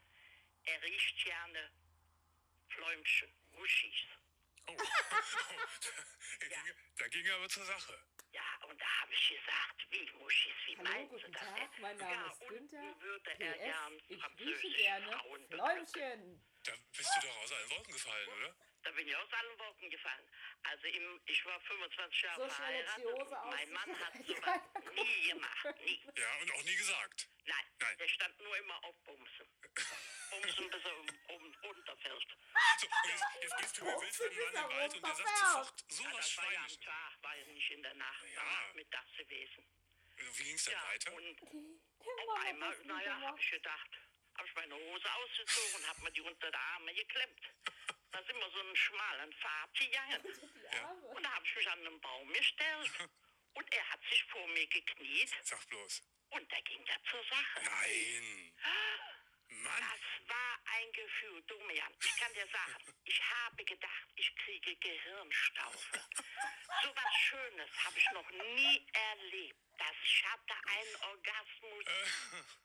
er 0.65 0.81
riecht 0.81 1.23
gerne 1.25 1.71
Fläumchen, 2.69 3.29
Muschis. 3.51 4.07
Oh. 4.67 4.75
da, 6.39 6.47
ging, 6.47 6.75
da 6.97 7.07
ging 7.07 7.25
er 7.25 7.35
aber 7.35 7.49
zur 7.49 7.65
Sache. 7.65 7.99
Ja, 8.31 8.41
und 8.67 8.81
da 8.81 8.85
habe 9.01 9.13
ich 9.13 9.29
gesagt, 9.29 9.85
wie 9.91 10.09
Muschis, 10.17 10.53
wie 10.65 10.77
Hallo, 10.77 10.89
meinst 10.89 11.11
du 11.13 11.17
guten 11.17 11.31
das? 11.33 11.41
Tag, 11.41 11.79
mein 11.79 11.97
Name 11.97 12.15
ja, 12.15 12.31
ist 12.31 12.47
Günther. 12.47 12.99
würde 12.99 13.31
er 13.39 13.57
gern 13.57 13.97
PS, 13.97 14.09
ich 14.09 14.39
rieche 14.39 14.77
gerne 14.77 15.21
Fläumchen. 15.49 16.43
Da 16.63 16.71
bist 16.97 17.11
du 17.17 17.27
doch 17.27 17.37
aus 17.43 17.51
allen 17.51 17.69
Wolken 17.69 17.93
gefallen, 17.93 18.29
oder? 18.29 18.55
Da 18.83 18.91
bin 18.91 19.07
ich 19.07 19.15
aus 19.15 19.31
allen 19.31 19.59
Wolken 19.59 19.89
gefallen. 19.89 20.27
Also 20.63 20.87
im, 20.87 21.21
ich 21.25 21.45
war 21.45 21.59
25 21.61 22.21
Jahre 22.21 22.41
So 22.41 22.49
verheiratet. 22.49 23.05
Mein 23.51 23.71
Mann 23.71 23.99
hat 23.99 24.13
sowas 24.27 24.61
nie 24.95 25.29
gemacht, 25.29 25.81
nie. 25.85 26.01
Ja, 26.15 26.35
und 26.41 26.51
auch 26.53 26.63
nie 26.63 26.75
gesagt. 26.75 27.29
Nein, 27.45 27.65
Nein. 27.79 27.97
der 27.97 28.07
stand 28.07 28.39
nur 28.41 28.57
immer 28.57 28.83
auf 28.83 28.95
Bumsen. 29.03 29.47
Bumsen, 30.41 30.69
bis 30.69 30.83
er 30.85 30.97
um, 30.99 31.07
um, 31.29 31.55
runterfällt. 31.63 32.27
So, 32.79 32.87
und 32.87 33.09
jetzt, 33.09 33.23
jetzt 33.41 33.57
gehst 33.57 33.77
du 33.77 33.99
bis 33.99 34.19
er 34.19 34.31
Mann 34.31 34.71
im 34.71 34.77
Wald 34.77 34.93
und 34.95 35.05
der 35.05 35.15
sagt 35.15 35.37
sofort 35.37 35.83
so 35.87 36.03
Ja, 36.03 36.09
was 36.13 36.17
das 36.25 36.37
war 36.37 36.51
ja 36.53 36.59
am. 36.61 36.81
Tag, 36.81 37.23
war 37.23 37.35
ja 37.37 37.45
nicht 37.47 37.71
in 37.71 37.83
der 37.83 37.93
Nacht, 37.95 38.23
Ja. 38.33 38.41
war 38.45 38.67
nachmittags 38.67 39.17
gewesen. 39.17 39.67
Wie 40.15 40.43
ging 40.43 40.55
es 40.55 40.63
dann 40.65 40.73
Ja, 40.73 40.83
weiter? 40.87 41.13
und 41.13 41.41
auf 41.41 42.39
einmal, 42.45 42.77
naja, 42.85 43.19
habe 43.21 43.39
ich 43.39 43.49
gedacht, 43.49 43.89
habe 44.37 44.47
ich 44.47 44.55
meine 44.55 44.75
Hose 44.75 45.13
ausgezogen 45.15 45.75
und 45.75 45.87
habe 45.87 46.01
mir 46.01 46.11
die 46.11 46.21
unter 46.21 46.49
die 46.51 46.57
Arme 46.57 46.93
geklemmt. 46.93 47.41
Da 48.11 48.23
sind 48.23 48.35
wir 48.37 48.49
so 48.51 48.59
einen 48.59 48.75
schmalen 48.75 49.33
Pfad 49.33 49.73
gegangen. 49.73 50.21
Arme. 50.83 51.07
Und 51.07 51.23
da 51.23 51.31
habe 51.33 51.45
ich 51.45 51.55
mich 51.55 51.69
an 51.69 51.79
einen 51.79 51.99
Baum 52.01 52.31
gestellt. 52.33 52.91
Und 53.55 53.71
er 53.71 53.87
hat 53.91 53.99
sich 54.09 54.23
vor 54.31 54.47
mir 54.47 54.65
gekniet 54.65 55.29
Sag 55.43 55.67
bloß. 55.67 56.01
und 56.31 56.51
da 56.51 56.59
ging 56.61 56.83
er 56.87 57.03
zur 57.03 57.23
Sache. 57.25 57.61
Nein. 57.63 58.53
Mann. 59.49 59.81
Das 59.81 60.29
war 60.29 60.59
ein 60.75 60.91
Gefühl, 60.91 61.41
Domian. 61.43 61.93
Ich 61.99 62.17
kann 62.17 62.33
dir 62.33 62.47
sagen, 62.47 62.75
ich 63.05 63.21
habe 63.21 63.63
gedacht, 63.63 64.07
ich 64.15 64.35
kriege 64.37 64.75
Gehirnstaufe. 64.75 65.99
So 66.81 66.89
was 66.95 67.13
Schönes 67.13 67.69
habe 67.85 67.97
ich 67.97 68.11
noch 68.11 68.29
nie 68.31 68.87
erlebt. 68.93 69.59
Das 69.77 69.95
ich 70.03 70.23
hatte 70.25 70.53
einen 70.65 70.95
Orgasmus, 71.11 71.85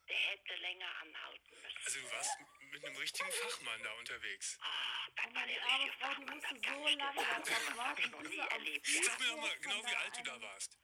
der 0.09 0.17
hätte 0.17 0.55
länger 0.57 0.89
anhalten 1.03 1.63
müssen. 1.63 1.79
Also 1.85 2.01
du 2.01 2.11
warst 2.13 2.39
mit 2.73 2.85
einem 2.85 2.97
richtigen 2.97 3.31
Fachmann 3.31 3.83
da 3.83 3.93
unterwegs. 3.93 4.59
Ah, 4.61 5.09
das 5.15 5.35
war 5.35 5.47
der 5.47 5.65
richtige 5.65 5.93
Fachmann, 5.99 6.41
das 6.41 6.63
kann 6.63 6.81
so 6.81 6.89
ich 6.89 6.97
dir 6.97 6.99
lange 6.99 7.15
Das 7.45 7.77
warten, 7.77 7.79
habe 7.79 8.01
ich 8.01 8.11
noch 8.11 8.23
nie 8.23 8.39
er 8.39 8.53
erlebt. 8.53 8.87
Sag 8.87 9.21
mir 9.21 9.27
doch 9.27 9.37
mal 9.37 9.59
genau, 9.59 9.87
wie 9.87 9.95
alt 9.95 10.17
du 10.17 10.23
da 10.23 10.41
warst. 10.43 10.79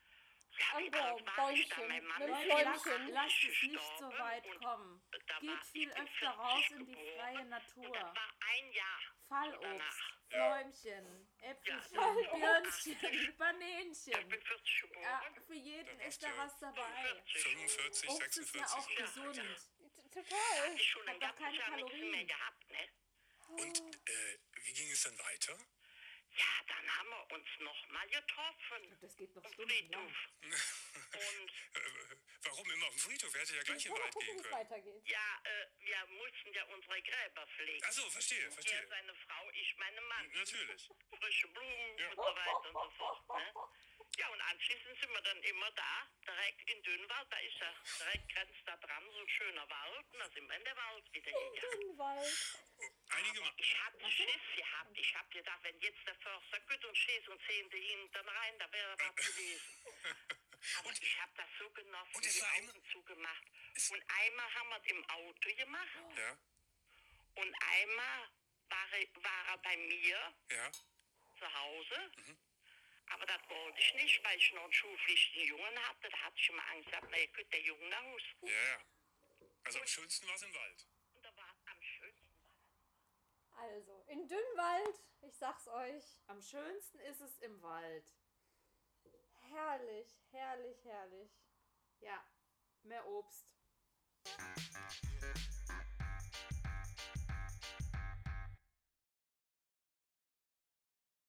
Da? 0.57 1.17
Bäumchen, 1.37 1.89
mit 1.89 2.29
ist 2.29 2.43
Fläumchen. 2.43 3.09
Lass 3.09 3.33
es 3.33 3.63
nicht 3.63 3.99
so 3.99 4.07
weit 4.19 4.45
kommen. 4.61 5.03
Geht 5.41 5.65
viel 5.73 5.91
öfter 5.91 6.07
40 6.11 6.39
raus 6.39 6.71
in 6.71 6.87
die 6.87 6.95
freie 6.95 7.45
Natur. 7.47 8.15
Fallobst. 9.29 10.03
Fläumchen, 10.29 11.29
Äpfelchen. 11.39 11.99
Birnchen, 12.41 13.37
Banänchen. 13.37 14.29
bin 14.29 14.41
40 14.43 14.81
geboren. 14.83 15.03
Ja, 15.03 15.23
für 15.47 15.55
jeden 15.55 16.01
ist 16.01 16.23
da 16.23 16.29
was 16.37 16.59
dabei. 16.59 17.23
45, 17.27 18.09
Obst 18.11 18.39
ist 18.39 18.55
ja 18.55 18.67
46. 18.67 18.79
auch 18.79 18.97
gesund. 18.97 19.71
Total. 20.13 20.79
Hat 21.07 21.23
doch 21.23 21.37
keine 21.37 21.59
Kalorien. 21.59 22.11
ne? 22.11 22.89
Und 23.49 23.79
äh, 24.09 24.39
wie 24.63 24.73
ging 24.73 24.91
es 24.91 25.03
dann 25.03 25.19
weiter? 25.19 25.59
Ja, 26.37 26.65
dann 26.67 26.97
haben 26.99 27.09
wir 27.11 27.31
uns 27.37 27.47
noch 27.61 27.89
mal 27.91 28.07
getroffen. 28.09 28.99
Das 29.01 29.17
geht 29.17 29.35
noch 29.37 29.45
Am 29.45 29.53
stundenlang. 29.53 30.09
Friedhof. 30.41 30.91
Und 31.13 31.53
warum 32.45 32.71
immer 32.73 32.87
auf 32.87 32.93
dem 32.95 32.99
Friedhof? 33.01 33.35
Er 33.35 33.41
hätte 33.41 33.57
ja 33.57 33.63
gleich 33.63 33.89
mal 33.89 34.01
Wald 34.01 34.15
gehen 34.15 34.43
können. 34.43 34.53
weitergeht. 34.55 35.09
ja, 35.09 35.41
äh, 35.45 35.67
wir 35.79 36.07
mussten 36.07 36.53
ja 36.53 36.65
unsere 36.65 37.03
Gräber 37.03 37.47
pflegen. 37.47 37.85
Achso, 37.85 38.11
verstehe, 38.11 38.43
Er 38.45 38.51
verstehe. 38.53 38.87
seine 38.89 39.15
Frau, 39.15 39.51
ich 39.53 39.77
meine 39.77 40.01
Mann. 40.01 40.29
Natürlich. 40.33 40.91
Frische 41.21 41.49
Blumen 41.49 41.99
Ja. 41.99 42.09
und 42.11 42.17
so 42.17 42.23
weiter 42.23 42.69
und 42.69 42.73
so 42.73 42.91
fort. 42.99 43.29
Ne? 43.29 43.55
Ja, 44.19 44.29
und 44.29 44.41
anschließend 44.41 45.01
sind 45.01 45.11
wir 45.13 45.21
dann 45.23 45.43
immer 45.43 45.71
da, 45.73 46.09
direkt 46.27 46.71
in 46.71 46.83
Dünnwald. 46.83 47.33
Da 47.33 47.39
ist 47.39 47.59
ja 47.59 47.75
direkt 47.99 48.29
grenzt 48.33 48.61
da 48.67 48.77
dran 48.77 49.05
so 49.11 49.19
ein 49.19 49.29
schöner 49.29 49.69
Wald. 49.69 50.07
Und 50.13 50.19
da 50.21 50.31
sind 50.31 50.49
wir 50.49 50.57
in 50.57 50.65
der 50.65 50.77
Wald 50.77 51.13
wieder 51.13 51.31
gegangen. 51.33 51.81
Dünnwald. 51.81 52.59
Einige 53.11 53.41
Ma 53.41 53.53
Ich 53.57 53.79
hatte 53.83 54.11
Schiss 54.11 54.43
gehabt. 54.57 54.97
Ich 54.99 55.15
hab 55.15 55.31
gedacht, 55.31 55.59
wenn 55.63 55.79
jetzt 55.81 56.07
der 56.07 56.15
Förster 56.17 56.61
gut 56.61 56.85
und 56.85 56.97
schießt 56.97 57.29
und 57.29 57.43
zehnte 57.47 57.77
hinten 57.77 58.29
rein, 58.29 58.59
da 58.59 58.73
wäre 58.73 58.97
was 58.99 59.15
gewesen. 59.17 59.85
Aber 60.79 60.91
ich 60.93 61.21
hab 61.21 61.35
das 61.35 61.47
so 61.59 61.69
genossen, 61.71 62.15
und 62.15 62.25
die 62.25 62.43
Augen 62.43 62.69
immer- 62.71 62.85
zugemacht. 62.93 63.45
Und 63.91 64.03
einmal 64.09 64.55
haben 64.55 64.69
wir 64.71 64.77
es 64.79 64.87
im 64.87 65.11
Auto 65.11 65.55
gemacht 65.57 65.89
Ja, 66.17 66.39
und 67.35 67.55
einmal 67.61 68.29
war 68.71 68.93
er, 68.93 69.23
war 69.23 69.49
er 69.49 69.59
bei 69.59 69.77
mir 69.77 70.35
ja. 70.51 70.73
zu 71.39 71.53
Hause. 71.55 72.11
Mhm. 72.17 72.39
Aber 73.13 73.27
das 73.27 73.41
wollte 73.49 73.79
ich 73.81 73.95
nicht, 73.95 74.25
weil 74.25 74.37
ich 74.39 74.53
noch 74.53 74.65
einen 74.65 74.73
schulpflichtigen 74.73 75.49
Jungen 75.49 75.79
hatte. 75.89 76.09
Da 76.11 76.19
hatte 76.19 76.37
ich 76.37 76.49
immer 76.49 76.69
Angst 76.71 76.91
gehabt, 76.91 77.07
na, 77.11 77.19
ihr 77.19 77.29
könnt 77.29 77.53
der 77.53 77.61
Junge 77.61 77.89
nach 77.89 78.03
Hause. 78.03 78.25
Ja, 78.43 78.49
ja. 78.51 78.79
Also 79.65 79.81
am 79.81 79.87
schönsten 79.87 80.27
war 80.27 80.35
es 80.35 80.43
im 80.43 80.55
Wald. 80.55 80.87
Und 81.15 81.23
da 81.25 81.37
war 81.37 81.57
am 81.67 81.83
schönsten. 81.83 82.35
Also, 83.57 84.05
in 84.09 84.27
Dünnwald, 84.27 85.01
ich 85.23 85.37
sag's 85.37 85.69
euch, 85.69 86.05
Am 86.27 86.43
schönsten 86.43 86.99
ist 87.01 87.21
es 87.21 87.39
im 87.39 87.63
Wald. 87.63 88.05
herrlich, 89.51 90.09
herrlich, 90.33 90.85
herrlich. 90.85 91.31
Ja, 92.01 92.27
mehr 92.83 93.07
Obst. 93.07 93.47